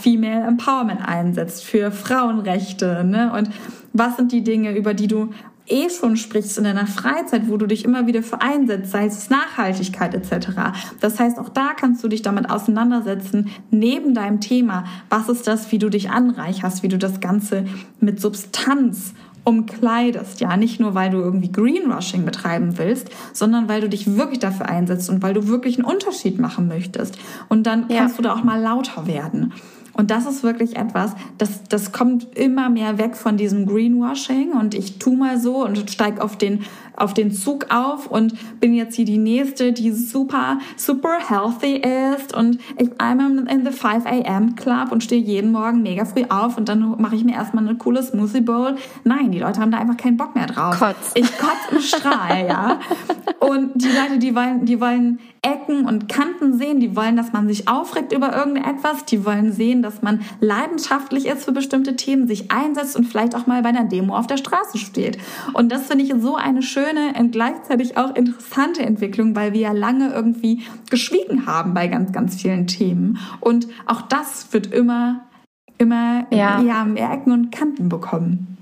Female 0.00 0.46
Empowerment 0.46 1.06
einsetzt, 1.06 1.64
für 1.64 1.90
Frauenrechte? 1.90 3.04
Ne? 3.04 3.32
Und 3.32 3.50
was 3.92 4.16
sind 4.16 4.32
die 4.32 4.42
Dinge, 4.42 4.76
über 4.76 4.94
die 4.94 5.08
du 5.08 5.30
eh 5.66 5.88
schon 5.88 6.16
sprichst 6.16 6.58
in 6.58 6.64
deiner 6.64 6.86
Freizeit, 6.86 7.48
wo 7.48 7.56
du 7.56 7.66
dich 7.66 7.84
immer 7.84 8.06
wieder 8.06 8.22
für 8.22 8.40
einsetzt, 8.40 8.90
sei 8.90 9.06
es 9.06 9.30
Nachhaltigkeit 9.30 10.14
etc. 10.14 10.48
Das 11.00 11.18
heißt, 11.18 11.38
auch 11.38 11.48
da 11.48 11.74
kannst 11.74 12.04
du 12.04 12.08
dich 12.08 12.22
damit 12.22 12.50
auseinandersetzen, 12.50 13.50
neben 13.70 14.14
deinem 14.14 14.40
Thema, 14.40 14.84
was 15.08 15.28
ist 15.28 15.46
das, 15.46 15.72
wie 15.72 15.78
du 15.78 15.88
dich 15.88 16.10
anreicherst, 16.10 16.82
wie 16.82 16.88
du 16.88 16.98
das 16.98 17.20
Ganze 17.20 17.64
mit 18.00 18.20
Substanz 18.20 19.14
umkleidest. 19.44 20.40
Ja, 20.40 20.56
nicht 20.56 20.80
nur, 20.80 20.94
weil 20.94 21.10
du 21.10 21.18
irgendwie 21.18 21.52
Greenwashing 21.52 22.24
betreiben 22.24 22.78
willst, 22.78 23.10
sondern 23.32 23.68
weil 23.68 23.82
du 23.82 23.88
dich 23.88 24.16
wirklich 24.16 24.38
dafür 24.38 24.66
einsetzt 24.66 25.10
und 25.10 25.22
weil 25.22 25.34
du 25.34 25.48
wirklich 25.48 25.78
einen 25.78 25.84
Unterschied 25.84 26.38
machen 26.38 26.66
möchtest. 26.66 27.18
Und 27.48 27.66
dann 27.66 27.88
kannst 27.88 28.16
ja. 28.16 28.16
du 28.16 28.22
da 28.22 28.34
auch 28.34 28.44
mal 28.44 28.60
lauter 28.60 29.06
werden. 29.06 29.52
Und 29.94 30.10
das 30.10 30.26
ist 30.26 30.42
wirklich 30.42 30.76
etwas, 30.76 31.14
das, 31.38 31.64
das 31.64 31.92
kommt 31.92 32.36
immer 32.36 32.68
mehr 32.68 32.98
weg 32.98 33.16
von 33.16 33.36
diesem 33.36 33.66
Greenwashing 33.66 34.52
und 34.52 34.74
ich 34.74 34.98
tu 34.98 35.14
mal 35.14 35.38
so 35.38 35.64
und 35.64 35.90
steig 35.90 36.20
auf 36.20 36.36
den, 36.36 36.64
auf 36.96 37.14
den 37.14 37.30
Zug 37.30 37.66
auf 37.70 38.08
und 38.08 38.34
bin 38.60 38.74
jetzt 38.74 38.96
hier 38.96 39.04
die 39.04 39.18
Nächste, 39.18 39.72
die 39.72 39.92
super, 39.92 40.58
super 40.76 41.18
healthy 41.28 41.82
ist 42.14 42.36
und 42.36 42.58
ich 42.76 42.88
I'm 42.98 43.48
in 43.48 43.64
the 43.64 43.70
5 43.70 44.04
a.m. 44.06 44.56
Club 44.56 44.90
und 44.90 45.02
stehe 45.02 45.20
jeden 45.20 45.52
Morgen 45.52 45.82
mega 45.82 46.04
früh 46.04 46.24
auf 46.28 46.56
und 46.56 46.68
dann 46.68 47.00
mache 47.00 47.14
ich 47.14 47.24
mir 47.24 47.34
erstmal 47.34 47.66
eine 47.66 47.76
coole 47.76 48.02
Smoothie 48.02 48.40
Bowl. 48.40 48.76
Nein, 49.04 49.30
die 49.30 49.38
Leute 49.38 49.60
haben 49.60 49.70
da 49.70 49.78
einfach 49.78 49.96
keinen 49.96 50.16
Bock 50.16 50.34
mehr 50.34 50.46
drauf. 50.46 50.78
Kotz. 50.78 51.12
Ich 51.14 51.38
kotze 51.38 51.70
im 51.70 51.80
Strahl, 51.80 52.46
ja. 52.46 52.80
Und 53.40 53.72
die 53.74 53.88
Leute, 53.88 54.18
die 54.18 54.34
wollen, 54.34 54.64
die 54.64 54.80
wollen 54.80 55.18
Ecken 55.44 55.86
und 55.86 56.08
Kanten 56.08 56.56
sehen, 56.58 56.80
die 56.80 56.96
wollen, 56.96 57.16
dass 57.16 57.32
man 57.32 57.46
sich 57.46 57.68
aufregt 57.68 58.12
über 58.12 58.34
irgendetwas, 58.34 59.04
die 59.04 59.24
wollen 59.24 59.52
sehen, 59.52 59.82
dass 59.82 60.02
man 60.02 60.20
leidenschaftlich 60.40 61.26
ist 61.26 61.44
für 61.44 61.52
bestimmte 61.52 61.96
Themen, 61.96 62.26
sich 62.26 62.50
einsetzt 62.50 62.96
und 62.96 63.04
vielleicht 63.04 63.34
auch 63.34 63.46
mal 63.46 63.62
bei 63.62 63.68
einer 63.68 63.84
Demo 63.84 64.16
auf 64.16 64.26
der 64.26 64.38
Straße 64.38 64.78
steht. 64.78 65.18
Und 65.52 65.70
das 65.70 65.86
finde 65.86 66.04
ich 66.04 66.14
so 66.18 66.36
eine 66.36 66.62
schöne 66.62 67.12
und 67.18 67.32
gleichzeitig 67.32 67.96
auch 67.96 68.14
interessante 68.14 68.82
Entwicklung, 68.82 69.36
weil 69.36 69.52
wir 69.52 69.60
ja 69.60 69.72
lange 69.72 70.12
irgendwie 70.12 70.62
geschwiegen 70.90 71.46
haben 71.46 71.74
bei 71.74 71.88
ganz, 71.88 72.12
ganz 72.12 72.40
vielen 72.40 72.66
Themen. 72.66 73.18
Und 73.40 73.68
auch 73.86 74.02
das 74.02 74.52
wird 74.52 74.72
immer, 74.72 75.26
immer 75.78 76.26
ja. 76.30 76.84
Mehr 76.84 77.12
Ecken 77.12 77.32
und 77.32 77.52
Kanten 77.52 77.88
bekommen. 77.88 78.53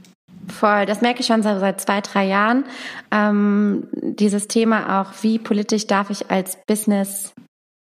Voll, 0.52 0.86
das 0.86 1.00
merke 1.00 1.20
ich 1.20 1.26
schon 1.26 1.42
seit 1.42 1.80
zwei, 1.80 2.00
drei 2.00 2.26
Jahren. 2.26 2.64
Ähm, 3.10 3.88
dieses 3.92 4.48
Thema 4.48 5.00
auch, 5.00 5.12
wie 5.22 5.38
politisch 5.38 5.86
darf 5.86 6.10
ich 6.10 6.30
als 6.30 6.58
Business 6.66 7.34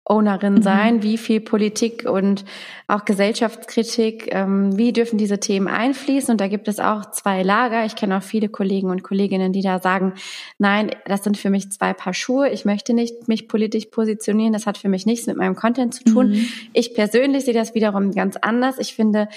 Ownerin 0.06 0.56
mhm. 0.56 0.62
sein, 0.62 1.02
wie 1.02 1.16
viel 1.16 1.40
Politik 1.40 2.04
und 2.06 2.44
auch 2.88 3.06
Gesellschaftskritik, 3.06 4.28
ähm, 4.34 4.76
wie 4.76 4.92
dürfen 4.92 5.16
diese 5.16 5.40
Themen 5.40 5.66
einfließen? 5.66 6.30
Und 6.30 6.42
da 6.42 6.48
gibt 6.48 6.68
es 6.68 6.78
auch 6.78 7.10
zwei 7.10 7.42
Lager. 7.42 7.86
Ich 7.86 7.96
kenne 7.96 8.18
auch 8.18 8.22
viele 8.22 8.50
Kollegen 8.50 8.90
und 8.90 9.02
Kolleginnen, 9.02 9.54
die 9.54 9.62
da 9.62 9.78
sagen, 9.80 10.12
nein, 10.58 10.90
das 11.06 11.24
sind 11.24 11.38
für 11.38 11.48
mich 11.48 11.72
zwei 11.72 11.94
Paar 11.94 12.12
Schuhe. 12.12 12.50
Ich 12.50 12.66
möchte 12.66 12.92
nicht 12.92 13.28
mich 13.28 13.48
politisch 13.48 13.86
positionieren. 13.86 14.52
Das 14.52 14.66
hat 14.66 14.76
für 14.76 14.90
mich 14.90 15.06
nichts 15.06 15.26
mit 15.26 15.38
meinem 15.38 15.56
Content 15.56 15.94
zu 15.94 16.04
tun. 16.04 16.32
Mhm. 16.32 16.48
Ich 16.74 16.92
persönlich 16.92 17.46
sehe 17.46 17.54
das 17.54 17.74
wiederum 17.74 18.12
ganz 18.12 18.36
anders. 18.36 18.78
Ich 18.78 18.94
finde, 18.94 19.28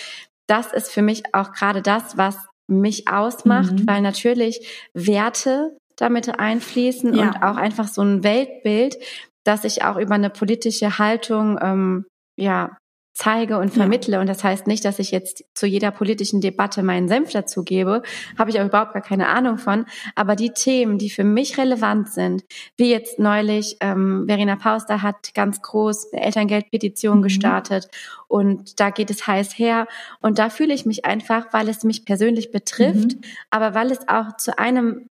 das 0.48 0.74
ist 0.74 0.92
für 0.92 1.02
mich 1.02 1.24
auch 1.34 1.54
gerade 1.54 1.82
das, 1.82 2.18
was 2.18 2.36
mich 2.68 3.08
ausmacht, 3.08 3.74
mhm. 3.74 3.88
weil 3.88 4.02
natürlich 4.02 4.88
Werte 4.94 5.78
damit 5.96 6.40
einfließen 6.40 7.14
ja. 7.16 7.24
und 7.24 7.44
auch 7.44 7.58
einfach 7.58 7.88
so 7.88 8.02
ein 8.02 8.24
Weltbild, 8.24 8.98
dass 9.44 9.64
ich 9.64 9.84
auch 9.84 9.98
über 9.98 10.16
eine 10.16 10.30
politische 10.30 11.00
Haltung 11.00 11.58
ähm, 11.62 12.06
ja 12.38 12.78
zeige 13.18 13.58
und 13.58 13.74
vermittle. 13.74 14.14
Ja. 14.14 14.22
Und 14.22 14.28
das 14.28 14.44
heißt 14.44 14.68
nicht, 14.68 14.86
dass 14.86 15.00
ich 15.00 15.10
jetzt 15.10 15.44
zu 15.56 15.66
jeder 15.66 15.90
politischen 15.90 16.40
Debatte 16.40 16.84
meinen 16.84 17.08
Senf 17.08 17.32
dazu 17.32 17.64
gebe. 17.64 18.04
Habe 18.38 18.52
ich 18.52 18.62
auch 18.62 18.66
überhaupt 18.66 18.94
gar 18.94 19.02
keine 19.02 19.28
Ahnung 19.28 19.58
von. 19.58 19.86
Aber 20.14 20.36
die 20.36 20.52
Themen, 20.52 21.00
die 21.00 21.10
für 21.10 21.24
mich 21.24 21.58
relevant 21.58 22.10
sind, 22.10 22.44
wie 22.78 22.92
jetzt 22.92 23.18
neulich, 23.18 23.78
ähm, 23.80 24.26
Verena 24.28 24.56
Pauster 24.56 25.02
hat 25.02 25.34
ganz 25.34 25.64
groß 25.64 26.14
eine 26.14 26.26
Elterngeldpetition 26.26 27.18
mhm. 27.18 27.24
gestartet 27.24 27.88
und 28.28 28.80
da 28.80 28.92
geht 28.92 29.10
es 29.10 29.26
heiß 29.26 29.58
her. 29.58 29.88
Und 30.22 30.38
da 30.38 30.52
fühle 30.52 30.76
ich 30.76 30.86
mich 30.86 31.04
einfach, 31.04 31.48
weil 31.52 31.70
es 31.70 31.84
mich 31.84 32.06
persönlich 32.06 32.52
betrifft, 32.52 33.16
mhm. 33.16 33.22
aber 33.50 33.74
weil 33.74 33.90
es 33.90 34.08
auch 34.08 34.38
zu 34.38 34.60
einem 34.60 35.08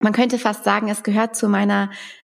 man 0.00 0.12
könnte 0.12 0.38
fast 0.38 0.64
sagen, 0.64 0.90
es 0.90 1.02
gehört 1.02 1.34
zu 1.34 1.48
meiner 1.48 1.90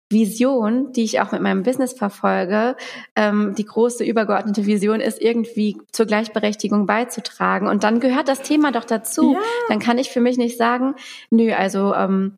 Vision, 0.10 0.92
die 0.94 1.04
ich 1.04 1.22
auch 1.22 1.32
mit 1.32 1.42
meinem 1.42 1.64
Business 1.64 1.94
verfolge, 1.94 2.76
ähm, 3.16 3.54
die 3.56 3.66
große 3.66 4.04
übergeordnete 4.04 4.66
Vision 4.66 5.00
ist, 5.00 5.22
irgendwie 5.22 5.78
zur 5.92 6.08
Gleichberechtigung 6.08 6.86
beizutragen. 6.86 7.68
Und 7.68 7.84
dann 7.84 8.00
gehört 8.00 8.28
das 8.28 8.42
Thema 8.42 8.72
doch 8.72 8.86
dazu. 8.86 9.34
Ja. 9.34 9.40
Dann 9.70 9.80
kann 9.80 9.98
ich 9.98 10.10
für 10.10 10.22
mich 10.22 10.38
nicht 10.38 10.58
sagen, 10.58 10.96
nö, 11.30 11.54
also 11.54 11.94
ähm, 11.94 12.36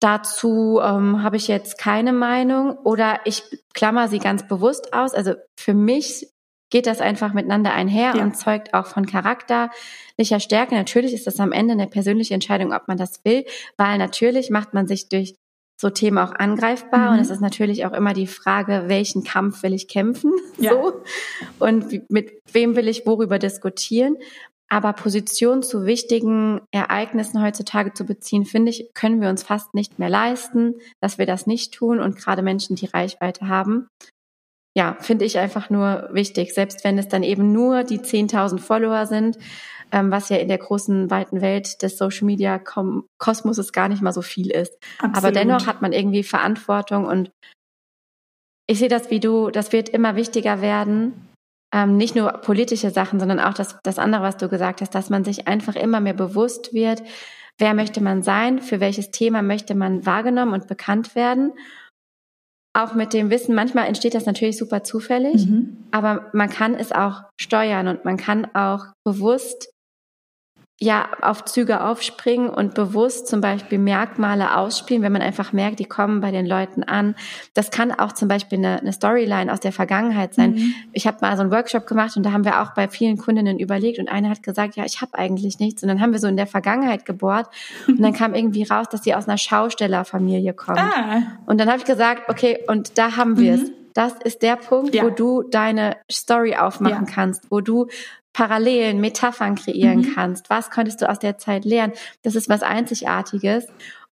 dazu 0.00 0.80
ähm, 0.82 1.22
habe 1.22 1.36
ich 1.36 1.48
jetzt 1.48 1.78
keine 1.78 2.12
Meinung 2.12 2.76
oder 2.84 3.20
ich 3.24 3.42
klammer 3.72 4.08
sie 4.08 4.18
ganz 4.18 4.46
bewusst 4.46 4.92
aus. 4.92 5.14
Also 5.14 5.32
für 5.58 5.72
mich 5.72 6.28
geht 6.70 6.86
das 6.86 7.00
einfach 7.00 7.32
miteinander 7.32 7.72
einher 7.72 8.14
ja. 8.16 8.22
und 8.22 8.36
zeugt 8.36 8.74
auch 8.74 8.86
von 8.86 9.06
charakterlicher 9.06 10.40
Stärke. 10.40 10.74
Natürlich 10.74 11.14
ist 11.14 11.26
das 11.26 11.40
am 11.40 11.52
Ende 11.52 11.72
eine 11.72 11.86
persönliche 11.86 12.34
Entscheidung, 12.34 12.74
ob 12.74 12.88
man 12.88 12.98
das 12.98 13.24
will, 13.24 13.46
weil 13.78 13.96
natürlich 13.96 14.50
macht 14.50 14.74
man 14.74 14.86
sich 14.86 15.08
durch 15.08 15.36
so 15.80 15.90
Themen 15.90 16.18
auch 16.18 16.32
angreifbar. 16.32 17.10
Mhm. 17.10 17.14
Und 17.14 17.20
es 17.20 17.30
ist 17.30 17.40
natürlich 17.40 17.86
auch 17.86 17.92
immer 17.92 18.14
die 18.14 18.26
Frage, 18.26 18.84
welchen 18.86 19.24
Kampf 19.24 19.62
will 19.62 19.74
ich 19.74 19.88
kämpfen? 19.88 20.32
Ja. 20.56 20.72
So. 20.72 21.02
Und 21.58 22.08
mit 22.10 22.40
wem 22.52 22.76
will 22.76 22.86
ich 22.86 23.06
worüber 23.06 23.40
diskutieren? 23.40 24.16
Aber 24.68 24.92
Position 24.92 25.62
zu 25.62 25.84
wichtigen 25.84 26.60
Ereignissen 26.70 27.42
heutzutage 27.42 27.92
zu 27.92 28.06
beziehen, 28.06 28.44
finde 28.44 28.70
ich, 28.70 28.90
können 28.94 29.20
wir 29.20 29.28
uns 29.28 29.42
fast 29.42 29.74
nicht 29.74 29.98
mehr 29.98 30.08
leisten, 30.08 30.76
dass 31.00 31.18
wir 31.18 31.26
das 31.26 31.46
nicht 31.46 31.74
tun. 31.74 31.98
Und 31.98 32.16
gerade 32.16 32.42
Menschen, 32.42 32.76
die 32.76 32.86
Reichweite 32.86 33.48
haben, 33.48 33.88
ja, 34.76 34.96
finde 35.00 35.24
ich 35.24 35.38
einfach 35.38 35.70
nur 35.70 36.08
wichtig. 36.12 36.54
Selbst 36.54 36.84
wenn 36.84 36.98
es 36.98 37.08
dann 37.08 37.22
eben 37.22 37.52
nur 37.52 37.84
die 37.84 37.98
10.000 37.98 38.58
Follower 38.58 39.06
sind, 39.06 39.38
ähm, 39.94 40.10
was 40.10 40.28
ja 40.28 40.38
in 40.38 40.48
der 40.48 40.58
großen, 40.58 41.08
weiten 41.08 41.40
Welt 41.40 41.80
des 41.82 41.96
Social 41.96 42.26
Media 42.26 42.58
Kosmoses 42.58 43.72
gar 43.72 43.88
nicht 43.88 44.02
mal 44.02 44.12
so 44.12 44.22
viel 44.22 44.50
ist. 44.50 44.76
Absolut. 44.98 45.16
Aber 45.16 45.30
dennoch 45.30 45.68
hat 45.68 45.82
man 45.82 45.92
irgendwie 45.92 46.24
Verantwortung 46.24 47.06
und 47.06 47.30
ich 48.66 48.80
sehe 48.80 48.88
das 48.88 49.10
wie 49.10 49.20
du, 49.20 49.50
das 49.50 49.72
wird 49.72 49.88
immer 49.88 50.16
wichtiger 50.16 50.60
werden. 50.60 51.28
Ähm, 51.72 51.96
nicht 51.96 52.16
nur 52.16 52.32
politische 52.32 52.90
Sachen, 52.90 53.20
sondern 53.20 53.38
auch 53.38 53.54
das, 53.54 53.78
das 53.84 54.00
andere, 54.00 54.22
was 54.22 54.36
du 54.36 54.48
gesagt 54.48 54.80
hast, 54.80 54.94
dass 54.96 55.10
man 55.10 55.22
sich 55.22 55.46
einfach 55.46 55.76
immer 55.76 56.00
mehr 56.00 56.14
bewusst 56.14 56.74
wird, 56.74 57.02
wer 57.58 57.74
möchte 57.74 58.02
man 58.02 58.24
sein, 58.24 58.60
für 58.60 58.80
welches 58.80 59.12
Thema 59.12 59.42
möchte 59.42 59.76
man 59.76 60.04
wahrgenommen 60.04 60.54
und 60.54 60.66
bekannt 60.66 61.14
werden 61.14 61.52
auch 62.76 62.94
mit 62.94 63.12
dem 63.12 63.30
Wissen, 63.30 63.54
manchmal 63.54 63.86
entsteht 63.86 64.14
das 64.14 64.26
natürlich 64.26 64.58
super 64.58 64.82
zufällig, 64.82 65.46
mhm. 65.46 65.76
aber 65.92 66.28
man 66.32 66.50
kann 66.50 66.74
es 66.74 66.90
auch 66.90 67.22
steuern 67.40 67.86
und 67.86 68.04
man 68.04 68.16
kann 68.16 68.52
auch 68.52 68.86
bewusst 69.04 69.73
ja 70.80 71.08
auf 71.22 71.44
Züge 71.44 71.84
aufspringen 71.84 72.50
und 72.50 72.74
bewusst 72.74 73.28
zum 73.28 73.40
Beispiel 73.40 73.78
Merkmale 73.78 74.56
ausspielen, 74.56 75.02
wenn 75.02 75.12
man 75.12 75.22
einfach 75.22 75.52
merkt, 75.52 75.78
die 75.78 75.84
kommen 75.84 76.20
bei 76.20 76.32
den 76.32 76.46
Leuten 76.46 76.82
an. 76.82 77.14
Das 77.54 77.70
kann 77.70 77.92
auch 77.92 78.12
zum 78.12 78.26
Beispiel 78.26 78.58
eine, 78.58 78.80
eine 78.80 78.92
Storyline 78.92 79.52
aus 79.52 79.60
der 79.60 79.70
Vergangenheit 79.70 80.34
sein. 80.34 80.54
Mhm. 80.54 80.74
Ich 80.92 81.06
habe 81.06 81.18
mal 81.20 81.36
so 81.36 81.42
einen 81.42 81.52
Workshop 81.52 81.86
gemacht 81.86 82.16
und 82.16 82.24
da 82.24 82.32
haben 82.32 82.44
wir 82.44 82.60
auch 82.60 82.74
bei 82.74 82.88
vielen 82.88 83.16
Kundinnen 83.16 83.60
überlegt 83.60 84.00
und 84.00 84.08
eine 84.08 84.28
hat 84.28 84.42
gesagt, 84.42 84.74
ja, 84.74 84.84
ich 84.84 85.00
habe 85.00 85.16
eigentlich 85.16 85.60
nichts. 85.60 85.82
Und 85.82 85.88
dann 85.88 86.00
haben 86.00 86.12
wir 86.12 86.18
so 86.18 86.26
in 86.26 86.36
der 86.36 86.48
Vergangenheit 86.48 87.06
gebohrt 87.06 87.46
und 87.86 88.02
dann 88.02 88.12
kam 88.14 88.34
irgendwie 88.34 88.64
raus, 88.64 88.88
dass 88.90 89.04
sie 89.04 89.14
aus 89.14 89.28
einer 89.28 89.38
Schaustellerfamilie 89.38 90.54
kommt. 90.54 90.80
Ah. 90.80 91.22
Und 91.46 91.60
dann 91.60 91.68
habe 91.68 91.78
ich 91.78 91.84
gesagt, 91.84 92.28
okay, 92.28 92.58
und 92.66 92.98
da 92.98 93.16
haben 93.16 93.38
wir 93.38 93.54
es. 93.54 93.62
Mhm. 93.62 93.74
Das 93.94 94.14
ist 94.24 94.42
der 94.42 94.56
Punkt, 94.56 94.92
ja. 94.92 95.04
wo 95.04 95.10
du 95.10 95.44
deine 95.44 95.96
Story 96.10 96.56
aufmachen 96.56 97.06
ja. 97.06 97.12
kannst, 97.12 97.48
wo 97.48 97.60
du 97.60 97.86
Parallelen, 98.34 99.00
Metaphern 99.00 99.54
kreieren 99.54 100.00
mhm. 100.00 100.14
kannst. 100.14 100.50
Was 100.50 100.70
konntest 100.70 101.00
du 101.00 101.08
aus 101.08 101.18
der 101.18 101.38
Zeit 101.38 101.64
lernen? 101.64 101.94
Das 102.22 102.34
ist 102.34 102.50
was 102.50 102.62
Einzigartiges. 102.62 103.66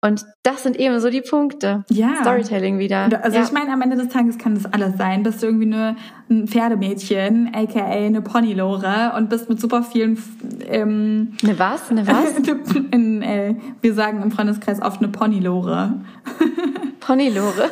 Und 0.03 0.25
das 0.43 0.63
sind 0.63 0.77
eben 0.77 0.99
so 1.01 1.11
die 1.11 1.21
Punkte. 1.21 1.85
Ja. 1.91 2.17
Storytelling 2.23 2.79
wieder. 2.79 3.11
Also 3.23 3.37
ja. 3.37 3.45
ich 3.45 3.53
meine, 3.53 3.71
am 3.71 3.83
Ende 3.83 3.97
des 3.97 4.09
Tages 4.09 4.39
kann 4.39 4.55
das 4.55 4.65
alles 4.73 4.97
sein. 4.97 5.23
Bist 5.23 5.43
du 5.43 5.47
irgendwie 5.47 5.67
nur 5.67 5.95
ein 6.31 6.47
Pferdemädchen, 6.47 7.51
aka 7.55 7.85
eine 7.85 8.23
Ponylore 8.23 9.13
und 9.17 9.29
bist 9.29 9.51
mit 9.51 9.61
super 9.61 9.83
vielen 9.83 10.23
ähm, 10.69 11.35
Eine 11.43 11.59
was? 11.59 11.91
Eine 11.91 12.07
was? 12.07 12.35
in, 12.93 13.21
äh, 13.21 13.57
wir 13.83 13.93
sagen 13.93 14.23
im 14.23 14.31
Freundeskreis 14.31 14.81
oft 14.81 15.03
eine 15.03 15.09
Ponylore. 15.09 16.01
Ponylore. 17.01 17.69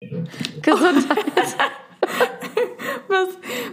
Gesundheit. 0.62 1.18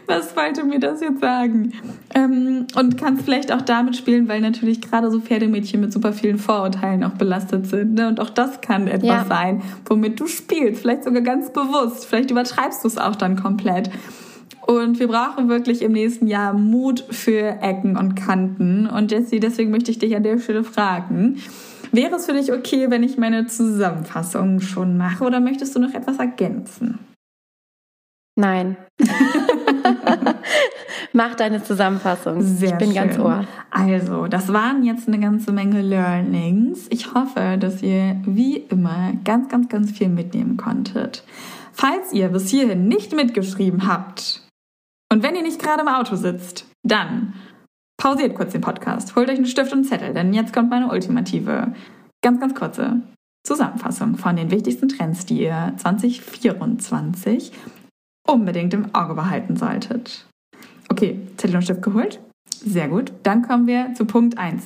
was, 0.10 0.36
wollte 0.36 0.64
mir 0.64 0.80
das 0.80 1.02
jetzt 1.02 1.22
sagen? 1.22 1.74
Ähm, 2.14 2.68
und 2.76 2.98
kannst 2.98 3.24
vielleicht 3.24 3.52
auch 3.52 3.62
damit 3.62 3.96
spielen, 3.96 4.28
weil 4.28 4.42
natürlich 4.42 4.82
gerade 4.82 5.12
so 5.12 5.22
Pferdemädchen 5.22 5.80
mit 5.80 5.94
super 5.94 6.12
vielen 6.12 6.40
Vorurteilen 6.40 7.04
auch 7.04 7.14
belastet 7.14 7.68
sind. 7.68 7.94
Ne? 7.94 8.08
Und 8.08 8.20
auch 8.20 8.30
das 8.30 8.60
kann 8.62 8.88
etwas 8.88 9.08
ja. 9.08 9.26
sein, 9.26 9.62
womit 9.86 10.20
du 10.20 10.28
spielst. 10.28 10.82
Vielleicht 10.82 11.04
sogar 11.04 11.22
ganz 11.22 11.54
bewusst. 11.54 12.06
Vielleicht 12.06 12.32
übertreibst 12.32 12.84
du 12.84 12.88
es 12.88 12.98
auch 12.98 13.16
dann 13.16 13.36
komplett. 13.36 13.90
Und 14.66 15.00
wir 15.00 15.08
brauchen 15.08 15.50
wirklich 15.50 15.82
im 15.82 15.94
nächsten 15.94 16.28
Jahr 16.28 16.54
Mut 16.54 17.06
für 17.10 17.62
Ecken 17.62 17.98
und 17.98 18.16
Kanten. 18.16 18.88
Und 18.88 19.12
Jessie, 19.12 19.40
deswegen 19.40 19.72
möchte 19.72 19.92
ich 19.92 20.00
dich 20.00 20.16
an 20.16 20.24
der 20.24 20.40
Stelle 20.40 20.64
fragen. 20.64 21.38
Wäre 21.92 22.16
es 22.16 22.26
für 22.26 22.34
dich 22.34 22.52
okay, 22.52 22.92
wenn 22.92 23.02
ich 23.02 23.18
meine 23.18 23.48
Zusammenfassung 23.48 24.60
schon 24.60 24.98
mache 24.98 25.24
oder 25.24 25.40
möchtest 25.40 25.76
du 25.76 25.80
noch 25.80 25.94
etwas 25.94 26.18
ergänzen? 26.18 27.00
Nein. 28.36 28.78
Mach 31.14 31.36
deine 31.36 31.64
Zusammenfassung. 31.64 32.42
Sehr 32.42 32.70
ich 32.70 32.76
bin 32.78 32.88
schön. 32.88 32.96
ganz 32.96 33.20
ohr. 33.20 33.46
Also, 33.72 34.28
das 34.28 34.52
waren 34.54 34.84
jetzt 34.84 35.08
eine 35.08 35.20
ganze 35.20 35.52
Menge 35.52 35.82
Learnings. 35.82 36.88
Ich 36.90 37.14
hoffe, 37.14 37.58
dass 37.60 37.82
ihr 37.82 38.18
wie 38.26 38.58
immer 38.58 39.14
ganz, 39.24 39.50
ganz, 39.50 39.70
ganz 39.70 39.92
viel 39.92 40.10
mitnehmen 40.10 40.58
konntet. 40.58 41.24
Falls 41.72 42.12
ihr 42.14 42.30
bis 42.30 42.50
hierhin 42.50 42.88
nicht 42.88 43.16
mitgeschrieben 43.16 43.88
habt 43.88 44.42
und 45.12 45.24
wenn 45.24 45.36
ihr 45.36 45.44
nicht 45.44 45.62
gerade 45.62 45.82
im 45.82 45.88
Auto 45.88 46.16
sitzt, 46.16 46.66
dann 46.84 47.34
pausiert 47.98 48.36
kurz 48.36 48.52
den 48.52 48.62
Podcast, 48.62 49.16
holt 49.16 49.30
euch 49.30 49.38
einen 49.38 49.46
Stift 49.46 49.72
und 49.72 49.80
einen 49.80 49.88
Zettel, 49.88 50.14
denn 50.14 50.34
jetzt 50.34 50.54
kommt 50.54 50.70
meine 50.70 50.90
ultimative, 50.90 51.74
ganz, 52.22 52.40
ganz 52.40 52.56
kurze 52.56 53.02
Zusammenfassung 53.46 54.16
von 54.18 54.36
den 54.36 54.52
wichtigsten 54.52 54.90
Trends, 54.90 55.26
die 55.26 55.42
ihr 55.42 55.74
2024 55.78 57.52
unbedingt 58.28 58.74
im 58.74 58.94
Auge 58.94 59.16
behalten 59.16 59.56
solltet. 59.56 60.29
Okay, 60.90 61.20
Zettel 61.38 61.56
und 61.56 61.62
Stift 61.64 61.82
geholt? 61.82 62.20
Sehr 62.66 62.90
gut. 62.90 63.14
Dann 63.24 63.42
kommen 63.42 63.68
wir 63.68 63.94
zu 63.94 64.06
Punkt 64.06 64.38
1. 64.38 64.64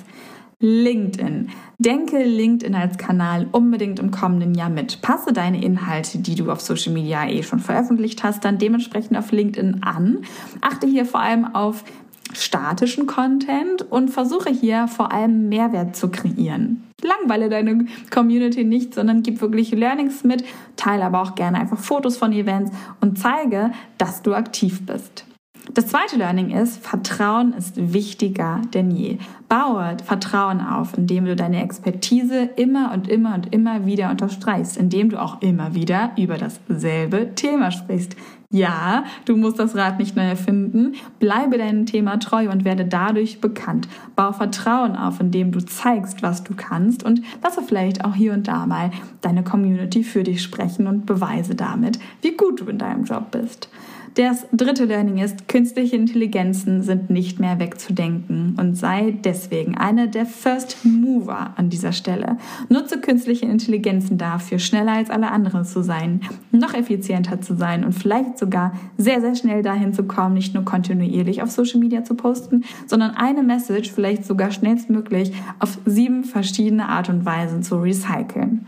LinkedIn. 0.60 1.50
Denke 1.78 2.24
LinkedIn 2.24 2.74
als 2.74 2.98
Kanal 2.98 3.48
unbedingt 3.52 4.00
im 4.00 4.12
kommenden 4.12 4.56
Jahr 4.56 4.70
mit. 4.70 5.02
Passe 5.02 5.34
deine 5.34 5.62
Inhalte, 5.62 6.20
die 6.20 6.36
du 6.36 6.50
auf 6.50 6.62
Social 6.62 6.94
Media 6.94 7.28
eh 7.28 7.44
schon 7.44 7.60
veröffentlicht 7.60 8.24
hast, 8.24 8.46
dann 8.46 8.58
dementsprechend 8.58 9.18
auf 9.18 9.32
LinkedIn 9.34 9.84
an. 9.84 10.20
Achte 10.62 10.88
hier 10.88 11.06
vor 11.06 11.20
allem 11.20 11.54
auf 11.54 11.84
statischen 12.32 13.08
Content 13.08 13.92
und 13.92 14.10
versuche 14.10 14.50
hier 14.50 14.88
vor 14.88 15.12
allem 15.12 15.50
Mehrwert 15.50 15.98
zu 15.98 16.10
kreieren. 16.10 16.84
Langweile 17.02 17.50
deine 17.50 17.86
Community 18.10 18.64
nicht, 18.64 18.94
sondern 18.94 19.22
gib 19.22 19.42
wirklich 19.42 19.72
Learnings 19.72 20.24
mit, 20.24 20.46
teile 20.78 21.04
aber 21.04 21.22
auch 21.22 21.36
gerne 21.36 21.60
einfach 21.60 21.78
Fotos 21.78 22.16
von 22.16 22.32
Events 22.32 22.72
und 23.02 23.20
zeige, 23.20 23.72
dass 23.98 24.22
du 24.22 24.34
aktiv 24.34 24.86
bist. 24.86 25.26
Das 25.72 25.88
zweite 25.88 26.18
Learning 26.18 26.50
ist, 26.50 26.86
Vertrauen 26.86 27.54
ist 27.54 27.94
wichtiger 27.94 28.62
denn 28.74 28.92
je. 28.92 29.18
Baue 29.48 29.96
Vertrauen 30.04 30.60
auf, 30.60 30.98
indem 30.98 31.26
du 31.26 31.36
deine 31.38 31.64
Expertise 31.64 32.50
immer 32.58 32.92
und 32.94 33.08
immer 33.08 33.34
und 33.36 33.54
immer 33.54 33.86
wieder 33.86 34.10
unterstreichst, 34.10 34.76
indem 34.76 35.10
du 35.10 35.22
auch 35.22 35.42
immer 35.42 35.74
wieder 35.74 36.12
über 36.18 36.38
dasselbe 36.38 37.34
Thema 37.36 37.72
sprichst. 37.72 38.18
Ja, 38.52 39.06
du 39.26 39.36
musst 39.36 39.58
das 39.58 39.76
Rad 39.76 39.98
nicht 39.98 40.16
neu 40.16 40.28
erfinden. 40.28 40.94
Bleibe 41.18 41.58
deinem 41.58 41.88
Thema 41.88 42.20
treu 42.20 42.52
und 42.52 42.66
werde 42.66 42.86
dadurch 42.86 43.42
bekannt. 43.42 43.88
Bau 44.16 44.32
Vertrauen 44.32 44.96
auf, 44.96 45.20
indem 45.20 45.52
du 45.52 45.66
zeigst, 45.66 46.22
was 46.22 46.44
du 46.44 46.54
kannst 46.56 47.04
und 47.04 47.22
lasse 47.42 47.64
vielleicht 47.64 48.06
auch 48.06 48.14
hier 48.14 48.34
und 48.34 48.48
da 48.48 48.68
mal 48.68 48.92
deine 49.22 49.44
Community 49.44 50.04
für 50.04 50.24
dich 50.24 50.44
sprechen 50.44 50.86
und 50.88 51.08
beweise 51.08 51.56
damit, 51.56 51.98
wie 52.22 52.38
gut 52.38 52.60
du 52.60 52.66
in 52.66 52.78
deinem 52.78 53.06
Job 53.06 53.32
bist. 53.32 53.70
Das 54.16 54.46
dritte 54.52 54.86
Learning 54.86 55.18
ist, 55.18 55.48
künstliche 55.48 55.96
Intelligenzen 55.96 56.84
sind 56.84 57.10
nicht 57.10 57.40
mehr 57.40 57.58
wegzudenken 57.58 58.56
und 58.60 58.76
sei 58.76 59.18
deswegen 59.24 59.76
eine 59.76 60.08
der 60.08 60.28
First 60.28 60.86
Mover 60.86 61.54
an 61.56 61.72
dieser 61.72 61.94
Stelle. 61.94 62.38
Nutze 62.70 63.02
künstliche 63.02 63.48
Intelligenzen 63.48 64.20
dafür, 64.20 64.60
schneller 64.60 64.92
als 64.92 65.10
alle 65.10 65.32
anderen 65.32 65.66
zu 65.66 65.82
sein, 65.82 66.22
noch 66.52 66.76
effizienter 66.76 67.42
zu 67.42 67.56
sein 67.56 67.84
und 67.84 67.94
vielleicht 67.94 68.38
sogar 68.38 68.74
sehr, 68.98 69.20
sehr 69.20 69.34
schnell 69.34 69.64
dahin 69.64 69.94
zu 69.94 70.04
kommen, 70.04 70.36
nicht 70.36 70.54
nur 70.54 70.64
kontinuierlich 70.64 71.42
auf 71.42 71.50
Social 71.50 71.80
Media 71.80 72.04
zu 72.04 72.14
posten, 72.14 72.66
sondern 72.86 73.12
eine 73.12 73.42
Message 73.42 73.92
vielleicht 73.92 74.26
sogar 74.26 74.52
schnellstmöglich 74.52 75.34
auf 75.58 75.80
sieben 75.86 76.24
verschiedene 76.24 76.88
Art 76.88 77.10
und 77.10 77.26
Weisen 77.26 77.64
zu 77.64 77.78
recyceln. 77.78 78.68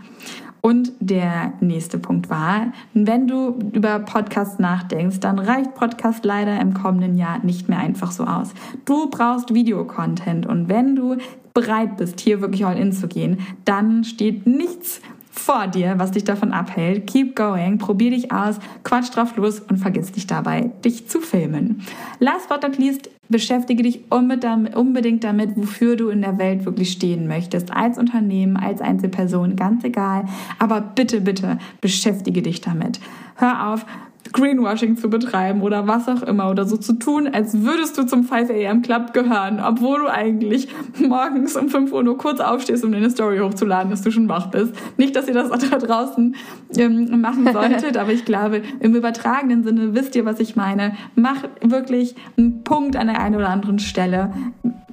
Und 0.66 0.94
der 1.00 1.54
nächste 1.60 2.00
Punkt 2.00 2.32
war, 2.32 2.74
wenn 2.96 3.28
du 3.28 3.60
über 3.74 4.00
Podcasts 4.00 4.58
nachdenkst, 4.58 5.20
dann 5.20 5.38
reicht 5.38 5.76
Podcast 5.76 6.26
leider 6.26 6.60
im 6.60 6.74
kommenden 6.74 7.20
Jahr 7.20 7.38
nicht 7.46 7.70
mehr 7.70 7.78
einfach 7.78 8.12
so 8.12 8.24
aus. 8.24 8.52
Du 8.84 9.08
brauchst 9.12 9.54
Videocontent 9.54 10.48
und 10.48 10.68
wenn 10.68 10.96
du 10.96 11.18
bereit 11.54 11.98
bist, 11.98 12.20
hier 12.20 12.42
wirklich 12.42 12.66
all 12.66 12.80
in 12.80 12.92
zu 12.94 13.08
gehen, 13.08 13.42
dann 13.64 14.04
steht 14.04 14.48
nichts 14.48 15.02
vor 15.38 15.68
dir, 15.68 15.96
was 15.98 16.12
dich 16.12 16.24
davon 16.24 16.52
abhält. 16.52 17.08
Keep 17.08 17.36
going, 17.36 17.78
probier 17.78 18.12
dich 18.12 18.32
aus, 18.32 18.58
quatsch 18.84 19.16
drauf 19.16 19.36
los 19.36 19.60
und 19.60 19.78
vergiss 19.78 20.12
dich 20.12 20.28
dabei, 20.28 20.72
dich 20.84 21.08
zu 21.08 21.20
filmen. 21.20 21.82
Last 22.20 22.50
but 22.50 22.64
not 22.64 22.78
least, 22.78 23.10
beschäftige 23.30 23.84
dich 23.84 24.12
unbedingt 24.12 25.24
damit, 25.24 25.56
wofür 25.56 25.96
du 25.96 26.10
in 26.10 26.22
der 26.22 26.38
Welt 26.38 26.66
wirklich 26.66 26.92
stehen 26.92 27.28
möchtest. 27.28 27.74
Als 27.74 27.98
Unternehmen, 27.98 28.58
als 28.58 28.82
Einzelperson, 28.82 29.56
ganz 29.56 29.84
egal. 29.84 30.26
Aber 30.60 30.82
bitte, 30.82 31.22
bitte 31.22 31.58
beschäftige 31.82 32.42
dich 32.42 32.62
damit. 32.62 33.00
Hör 33.36 33.70
auf, 33.70 33.86
Greenwashing 34.34 34.98
zu 34.98 35.10
betreiben 35.10 35.62
oder 35.62 35.88
was 35.88 36.08
auch 36.08 36.24
immer 36.24 36.50
oder 36.50 36.66
so 36.66 36.78
zu 36.78 36.94
tun, 36.94 37.28
als 37.28 37.62
würdest 37.62 37.98
du 37.98 38.04
zum 38.04 38.24
5 38.24 38.50
a.m. 38.50 38.82
Club 38.82 39.14
gehören, 39.14 39.60
obwohl 39.60 40.00
du 40.00 40.08
eigentlich 40.08 40.68
morgens 41.00 41.56
um 41.56 41.70
5 41.70 41.92
Uhr 41.92 42.04
nur 42.04 42.18
kurz 42.18 42.40
aufstehst, 42.40 42.84
um 42.84 42.92
deine 42.92 43.10
Story 43.10 43.40
hochzuladen, 43.40 43.92
dass 43.92 44.02
du 44.02 44.12
schon 44.12 44.28
wach 44.28 44.48
bist. 44.48 44.74
Nicht, 44.98 45.16
dass 45.16 45.28
ihr 45.28 45.34
das 45.34 45.50
da 45.70 45.78
draußen 45.78 46.36
ähm, 46.78 47.22
machen 47.22 47.52
solltet, 47.52 47.98
aber 47.98 48.12
ich 48.12 48.26
glaube, 48.26 48.62
im 48.80 48.96
übertragenen 48.96 49.64
Sinne 49.64 49.94
wisst 49.94 50.16
ihr, 50.16 50.26
was 50.26 50.40
ich 50.40 50.56
meine. 50.56 50.96
Mach 51.16 51.44
wirklich 51.62 52.16
einen 52.38 52.64
Punkt 52.64 52.96
an 52.96 53.08
der 53.08 53.20
einen 53.20 53.36
oder 53.36 53.50
anderen 53.50 53.80
Stelle. 53.80 54.34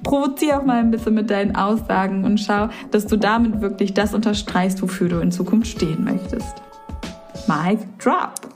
Provoziere 0.03 0.59
auch 0.59 0.65
mal 0.65 0.79
ein 0.79 0.91
bisschen 0.91 1.13
mit 1.13 1.29
deinen 1.29 1.55
Aussagen 1.55 2.23
und 2.23 2.39
schau, 2.39 2.69
dass 2.91 3.07
du 3.07 3.17
damit 3.17 3.61
wirklich 3.61 3.93
das 3.93 4.13
unterstreichst, 4.13 4.81
wofür 4.81 5.09
du 5.09 5.19
in 5.19 5.31
Zukunft 5.31 5.67
stehen 5.67 6.03
möchtest. 6.03 6.55
Mike, 7.47 7.87
drop! 7.97 8.52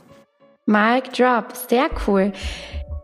Mic 0.68 1.14
drop, 1.16 1.56
sehr 1.56 1.88
cool. 2.06 2.30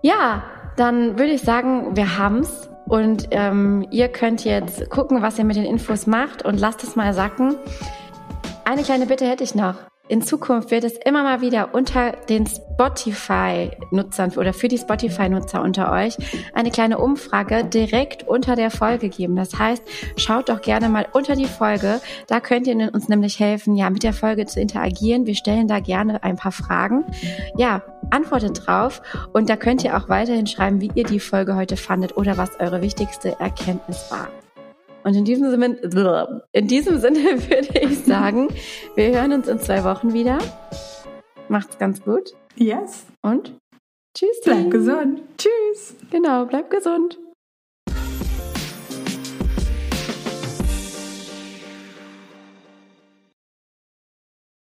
Ja, 0.02 0.42
dann 0.76 1.18
würde 1.18 1.32
ich 1.32 1.40
sagen, 1.40 1.96
wir 1.96 2.18
haben's. 2.18 2.68
Und 2.84 3.28
ähm, 3.30 3.86
ihr 3.90 4.08
könnt 4.08 4.44
jetzt 4.44 4.90
gucken, 4.90 5.22
was 5.22 5.38
ihr 5.38 5.46
mit 5.46 5.56
den 5.56 5.64
Infos 5.64 6.06
macht 6.06 6.44
und 6.44 6.60
lasst 6.60 6.82
es 6.82 6.94
mal 6.94 7.14
sacken. 7.14 7.56
Eine 8.66 8.82
kleine 8.82 9.06
Bitte 9.06 9.26
hätte 9.26 9.44
ich 9.44 9.54
noch 9.54 9.76
in 10.08 10.20
Zukunft 10.20 10.70
wird 10.70 10.84
es 10.84 10.98
immer 10.98 11.22
mal 11.22 11.40
wieder 11.40 11.74
unter 11.74 12.12
den 12.28 12.46
Spotify-Nutzern 12.46 14.32
oder 14.36 14.52
für 14.52 14.68
die 14.68 14.76
Spotify-Nutzer 14.76 15.62
unter 15.62 15.90
euch 15.92 16.16
eine 16.52 16.70
kleine 16.70 16.98
Umfrage 16.98 17.64
direkt 17.64 18.28
unter 18.28 18.54
der 18.54 18.70
Folge 18.70 19.08
geben. 19.08 19.34
Das 19.34 19.58
heißt, 19.58 19.82
schaut 20.16 20.50
doch 20.50 20.60
gerne 20.60 20.90
mal 20.90 21.06
unter 21.12 21.36
die 21.36 21.46
Folge. 21.46 22.00
Da 22.26 22.40
könnt 22.40 22.66
ihr 22.66 22.92
uns 22.92 23.08
nämlich 23.08 23.40
helfen, 23.40 23.76
ja, 23.76 23.88
mit 23.88 24.02
der 24.02 24.12
Folge 24.12 24.44
zu 24.44 24.60
interagieren. 24.60 25.26
Wir 25.26 25.36
stellen 25.36 25.68
da 25.68 25.80
gerne 25.80 26.22
ein 26.22 26.36
paar 26.36 26.52
Fragen. 26.52 27.04
Ja, 27.56 27.82
antwortet 28.10 28.66
drauf 28.66 29.00
und 29.32 29.48
da 29.48 29.56
könnt 29.56 29.84
ihr 29.84 29.96
auch 29.96 30.10
weiterhin 30.10 30.46
schreiben, 30.46 30.82
wie 30.82 30.90
ihr 30.94 31.04
die 31.04 31.20
Folge 31.20 31.56
heute 31.56 31.78
fandet 31.78 32.16
oder 32.16 32.36
was 32.36 32.60
eure 32.60 32.82
wichtigste 32.82 33.40
Erkenntnis 33.40 34.10
war. 34.10 34.28
Und 35.04 35.14
in 35.14 35.24
diesem 35.24 35.50
Sinne, 35.50 36.42
in 36.52 36.66
diesem 36.66 36.98
Sinne 36.98 37.18
würde 37.48 37.78
ich 37.78 38.04
sagen, 38.04 38.48
wir 38.96 39.10
hören 39.10 39.32
uns 39.32 39.48
in 39.48 39.58
zwei 39.58 39.84
Wochen 39.84 40.14
wieder. 40.14 40.38
Macht's 41.48 41.78
ganz 41.78 42.02
gut. 42.02 42.32
Yes. 42.56 43.04
Und 43.20 43.52
tschüss. 44.16 44.40
Bleib 44.44 44.70
gesund. 44.70 45.22
Tschüss. 45.36 45.94
Genau, 46.10 46.46
bleib 46.46 46.70
gesund. 46.70 47.18